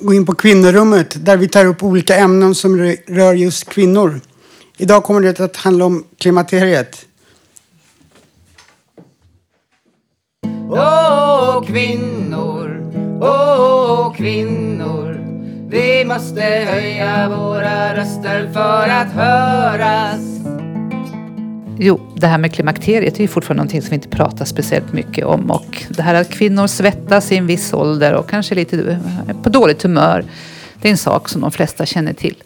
gå 0.00 0.14
in 0.14 0.26
på 0.26 0.34
kvinnorummet 0.34 1.24
där 1.26 1.36
vi 1.36 1.48
tar 1.48 1.66
upp 1.66 1.82
olika 1.82 2.16
ämnen 2.16 2.54
som 2.54 2.78
rör 3.06 3.34
just 3.34 3.68
kvinnor. 3.68 4.20
Idag 4.76 5.04
kommer 5.04 5.20
det 5.20 5.40
att 5.40 5.56
handla 5.56 5.84
om 5.84 6.04
klimakteriet. 6.18 7.06
Åh 10.70 11.66
kvinnor, 11.66 12.90
åh 13.20 14.14
kvinnor 14.16 15.06
Vi 15.68 16.04
måste 16.04 16.40
höja 16.40 17.28
våra 17.28 17.96
röster 17.96 18.52
för 18.52 18.88
att 18.88 19.12
höras 19.12 20.35
Jo, 21.78 22.00
det 22.14 22.26
här 22.26 22.38
med 22.38 22.54
klimakteriet 22.54 23.16
är 23.16 23.20
ju 23.20 23.28
fortfarande 23.28 23.58
någonting 23.58 23.82
som 23.82 23.90
vi 23.90 23.94
inte 23.94 24.08
pratar 24.08 24.44
speciellt 24.44 24.92
mycket 24.92 25.24
om. 25.24 25.50
Och 25.50 25.84
det 25.88 26.02
här 26.02 26.14
att 26.14 26.30
kvinnor 26.30 26.66
svettas 26.66 27.32
i 27.32 27.36
en 27.36 27.46
viss 27.46 27.72
ålder 27.72 28.14
och 28.14 28.30
kanske 28.30 28.54
lite 28.54 28.98
på 29.42 29.48
dåligt 29.48 29.82
humör. 29.82 30.24
Det 30.82 30.88
är 30.88 30.90
en 30.90 30.98
sak 30.98 31.28
som 31.28 31.40
de 31.40 31.52
flesta 31.52 31.86
känner 31.86 32.12
till. 32.12 32.42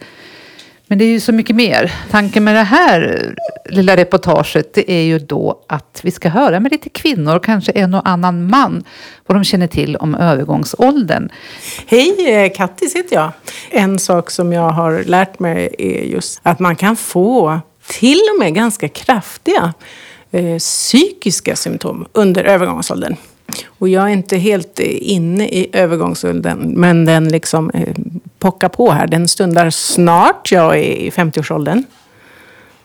Men 0.87 0.99
det 0.99 1.05
är 1.05 1.09
ju 1.09 1.21
så 1.21 1.33
mycket 1.33 1.57
mer. 1.57 1.93
Tanken 2.11 2.45
med 2.45 2.55
det 2.55 2.63
här 2.63 3.35
lilla 3.65 3.97
reportaget 3.97 4.75
det 4.75 4.91
är 4.91 5.03
ju 5.03 5.19
då 5.19 5.65
att 5.67 6.01
vi 6.03 6.11
ska 6.11 6.29
höra 6.29 6.61
med 6.61 6.73
lite 6.73 6.89
kvinnor 6.89 7.37
och 7.37 7.45
kanske 7.45 7.73
en 7.73 7.95
och 7.95 8.09
annan 8.09 8.51
man 8.51 8.85
vad 9.27 9.37
de 9.37 9.45
känner 9.45 9.67
till 9.67 9.97
om 9.97 10.15
övergångsåldern. 10.15 11.29
Hej, 11.87 12.35
eh, 12.35 12.53
Kattis 12.53 12.97
heter 12.97 13.17
jag. 13.17 13.33
En 13.71 13.99
sak 13.99 14.31
som 14.31 14.53
jag 14.53 14.71
har 14.71 15.03
lärt 15.05 15.39
mig 15.39 15.75
är 15.79 16.05
just 16.05 16.41
att 16.43 16.59
man 16.59 16.77
kan 16.77 16.97
få 16.97 17.61
till 17.91 18.21
och 18.35 18.39
med 18.39 18.55
ganska 18.55 18.89
kraftiga 18.89 19.75
eh, 20.31 20.59
psykiska 20.59 21.57
symptom 21.57 22.07
under 22.13 22.45
övergångsåldern. 22.45 23.17
Och 23.67 23.89
jag 23.89 24.05
är 24.05 24.09
inte 24.09 24.37
helt 24.37 24.81
eh, 24.81 24.87
inne 24.91 25.49
i 25.49 25.69
övergångsåldern, 25.73 26.73
men 26.77 27.05
den 27.05 27.29
liksom 27.29 27.71
eh, 27.71 27.95
pockar 28.39 28.69
på 28.69 28.91
här. 28.91 29.07
Den 29.07 29.29
stundar 29.29 29.71
snart. 29.71 30.53
Jag 30.53 30.79
är 30.79 30.83
i 30.83 31.11
50-årsåldern. 31.11 31.85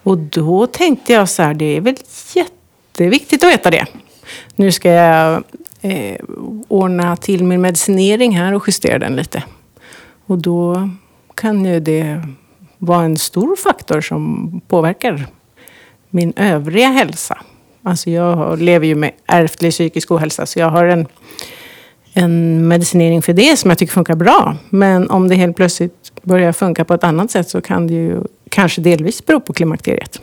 Och 0.03 0.17
då 0.17 0.67
tänkte 0.67 1.13
jag 1.13 1.29
så 1.29 1.43
här, 1.43 1.53
det 1.53 1.77
är 1.77 1.81
väl 1.81 1.95
jätteviktigt 2.33 3.43
att 3.43 3.49
veta 3.49 3.71
det. 3.71 3.85
Nu 4.55 4.71
ska 4.71 4.89
jag 4.89 5.43
eh, 5.81 6.17
ordna 6.67 7.17
till 7.17 7.43
min 7.43 7.61
medicinering 7.61 8.37
här 8.37 8.53
och 8.53 8.63
justera 8.67 8.99
den 8.99 9.15
lite. 9.15 9.43
Och 10.25 10.37
då 10.37 10.89
kan 11.35 11.65
ju 11.65 11.79
det 11.79 12.21
vara 12.77 13.03
en 13.03 13.17
stor 13.17 13.55
faktor 13.55 14.01
som 14.01 14.61
påverkar 14.67 15.27
min 16.09 16.33
övriga 16.35 16.87
hälsa. 16.87 17.37
Alltså 17.83 18.09
jag 18.09 18.61
lever 18.61 18.87
ju 18.87 18.95
med 18.95 19.11
ärftlig 19.25 19.71
psykisk 19.71 20.11
ohälsa 20.11 20.45
så 20.45 20.59
jag 20.59 20.69
har 20.69 20.85
en, 20.85 21.07
en 22.13 22.67
medicinering 22.67 23.21
för 23.21 23.33
det 23.33 23.57
som 23.57 23.69
jag 23.69 23.77
tycker 23.77 23.93
funkar 23.93 24.15
bra. 24.15 24.57
Men 24.69 25.09
om 25.09 25.27
det 25.27 25.35
helt 25.35 25.55
plötsligt 25.55 26.11
börjar 26.21 26.51
funka 26.51 26.85
på 26.85 26.93
ett 26.93 27.03
annat 27.03 27.31
sätt 27.31 27.49
så 27.49 27.61
kan 27.61 27.87
det 27.87 27.93
ju 27.93 28.23
kanske 28.49 28.81
delvis 28.81 29.25
bero 29.25 29.39
på 29.39 29.53
klimakteriet. 29.53 30.21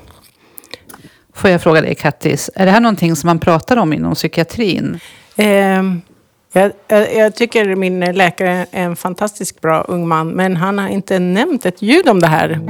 Får 1.34 1.50
jag 1.50 1.62
fråga 1.62 1.80
dig 1.80 1.94
Kattis, 1.94 2.50
är 2.54 2.66
det 2.66 2.72
här 2.72 2.80
någonting 2.80 3.16
som 3.16 3.26
man 3.26 3.38
pratar 3.38 3.76
om 3.76 3.92
inom 3.92 4.14
psykiatrin? 4.14 5.00
Eh, 5.36 5.82
jag, 6.52 6.72
jag, 6.88 7.14
jag, 7.14 7.34
tycker 7.34 7.74
min 7.74 8.00
läkare 8.00 8.66
är 8.70 8.82
en 8.82 8.96
fantastiskt 8.96 9.60
bra 9.60 9.80
ung 9.80 10.08
man, 10.08 10.28
men 10.28 10.56
han 10.56 10.78
har 10.78 10.88
inte 10.88 11.18
nämnt 11.18 11.66
ett 11.66 11.82
ljud 11.82 12.08
om 12.08 12.20
det 12.20 12.26
här. 12.26 12.60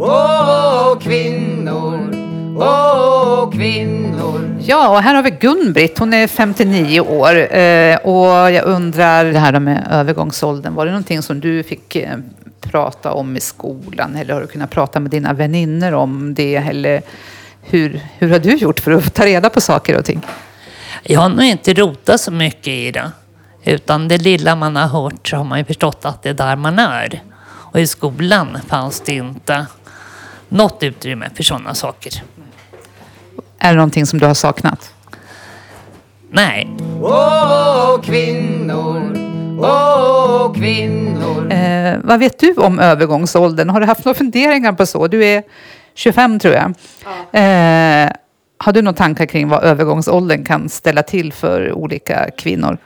Åh, 0.00 0.98
kvinnor, 0.98 2.14
åh, 2.58 3.50
kvinnor. 3.50 4.56
Ja, 4.66 4.88
och 4.88 5.02
här 5.02 5.14
har 5.14 5.22
vi 5.22 5.30
Gun-Britt. 5.30 5.98
Hon 5.98 6.14
är 6.14 6.26
59 6.26 7.00
år. 7.00 7.56
Eh, 7.56 7.96
och 7.96 8.52
jag 8.52 8.64
undrar, 8.64 9.24
det 9.24 9.38
här 9.38 9.60
med 9.60 9.88
övergångsåldern. 9.90 10.74
Var 10.74 10.86
det 10.86 10.92
någonting 10.92 11.22
som 11.22 11.40
du 11.40 11.62
fick 11.62 11.96
eh, 11.96 12.18
prata 12.60 13.12
om 13.12 13.36
i 13.36 13.40
skolan? 13.40 14.16
Eller 14.16 14.34
har 14.34 14.40
du 14.40 14.46
kunnat 14.46 14.70
prata 14.70 15.00
med 15.00 15.10
dina 15.10 15.32
vänner 15.32 15.94
om 15.94 16.34
det? 16.34 16.56
Eller 16.56 17.02
hur, 17.62 18.00
hur 18.18 18.30
har 18.30 18.38
du 18.38 18.54
gjort 18.54 18.80
för 18.80 18.92
att 18.92 19.14
ta 19.14 19.26
reda 19.26 19.50
på 19.50 19.60
saker 19.60 19.98
och 19.98 20.04
ting? 20.04 20.22
Jag 21.06 21.20
har 21.20 21.28
nog 21.28 21.44
inte 21.44 21.74
rotat 21.74 22.20
så 22.20 22.30
mycket 22.30 22.68
i 22.68 22.90
det. 22.90 23.10
Utan 23.64 24.08
det 24.08 24.18
lilla 24.18 24.56
man 24.56 24.76
har 24.76 24.86
hört 24.88 25.28
så 25.28 25.36
har 25.36 25.44
man 25.44 25.58
ju 25.58 25.64
förstått 25.64 26.04
att 26.04 26.22
det 26.22 26.28
är 26.28 26.34
där 26.34 26.56
man 26.56 26.78
är. 26.78 27.22
Och 27.46 27.80
i 27.80 27.86
skolan 27.86 28.58
fanns 28.68 29.00
det 29.00 29.12
inte 29.12 29.66
något 30.48 30.82
utrymme 30.82 31.30
för 31.34 31.42
sådana 31.42 31.74
saker. 31.74 32.12
Är 33.58 33.70
det 33.70 33.76
någonting 33.76 34.06
som 34.06 34.18
du 34.18 34.26
har 34.26 34.34
saknat? 34.34 34.94
Nej. 36.30 36.68
Åh, 37.02 38.00
kvinnor, 38.02 39.16
åh, 39.60 40.54
kvinnor. 40.54 41.52
Eh, 41.52 41.98
vad 42.04 42.18
vet 42.18 42.38
du 42.38 42.54
om 42.54 42.78
övergångsåldern? 42.80 43.70
Har 43.70 43.80
du 43.80 43.86
haft 43.86 44.04
några 44.04 44.18
funderingar 44.18 44.72
på 44.72 44.86
så? 44.86 45.06
Du 45.06 45.24
är 45.24 45.42
25 45.94 46.38
tror 46.38 46.54
jag. 46.54 46.74
Ja. 47.04 47.38
Eh, 47.40 48.10
har 48.64 48.72
du 48.72 48.82
några 48.82 48.96
tankar 48.96 49.26
kring 49.26 49.48
vad 49.48 49.64
övergångsåldern 49.64 50.44
kan 50.44 50.68
ställa 50.68 51.02
till 51.02 51.32
för 51.32 51.72
olika 51.72 52.30
kvinnor? 52.30 52.78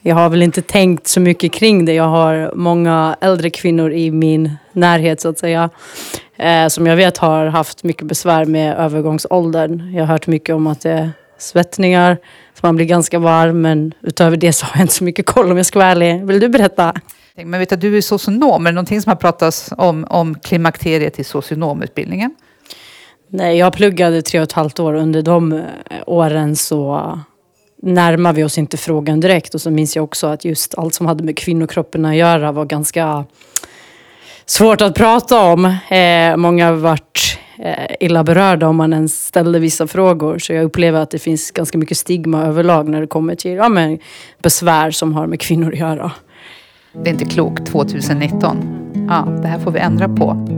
Jag 0.00 0.16
har 0.16 0.28
väl 0.28 0.42
inte 0.42 0.62
tänkt 0.62 1.06
så 1.06 1.20
mycket 1.20 1.52
kring 1.52 1.84
det. 1.84 1.92
Jag 1.92 2.08
har 2.08 2.52
många 2.54 3.16
äldre 3.20 3.50
kvinnor 3.50 3.92
i 3.92 4.10
min 4.10 4.56
närhet 4.72 5.20
så 5.20 5.28
att 5.28 5.38
säga. 5.38 5.70
Eh, 6.36 6.68
som 6.68 6.86
jag 6.86 6.96
vet 6.96 7.18
har 7.18 7.46
haft 7.46 7.84
mycket 7.84 8.06
besvär 8.06 8.44
med 8.44 8.76
övergångsåldern. 8.76 9.94
Jag 9.94 10.02
har 10.02 10.06
hört 10.06 10.26
mycket 10.26 10.54
om 10.54 10.66
att 10.66 10.80
det 10.80 10.90
är 10.90 11.10
svettningar, 11.38 12.18
så 12.54 12.66
man 12.66 12.76
blir 12.76 12.86
ganska 12.86 13.18
varm. 13.18 13.60
Men 13.60 13.94
utöver 14.00 14.36
det 14.36 14.52
så 14.52 14.66
har 14.66 14.72
jag 14.74 14.84
inte 14.84 14.94
så 14.94 15.04
mycket 15.04 15.26
koll 15.26 15.50
om 15.50 15.56
jag 15.56 15.66
ska 15.66 15.78
vara 15.78 15.88
ärlig. 15.88 16.26
Vill 16.26 16.40
du 16.40 16.48
berätta? 16.48 16.94
Men 17.34 17.60
vet 17.60 17.70
du, 17.70 17.76
du 17.76 17.96
är 17.96 18.00
socionom. 18.00 18.66
Är 18.66 18.70
det 18.70 18.74
någonting 18.74 19.02
som 19.02 19.10
har 19.10 19.16
pratats 19.16 19.72
om, 19.78 20.06
om 20.10 20.34
klimakteriet 20.34 21.18
i 21.18 21.24
socionomutbildningen? 21.24 22.34
Nej, 23.34 23.58
jag 23.58 23.72
pluggade 23.72 24.22
tre 24.22 24.40
och 24.40 24.44
ett 24.44 24.52
halvt 24.52 24.80
år. 24.80 24.94
Under 24.94 25.22
de 25.22 25.52
eh, 25.52 25.62
åren 26.06 26.56
så 26.56 27.18
närmar 27.82 28.32
vi 28.32 28.44
oss 28.44 28.58
inte 28.58 28.76
frågan 28.76 29.20
direkt. 29.20 29.54
Och 29.54 29.60
så 29.60 29.70
minns 29.70 29.96
jag 29.96 30.04
också 30.04 30.26
att 30.26 30.44
just 30.44 30.78
allt 30.78 30.94
som 30.94 31.06
hade 31.06 31.24
med 31.24 31.36
kvinnokroppen 31.36 32.04
att 32.04 32.16
göra 32.16 32.52
var 32.52 32.64
ganska 32.64 33.24
svårt 34.46 34.80
att 34.80 34.94
prata 34.94 35.40
om. 35.52 35.64
Eh, 35.90 36.36
många 36.36 36.66
har 36.66 36.72
varit 36.72 37.38
eh, 37.58 37.96
illa 38.00 38.24
berörda 38.24 38.68
om 38.68 38.76
man 38.76 38.92
ens 38.92 39.26
ställde 39.26 39.58
vissa 39.58 39.86
frågor. 39.86 40.38
Så 40.38 40.52
jag 40.52 40.64
upplever 40.64 41.00
att 41.00 41.10
det 41.10 41.18
finns 41.18 41.50
ganska 41.50 41.78
mycket 41.78 41.98
stigma 41.98 42.42
överlag 42.42 42.88
när 42.88 43.00
det 43.00 43.06
kommer 43.06 43.34
till 43.34 43.52
ja, 43.52 43.68
men, 43.68 43.98
besvär 44.42 44.90
som 44.90 45.14
har 45.14 45.26
med 45.26 45.40
kvinnor 45.40 45.72
att 45.72 45.78
göra. 45.78 46.12
Det 46.92 47.10
är 47.10 47.12
inte 47.12 47.24
klokt 47.24 47.66
2019. 47.66 48.78
Ja, 49.08 49.28
det 49.42 49.48
här 49.48 49.58
får 49.58 49.70
vi 49.70 49.80
ändra 49.80 50.08
på. 50.08 50.48